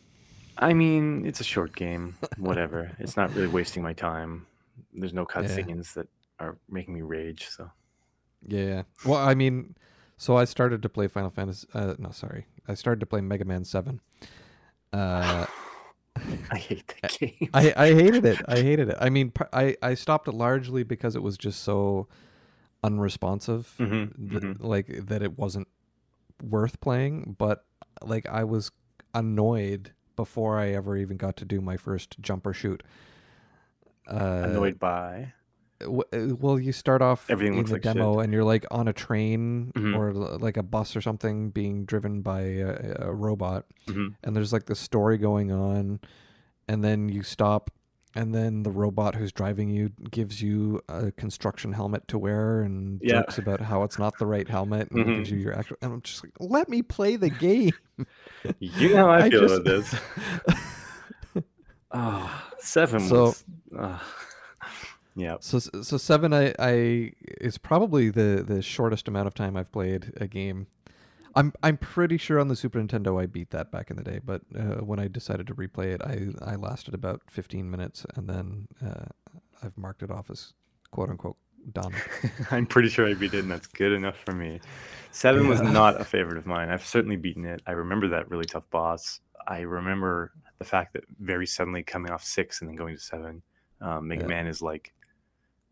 i 0.58 0.72
mean 0.72 1.24
it's 1.26 1.40
a 1.40 1.44
short 1.44 1.74
game 1.74 2.16
whatever 2.38 2.90
it's 2.98 3.16
not 3.16 3.32
really 3.34 3.48
wasting 3.48 3.82
my 3.82 3.92
time 3.92 4.46
there's 4.94 5.12
no 5.14 5.24
cutscenes 5.26 5.94
that 5.94 6.08
are 6.40 6.58
making 6.68 6.94
me 6.94 7.02
rage 7.02 7.48
so 7.48 7.70
Yeah, 8.46 8.64
yeah. 8.64 8.82
Well, 9.04 9.18
I 9.20 9.34
mean, 9.34 9.76
so 10.16 10.36
I 10.36 10.44
started 10.44 10.82
to 10.82 10.88
play 10.88 11.08
Final 11.08 11.30
Fantasy. 11.30 11.66
Uh, 11.74 11.94
no, 11.98 12.10
sorry, 12.10 12.46
I 12.68 12.74
started 12.74 13.00
to 13.00 13.06
play 13.06 13.20
Mega 13.20 13.44
Man 13.44 13.64
Seven. 13.64 14.00
Uh, 14.92 15.46
i 16.50 16.56
hate 16.56 16.94
that 17.02 17.18
game 17.18 17.48
I 17.54 17.72
I 17.76 17.86
hated 17.94 18.24
it. 18.24 18.38
I 18.48 18.56
hated 18.62 18.88
it. 18.88 18.96
I 19.00 19.10
mean, 19.10 19.32
I 19.52 19.76
I 19.82 19.94
stopped 19.94 20.28
it 20.28 20.34
largely 20.34 20.82
because 20.82 21.14
it 21.16 21.22
was 21.22 21.36
just 21.36 21.62
so 21.62 22.08
unresponsive, 22.82 23.74
Mhm, 23.78 24.30
th- 24.30 24.42
mhm. 24.42 24.56
like 24.60 24.86
that 25.06 25.22
it 25.22 25.38
wasn't 25.38 25.68
worth 26.42 26.80
playing. 26.80 27.36
But 27.38 27.64
like 28.02 28.26
I 28.28 28.44
was 28.44 28.70
annoyed 29.14 29.92
before 30.16 30.58
I 30.58 30.70
ever 30.70 30.96
even 30.96 31.16
got 31.16 31.36
to 31.36 31.44
do 31.44 31.60
my 31.60 31.76
first 31.76 32.20
jump 32.20 32.46
or 32.46 32.52
shoot. 32.52 32.82
Uh, 34.08 34.42
annoyed 34.44 34.78
by 34.78 35.32
well 35.86 36.58
you 36.58 36.72
start 36.72 37.00
off 37.02 37.30
Everything 37.30 37.56
in 37.58 37.64
the 37.64 37.72
like 37.74 37.82
demo 37.82 38.18
and 38.18 38.32
you're 38.32 38.42
like 38.44 38.66
on 38.70 38.88
a 38.88 38.92
train 38.92 39.70
Mhm. 39.76 39.96
or 39.96 40.12
like 40.12 40.56
a 40.56 40.62
bus 40.62 40.96
or 40.96 41.00
something 41.00 41.50
being 41.50 41.84
driven 41.84 42.20
by 42.22 42.40
a, 42.40 42.96
a 43.08 43.14
robot 43.14 43.64
Mhm. 43.86 44.14
and 44.24 44.34
there's 44.34 44.52
like 44.52 44.66
the 44.66 44.74
story 44.74 45.18
going 45.18 45.52
on 45.52 46.00
and 46.66 46.82
then 46.82 47.08
you 47.08 47.22
stop 47.22 47.70
and 48.14 48.34
then 48.34 48.64
the 48.64 48.70
robot 48.70 49.14
who's 49.14 49.30
driving 49.30 49.68
you 49.68 49.90
gives 50.10 50.42
you 50.42 50.80
a 50.88 51.12
construction 51.12 51.72
helmet 51.74 52.08
to 52.08 52.18
wear 52.18 52.62
and 52.62 53.00
Yeah. 53.02 53.20
jokes 53.20 53.38
about 53.38 53.60
how 53.60 53.84
it's 53.84 53.98
not 54.00 54.18
the 54.18 54.26
right 54.26 54.48
helmet 54.48 54.90
and 54.90 55.04
Mhm. 55.06 55.16
gives 55.18 55.30
you 55.30 55.38
your 55.38 55.54
actual 55.54 55.76
and 55.82 55.92
I'm 55.92 56.02
just 56.02 56.24
like 56.24 56.32
let 56.40 56.68
me 56.68 56.82
play 56.82 57.14
the 57.16 57.30
game 57.30 57.70
You 58.58 58.88
know 58.94 59.06
how 59.06 59.10
I, 59.10 59.18
I 59.26 59.30
feel 59.30 59.40
just- 59.46 59.54
about 59.54 59.64
this. 59.64 59.94
Oh, 61.90 62.44
seven 62.58 63.00
So- 63.00 63.24
was. 63.26 63.44
Uh, 63.76 63.98
yeah. 65.18 65.36
So 65.40 65.58
so 65.58 65.96
seven, 65.96 66.32
I 66.32 66.54
I 66.58 67.12
is 67.40 67.58
probably 67.58 68.08
the 68.08 68.44
the 68.46 68.62
shortest 68.62 69.08
amount 69.08 69.26
of 69.26 69.34
time 69.34 69.56
I've 69.56 69.72
played 69.72 70.12
a 70.18 70.28
game. 70.28 70.68
I'm 71.34 71.52
I'm 71.62 71.76
pretty 71.76 72.18
sure 72.18 72.38
on 72.38 72.46
the 72.46 72.54
Super 72.56 72.80
Nintendo 72.80 73.20
I 73.20 73.26
beat 73.26 73.50
that 73.50 73.72
back 73.72 73.90
in 73.90 73.96
the 73.96 74.04
day, 74.04 74.20
but 74.24 74.42
uh, 74.56 74.76
when 74.84 75.00
I 75.00 75.08
decided 75.08 75.48
to 75.48 75.54
replay 75.54 75.86
it, 75.86 76.02
I 76.02 76.52
I 76.52 76.54
lasted 76.54 76.94
about 76.94 77.22
15 77.28 77.68
minutes, 77.68 78.06
and 78.14 78.28
then 78.28 78.68
uh, 78.84 79.06
I've 79.62 79.76
marked 79.76 80.04
it 80.04 80.10
off 80.10 80.30
as 80.30 80.52
quote 80.92 81.10
unquote 81.10 81.36
done. 81.72 81.92
I'm 82.52 82.66
pretty 82.66 82.88
sure 82.88 83.06
I 83.06 83.14
beat 83.14 83.34
it, 83.34 83.40
and 83.40 83.50
that's 83.50 83.66
good 83.66 83.92
enough 83.92 84.16
for 84.24 84.32
me. 84.32 84.60
Seven 85.10 85.48
was 85.48 85.60
not 85.60 86.00
a 86.00 86.04
favorite 86.04 86.38
of 86.38 86.46
mine. 86.46 86.68
I've 86.68 86.86
certainly 86.86 87.16
beaten 87.16 87.44
it. 87.44 87.60
I 87.66 87.72
remember 87.72 88.08
that 88.10 88.30
really 88.30 88.44
tough 88.44 88.70
boss. 88.70 89.20
I 89.48 89.60
remember 89.60 90.32
the 90.58 90.64
fact 90.64 90.92
that 90.92 91.04
very 91.18 91.46
suddenly 91.46 91.82
coming 91.82 92.12
off 92.12 92.22
six 92.22 92.60
and 92.60 92.68
then 92.68 92.76
going 92.76 92.94
to 92.94 93.00
seven, 93.00 93.42
um, 93.80 94.08
Mega 94.08 94.22
Yeah. 94.22 94.28
Man 94.28 94.46
is 94.46 94.62
like 94.62 94.92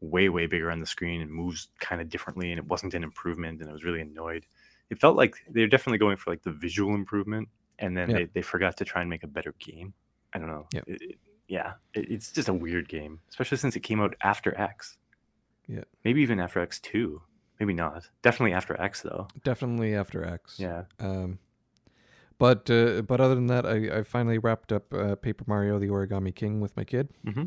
way, 0.07 0.29
way 0.29 0.47
bigger 0.47 0.71
on 0.71 0.81
the 0.81 0.87
screen 0.87 1.21
and 1.21 1.31
moves 1.31 1.69
kind 1.81 2.01
of 2.01 2.09
differently, 2.09 2.51
and 2.53 2.59
it 2.59 2.67
wasn't 2.67 2.95
an 2.95 3.03
improvement, 3.03 3.61
and 3.61 3.69
I 3.71 3.73
was 3.73 3.85
really 3.85 4.01
annoyed. 4.01 4.47
It 4.91 4.99
felt 5.01 5.17
like 5.17 5.35
they're 5.51 5.67
definitely 5.67 5.99
going 5.99 6.17
for 6.17 6.31
like 6.31 6.43
the 6.43 6.53
visual 6.53 6.95
improvement, 6.95 7.49
and 7.79 7.97
then 7.97 8.09
Yeah. 8.11 8.17
they, 8.17 8.25
they 8.35 8.43
forgot 8.43 8.77
to 8.79 8.85
try 8.85 9.01
and 9.01 9.11
make 9.11 9.23
a 9.25 9.27
better 9.29 9.55
game. 9.59 9.93
I 10.33 10.39
don't 10.39 10.49
know. 10.49 10.67
Yep. 10.73 10.85
It- 10.89 11.03
it- 11.03 11.19
yeah, 11.49 11.75
it, 11.95 12.11
it's 12.11 12.33
just 12.33 12.49
a 12.49 12.53
weird 12.53 12.89
game, 12.89 13.21
especially 13.29 13.59
since 13.59 13.77
it 13.77 13.81
came 13.81 14.01
out 14.01 14.17
after 14.21 14.59
X. 14.61 14.99
Yeah. 15.69 15.85
Maybe 16.05 16.21
even 16.23 16.41
after 16.41 16.59
X 16.59 16.81
two. 16.81 17.23
Maybe 17.61 17.73
not. 17.73 18.09
Definitely 18.23 18.53
after 18.53 18.75
X 18.81 19.03
though. 19.03 19.29
Definitely 19.45 19.95
after 19.95 20.25
X. 20.25 20.59
Yeah. 20.59 20.85
Um, 20.99 21.39
but 22.39 22.69
uh, 22.69 23.03
but 23.03 23.21
other 23.21 23.37
than 23.37 23.47
that, 23.47 23.65
I, 23.65 23.99
I 23.99 24.03
finally 24.03 24.39
wrapped 24.39 24.73
up 24.73 24.93
uh, 24.93 25.15
Paper 25.15 25.45
Mario: 25.47 25.79
The 25.79 25.87
Origami 25.87 26.35
King 26.35 26.61
with 26.61 26.77
my 26.77 26.83
kid, 26.85 27.11
Mm-hmm. 27.25 27.45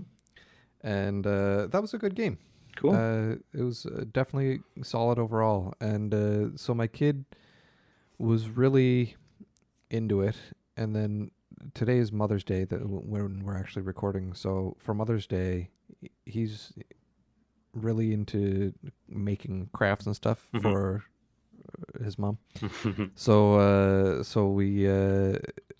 And 0.82 1.26
uh, 1.28 1.68
that 1.68 1.82
was 1.82 1.94
a 1.94 1.98
good 1.98 2.16
game. 2.16 2.38
Cool. 2.76 2.96
Uh, 2.96 3.36
it 3.54 3.62
was 3.64 3.86
uh, 3.86 4.06
definitely 4.14 4.62
solid 4.84 5.20
overall, 5.20 5.74
and 5.82 6.14
uh, 6.14 6.56
so 6.56 6.74
my 6.74 6.88
kid 6.88 7.26
was 8.18 8.48
really 8.50 9.16
into 9.90 10.22
it. 10.22 10.36
And 10.78 10.96
then 10.96 11.32
today 11.74 11.98
is 11.98 12.12
Mother's 12.12 12.44
Day, 12.44 12.64
that 12.66 12.80
when 12.88 13.44
we're 13.44 13.58
actually 13.58 13.82
recording. 13.82 14.34
So 14.34 14.78
for 14.80 14.94
Mother's 14.94 15.28
Day, 15.28 15.70
he's 16.26 16.72
really 17.74 18.14
into 18.14 18.74
making 19.08 19.70
crafts 19.74 20.06
and 20.06 20.16
stuff 20.16 20.48
Mhm. 20.54 20.62
for 20.62 21.04
uh, 22.00 22.04
his 22.04 22.18
mom. 22.18 22.38
So 23.16 23.56
uh, 23.56 24.24
so 24.24 24.48
we 24.50 24.88
uh, 24.88 25.38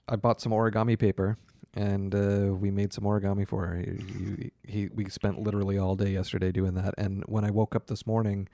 I 0.10 0.16
bought 0.18 0.41
some 0.41 0.52
origami 0.52 0.97
paper 1.00 1.38
and 1.76 2.15
uh, 2.15 2.53
we 2.53 2.72
made 2.72 2.93
some 2.93 3.03
origami 3.03 3.47
for 3.47 3.67
her. 3.67 3.78
He, 3.78 4.03
he, 4.17 4.51
he 4.65 4.89
we 4.93 5.09
spent 5.09 5.39
literally 5.39 5.78
all 5.78 5.95
day 5.95 6.11
yesterday 6.11 6.51
doing 6.51 6.74
that. 6.76 6.95
And 6.97 7.24
when 7.28 7.45
I 7.45 7.51
woke 7.51 7.76
up 7.76 7.88
this 7.88 8.07
morning, 8.07 8.47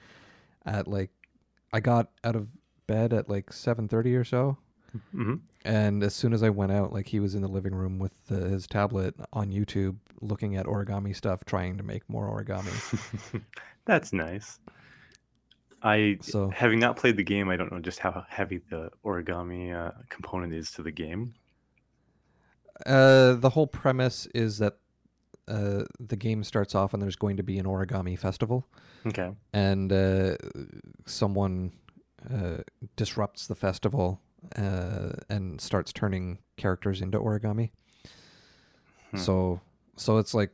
at 0.65 0.87
like 0.87 1.11
I 1.73 1.79
got 1.79 2.09
out 2.23 2.35
of 2.35 2.47
bed 2.87 3.13
at 3.13 3.29
like 3.29 3.53
seven 3.53 3.87
thirty 3.87 4.15
or 4.15 4.23
so. 4.23 4.57
hmm 5.11 5.35
And 5.65 6.03
as 6.03 6.13
soon 6.15 6.33
as 6.33 6.43
I 6.43 6.49
went 6.49 6.71
out, 6.71 6.93
like 6.93 7.07
he 7.07 7.19
was 7.19 7.35
in 7.35 7.41
the 7.41 7.47
living 7.47 7.73
room 7.75 7.99
with 7.99 8.13
uh, 8.31 8.35
his 8.35 8.67
tablet 8.67 9.15
on 9.33 9.51
YouTube, 9.51 9.97
looking 10.21 10.55
at 10.55 10.65
origami 10.67 11.15
stuff, 11.15 11.43
trying 11.45 11.77
to 11.77 11.83
make 11.83 12.07
more 12.09 12.27
origami. 12.29 12.81
That's 13.85 14.13
nice. 14.13 14.59
I 15.81 16.19
So 16.19 16.49
having 16.49 16.79
not 16.79 16.97
played 16.97 17.17
the 17.17 17.23
game, 17.23 17.49
I 17.49 17.55
don't 17.57 17.71
know 17.71 17.79
just 17.79 17.99
how 17.99 18.25
heavy 18.29 18.59
the 18.69 18.89
origami 19.05 19.73
uh, 19.73 19.91
component 20.09 20.53
is 20.53 20.71
to 20.71 20.83
the 20.83 20.91
game. 20.91 21.35
Uh, 22.85 23.33
the 23.33 23.49
whole 23.51 23.67
premise 23.67 24.27
is 24.33 24.57
that 24.57 24.77
uh, 25.47 25.83
the 25.99 26.15
game 26.15 26.43
starts 26.43 26.73
off 26.75 26.93
and 26.93 27.01
there's 27.01 27.15
going 27.15 27.37
to 27.37 27.43
be 27.43 27.57
an 27.59 27.65
origami 27.65 28.17
festival, 28.17 28.67
Okay. 29.05 29.31
and 29.53 29.91
uh, 29.93 30.35
someone 31.05 31.71
uh, 32.33 32.57
disrupts 32.95 33.47
the 33.47 33.55
festival 33.55 34.19
uh, 34.57 35.11
and 35.29 35.61
starts 35.61 35.93
turning 35.93 36.39
characters 36.57 37.01
into 37.01 37.19
origami. 37.19 37.71
Hmm. 39.11 39.17
So, 39.17 39.61
so 39.95 40.17
it's 40.17 40.33
like 40.33 40.51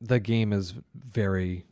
the 0.00 0.20
game 0.20 0.52
is 0.52 0.74
very. 0.94 1.64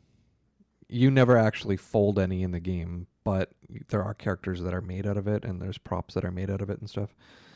You 0.88 1.10
never 1.10 1.36
actually 1.36 1.76
fold 1.76 2.16
any 2.18 2.44
in 2.44 2.52
the 2.52 2.60
game, 2.60 3.08
but 3.24 3.50
there 3.88 4.04
are 4.04 4.14
characters 4.14 4.62
that 4.62 4.72
are 4.72 4.80
made 4.80 5.04
out 5.04 5.16
of 5.16 5.26
it, 5.26 5.44
and 5.44 5.60
there's 5.60 5.78
props 5.78 6.14
that 6.14 6.24
are 6.24 6.30
made 6.30 6.48
out 6.48 6.60
of 6.60 6.70
it 6.70 6.78
and 6.78 6.88
stuff. 6.88 7.12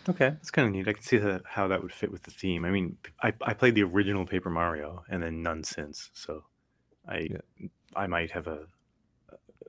Okay, 0.09 0.31
that's 0.31 0.51
kind 0.51 0.67
of 0.67 0.73
neat. 0.75 0.89
I 0.89 0.93
can 0.95 1.03
see 1.03 1.19
that, 1.19 1.43
how 1.45 1.69
that 1.69 1.83
would 1.83 1.93
fit 1.93 2.11
with 2.11 2.23
the 2.23 2.31
theme. 2.31 2.65
I 2.65 2.71
mean, 2.71 2.97
I, 3.23 3.33
I 3.43 3.53
played 3.55 3.75
the 3.75 3.83
original 3.83 4.25
Paper 4.27 4.51
Mario 4.51 5.05
and 5.11 5.23
then 5.23 5.43
none 5.43 5.63
since, 5.63 6.11
so 6.15 6.45
I 7.09 7.29
I 7.95 8.07
might 8.07 8.31
have 8.31 8.47
a 8.47 8.67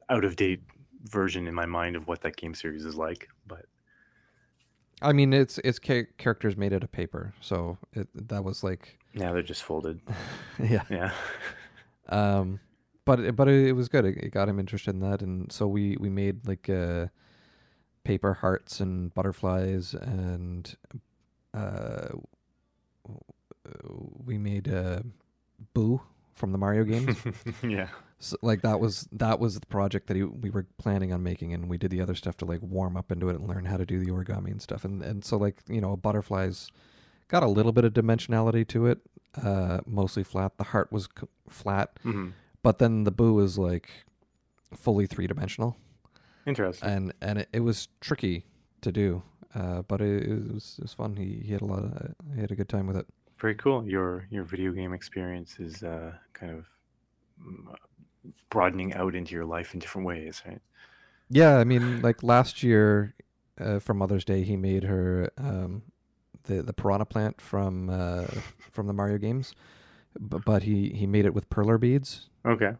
out 0.09 0.23
of 0.25 0.35
date 0.35 0.61
version 1.03 1.47
in 1.47 1.53
my 1.53 1.65
mind 1.65 1.95
of 1.95 2.07
what 2.07 2.21
that 2.21 2.37
game 2.37 2.53
series 2.53 2.85
is 2.85 2.95
like. 2.95 3.27
But 3.45 3.65
I 5.01 5.13
mean, 5.13 5.33
it's 5.33 5.57
it's 5.63 5.79
ca- 5.79 6.07
characters 6.17 6.55
made 6.55 6.73
out 6.73 6.83
of 6.83 6.91
paper, 6.91 7.33
so 7.41 7.77
it 7.93 8.07
that 8.29 8.43
was 8.43 8.63
like, 8.63 8.99
now 9.13 9.33
they're 9.33 9.41
just 9.41 9.63
folded. 9.63 9.99
yeah. 10.59 10.83
Yeah. 10.89 11.11
Um, 12.09 12.59
but 13.05 13.19
it- 13.21 13.35
but 13.37 13.47
it, 13.47 13.67
it 13.67 13.71
was 13.71 13.87
good. 13.87 14.03
It, 14.05 14.17
it 14.17 14.29
got 14.31 14.49
him 14.49 14.59
interested 14.59 14.93
in 14.93 14.99
that, 15.01 15.21
and 15.21 15.49
so 15.51 15.65
we 15.67 15.95
we 15.97 16.09
made 16.09 16.45
like 16.45 16.69
uh, 16.69 17.07
paper 18.03 18.33
hearts 18.35 18.79
and 18.79 19.13
butterflies, 19.13 19.93
and 19.93 20.75
uh, 21.53 22.09
we 24.25 24.37
made 24.37 24.71
uh, 24.71 25.01
Boo 25.73 26.01
from 26.33 26.51
the 26.51 26.57
Mario 26.57 26.83
games. 26.83 27.17
yeah. 27.63 27.87
so, 28.19 28.37
like 28.41 28.61
that 28.61 28.79
was 28.79 29.07
that 29.11 29.39
was 29.39 29.59
the 29.59 29.65
project 29.67 30.07
that 30.07 30.17
he, 30.17 30.23
we 30.23 30.49
were 30.49 30.65
planning 30.77 31.13
on 31.13 31.23
making, 31.23 31.53
and 31.53 31.69
we 31.69 31.77
did 31.77 31.91
the 31.91 32.01
other 32.01 32.15
stuff 32.15 32.37
to 32.37 32.45
like 32.45 32.61
warm 32.61 32.97
up 32.97 33.11
into 33.11 33.29
it 33.29 33.35
and 33.35 33.47
learn 33.47 33.65
how 33.65 33.77
to 33.77 33.85
do 33.85 33.99
the 33.99 34.11
origami 34.11 34.51
and 34.51 34.61
stuff. 34.61 34.85
And 34.85 35.01
and 35.03 35.23
so 35.23 35.37
like 35.37 35.57
you 35.67 35.81
know, 35.81 35.91
a 35.91 35.97
butterfly's 35.97 36.69
got 37.27 37.43
a 37.43 37.47
little 37.47 37.71
bit 37.71 37.85
of 37.85 37.93
dimensionality 37.93 38.67
to 38.69 38.87
it, 38.87 38.99
uh, 39.41 39.79
mostly 39.85 40.23
flat. 40.23 40.57
The 40.57 40.65
heart 40.65 40.91
was 40.91 41.07
c- 41.19 41.27
flat, 41.49 41.97
hmm 42.03 42.29
but 42.63 42.77
then 42.77 43.05
the 43.05 43.11
boo 43.11 43.39
is 43.39 43.57
like 43.57 43.89
fully 44.75 45.07
three 45.07 45.25
dimensional, 45.25 45.77
Interesting. 46.45 46.89
and 46.89 47.13
and 47.21 47.39
it, 47.39 47.49
it 47.53 47.59
was 47.59 47.87
tricky 47.99 48.45
to 48.81 48.91
do. 48.91 49.21
Uh, 49.53 49.81
but 49.81 50.01
it, 50.01 50.23
it 50.23 50.53
was 50.53 50.75
it 50.77 50.83
was 50.83 50.93
fun. 50.93 51.15
He 51.15 51.41
he 51.45 51.51
had 51.51 51.61
a 51.61 51.65
lot 51.65 51.83
of 51.83 52.15
he 52.33 52.41
had 52.41 52.51
a 52.51 52.55
good 52.55 52.69
time 52.69 52.87
with 52.87 52.97
it. 52.97 53.05
Very 53.39 53.55
cool. 53.55 53.85
Your 53.87 54.27
your 54.29 54.43
video 54.43 54.71
game 54.71 54.93
experience 54.93 55.59
is 55.59 55.83
uh, 55.83 56.13
kind 56.33 56.53
of 56.53 56.65
mm, 57.41 57.75
broadening 58.49 58.93
out 58.93 59.15
into 59.15 59.33
your 59.33 59.45
life 59.45 59.73
in 59.73 59.79
different 59.79 60.07
ways, 60.07 60.41
right? 60.47 60.61
Yeah, 61.29 61.57
I 61.57 61.63
mean, 61.63 62.01
like 62.01 62.23
last 62.23 62.61
year 62.63 63.13
uh, 63.59 63.79
for 63.79 63.93
Mother's 63.93 64.25
Day, 64.25 64.43
he 64.43 64.57
made 64.57 64.83
her 64.83 65.29
um, 65.37 65.83
the 66.43 66.61
the 66.61 66.73
piranha 66.73 67.05
plant 67.05 67.41
from 67.41 67.89
uh, 67.89 68.25
from 68.71 68.87
the 68.87 68.93
Mario 68.93 69.17
games, 69.17 69.53
B- 70.29 70.37
but 70.45 70.63
he 70.63 70.89
he 70.89 71.05
made 71.07 71.25
it 71.25 71.33
with 71.33 71.49
perler 71.49 71.79
beads. 71.79 72.29
Okay. 72.45 72.73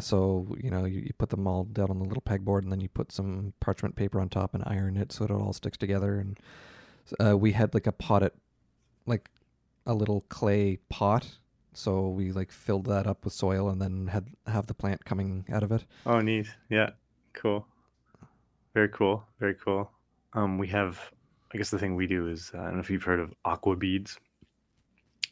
So 0.00 0.56
you 0.62 0.70
know, 0.70 0.84
you, 0.84 1.00
you 1.00 1.12
put 1.18 1.30
them 1.30 1.46
all 1.46 1.64
down 1.64 1.90
on 1.90 1.98
the 1.98 2.04
little 2.04 2.22
pegboard, 2.22 2.62
and 2.62 2.72
then 2.72 2.80
you 2.80 2.88
put 2.88 3.12
some 3.12 3.52
parchment 3.60 3.96
paper 3.96 4.20
on 4.20 4.28
top 4.28 4.54
and 4.54 4.62
iron 4.66 4.96
it 4.96 5.12
so 5.12 5.24
it 5.24 5.30
all 5.30 5.52
sticks 5.52 5.78
together. 5.78 6.18
And 6.18 6.38
uh, 7.18 7.36
we 7.36 7.52
had 7.52 7.74
like 7.74 7.86
a 7.86 7.92
pot 7.92 8.22
potted, 8.22 8.32
like 9.06 9.30
a 9.86 9.94
little 9.94 10.22
clay 10.28 10.78
pot. 10.88 11.26
So 11.74 12.08
we 12.08 12.32
like 12.32 12.50
filled 12.50 12.86
that 12.86 13.06
up 13.06 13.24
with 13.24 13.34
soil, 13.34 13.68
and 13.68 13.80
then 13.80 14.08
had 14.08 14.26
have 14.46 14.66
the 14.66 14.74
plant 14.74 15.04
coming 15.04 15.44
out 15.52 15.62
of 15.62 15.70
it. 15.72 15.84
Oh, 16.06 16.20
neat. 16.20 16.46
Yeah. 16.68 16.90
Cool. 17.34 17.66
Very 18.74 18.88
cool. 18.88 19.24
Very 19.38 19.54
cool. 19.54 19.90
Um, 20.32 20.58
we 20.58 20.68
have, 20.68 21.00
I 21.52 21.56
guess 21.56 21.70
the 21.70 21.78
thing 21.78 21.94
we 21.94 22.06
do 22.06 22.28
is, 22.28 22.50
uh, 22.54 22.58
I 22.58 22.64
don't 22.64 22.74
know 22.74 22.80
if 22.80 22.90
you've 22.90 23.04
heard 23.04 23.20
of 23.20 23.32
aqua 23.44 23.76
beads. 23.76 24.18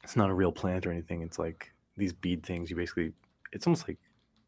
It's 0.05 0.17
not 0.17 0.31
a 0.31 0.35
real 0.35 0.53
plant 0.53 0.87
or 0.87 0.93
anything. 0.93 1.23
It's 1.23 1.39
like 1.39 1.73
these 1.97 2.13
bead 2.13 2.45
things. 2.45 2.71
You 2.71 2.77
basically, 2.77 3.13
it's 3.53 3.67
almost 3.67 3.89
like, 3.89 3.99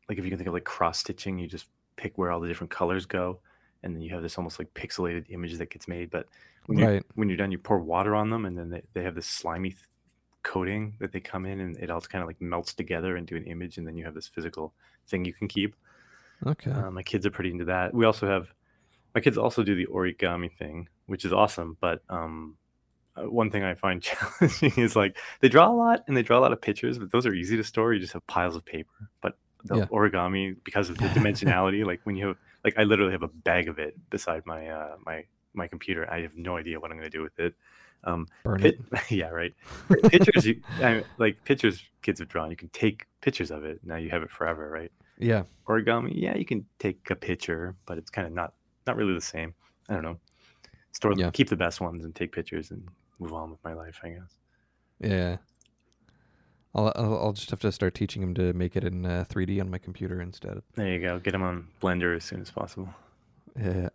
like 0.08 0.18
if 0.18 0.24
you 0.24 0.30
can 0.30 0.38
think 0.38 0.48
of 0.48 0.54
like 0.54 0.64
cross 0.64 0.98
stitching, 0.98 1.38
you 1.38 1.46
just 1.46 1.66
pick 1.96 2.16
where 2.16 2.30
all 2.30 2.40
the 2.40 2.48
different 2.48 2.70
colors 2.70 3.06
go, 3.06 3.40
and 3.82 3.94
then 3.94 4.02
you 4.02 4.12
have 4.14 4.22
this 4.22 4.38
almost 4.38 4.58
like 4.58 4.72
pixelated 4.74 5.26
image 5.30 5.56
that 5.58 5.70
gets 5.70 5.88
made. 5.88 6.10
But 6.10 6.26
when 6.66 6.78
you're, 6.78 6.88
Right. 6.88 7.02
when 7.14 7.28
you're 7.28 7.36
done, 7.38 7.50
you 7.52 7.58
pour 7.58 7.78
water 7.80 8.14
on 8.14 8.30
them, 8.30 8.44
and 8.44 8.56
then 8.56 8.70
they, 8.70 8.82
they 8.94 9.02
have 9.02 9.14
this 9.14 9.26
slimy 9.26 9.70
th- 9.70 9.82
coating 10.42 10.94
that 11.00 11.12
they 11.12 11.20
come 11.20 11.44
in, 11.46 11.60
and 11.60 11.76
it 11.78 11.90
all 11.90 12.00
kind 12.00 12.22
of 12.22 12.28
like 12.28 12.40
melts 12.40 12.72
together 12.74 13.16
into 13.16 13.36
an 13.36 13.44
image, 13.44 13.78
and 13.78 13.86
then 13.86 13.96
you 13.96 14.04
have 14.04 14.14
this 14.14 14.28
physical 14.28 14.72
thing 15.08 15.24
you 15.24 15.32
can 15.32 15.48
keep. 15.48 15.74
Okay. 16.46 16.70
Uh, 16.70 16.90
my 16.90 17.02
kids 17.02 17.26
are 17.26 17.30
pretty 17.30 17.50
into 17.50 17.64
that. 17.66 17.92
We 17.92 18.04
also 18.04 18.26
have 18.28 18.52
my 19.14 19.20
kids 19.20 19.36
also 19.36 19.62
do 19.64 19.74
the 19.74 19.86
origami 19.86 20.52
thing, 20.56 20.88
which 21.06 21.24
is 21.24 21.32
awesome. 21.32 21.76
But 21.80 22.02
um, 22.08 22.56
uh, 23.16 23.22
one 23.28 23.50
thing 23.50 23.64
I 23.64 23.74
find 23.74 24.00
challenging 24.40 24.72
is 24.76 24.94
like 24.94 25.16
they 25.40 25.48
draw 25.48 25.68
a 25.68 25.74
lot 25.74 26.04
and 26.06 26.16
they 26.16 26.22
draw 26.22 26.38
a 26.38 26.40
lot 26.40 26.52
of 26.52 26.60
pictures, 26.60 26.98
but 26.98 27.10
those 27.10 27.26
are 27.26 27.34
easy 27.34 27.56
to 27.56 27.64
store. 27.64 27.92
You 27.92 27.98
just 28.00 28.12
have 28.12 28.24
piles 28.28 28.54
of 28.54 28.64
paper. 28.64 29.10
But 29.20 29.36
the 29.64 29.76
Yeah. 29.76 29.86
origami, 29.86 30.56
because 30.64 30.90
of 30.90 30.98
the 30.98 31.08
dimensionality, 31.08 31.84
like 31.84 32.00
when 32.04 32.16
you 32.16 32.28
have, 32.28 32.36
like 32.64 32.74
I 32.78 32.84
literally 32.84 33.12
have 33.12 33.22
a 33.22 33.28
bag 33.28 33.68
of 33.68 33.78
it 33.78 33.96
beside 34.10 34.44
my 34.46 34.68
uh, 34.68 34.96
my 35.04 35.24
my 35.54 35.66
computer. 35.66 36.10
I 36.10 36.20
have 36.22 36.36
no 36.36 36.56
idea 36.56 36.78
what 36.80 36.90
I'm 36.90 36.96
going 36.98 37.10
to 37.10 37.16
do 37.18 37.22
with 37.22 37.38
it. 37.38 37.54
Um, 38.04 38.26
Burn 38.44 38.60
Pit, 38.60 38.80
it. 38.92 39.10
yeah, 39.10 39.28
right. 39.28 39.54
Pictures, 40.10 40.46
you, 40.46 40.60
I, 40.82 41.02
like 41.18 41.42
pictures, 41.44 41.82
kids 42.02 42.20
have 42.20 42.28
drawn. 42.28 42.50
You 42.50 42.56
can 42.56 42.68
take 42.68 43.06
pictures 43.20 43.50
of 43.50 43.64
it. 43.64 43.80
Now 43.82 43.96
you 43.96 44.10
have 44.10 44.22
it 44.22 44.30
forever, 44.30 44.70
right? 44.70 44.92
Yeah. 45.18 45.42
origami 45.66 46.12
yeah 46.14 46.36
you 46.36 46.44
can 46.44 46.64
take 46.78 47.10
a 47.10 47.16
picture 47.16 47.74
but 47.86 47.98
it's 47.98 48.08
kind 48.08 48.24
of 48.28 48.32
not 48.32 48.54
not 48.86 48.94
really 48.96 49.14
the 49.14 49.20
same 49.20 49.52
i 49.88 49.94
don't 49.94 50.04
know 50.04 50.16
store 50.92 51.12
Yeah. 51.16 51.30
keep 51.32 51.48
the 51.48 51.56
best 51.56 51.80
ones 51.80 52.04
and 52.04 52.14
take 52.14 52.30
pictures 52.30 52.70
and 52.70 52.88
move 53.18 53.32
on 53.32 53.50
with 53.50 53.62
my 53.64 53.72
life 53.74 53.98
i 54.04 54.10
guess 54.10 54.32
Yeah. 55.00 55.36
I'll, 56.74 56.92
I'll 56.96 57.18
I'll 57.18 57.32
just 57.32 57.50
have 57.50 57.60
to 57.60 57.72
start 57.72 57.94
teaching 57.94 58.22
him 58.22 58.34
to 58.34 58.52
make 58.52 58.76
it 58.76 58.84
in 58.84 59.04
uh, 59.06 59.24
3D 59.28 59.60
on 59.60 59.70
my 59.70 59.78
computer 59.78 60.20
instead. 60.20 60.60
there 60.74 60.88
you 60.88 61.00
go 61.00 61.18
get 61.18 61.34
him 61.34 61.42
on 61.42 61.68
blender 61.82 62.14
as 62.16 62.24
soon 62.24 62.40
as 62.40 62.50
possible 62.50 62.88
Yeah. 63.60 63.88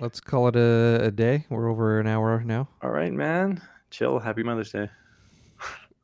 Let's 0.00 0.20
call 0.20 0.48
it 0.48 0.56
a, 0.56 1.00
a 1.04 1.10
day. 1.10 1.44
We're 1.50 1.68
over 1.70 2.00
an 2.00 2.06
hour 2.06 2.42
now. 2.44 2.68
all 2.82 2.90
right 2.90 3.12
man 3.12 3.60
chill 3.90 4.18
happy 4.18 4.42
mother's 4.42 4.70
day 4.72 4.88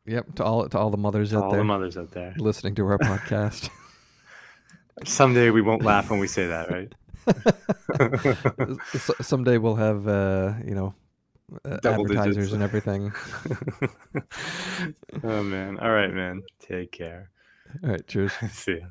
Yep. 0.06 0.36
To 0.36 0.44
all 0.44 0.68
to 0.68 0.78
all 0.78 0.90
the 0.90 0.96
mothers 0.96 1.30
to 1.30 1.38
out 1.38 1.44
all 1.44 1.50
there 1.50 1.60
the 1.60 1.64
mothers 1.64 1.96
out 1.98 2.10
there 2.12 2.34
listening 2.38 2.74
to 2.76 2.86
our 2.86 2.98
podcast. 2.98 3.68
someday 5.04 5.50
we 5.50 5.62
won't 5.62 5.82
laugh 5.84 6.10
when 6.10 6.18
we 6.18 6.26
say 6.26 6.46
that 6.48 6.70
right 6.70 6.92
S- 8.94 9.10
someday 9.20 9.58
we'll 9.58 9.74
have 9.76 10.08
uh, 10.08 10.54
you 10.64 10.74
know 10.74 10.94
uh, 11.64 11.78
Double 11.78 12.04
digits. 12.04 12.20
advertisers 12.20 12.52
and 12.52 12.62
everything. 12.62 13.12
oh 15.24 15.42
man. 15.42 15.78
All 15.78 15.90
right, 15.90 16.12
man. 16.12 16.42
Take 16.60 16.92
care. 16.92 17.30
All 17.82 17.90
right, 17.90 18.06
cheers. 18.06 18.32
See 18.52 18.78
ya. 18.78 18.86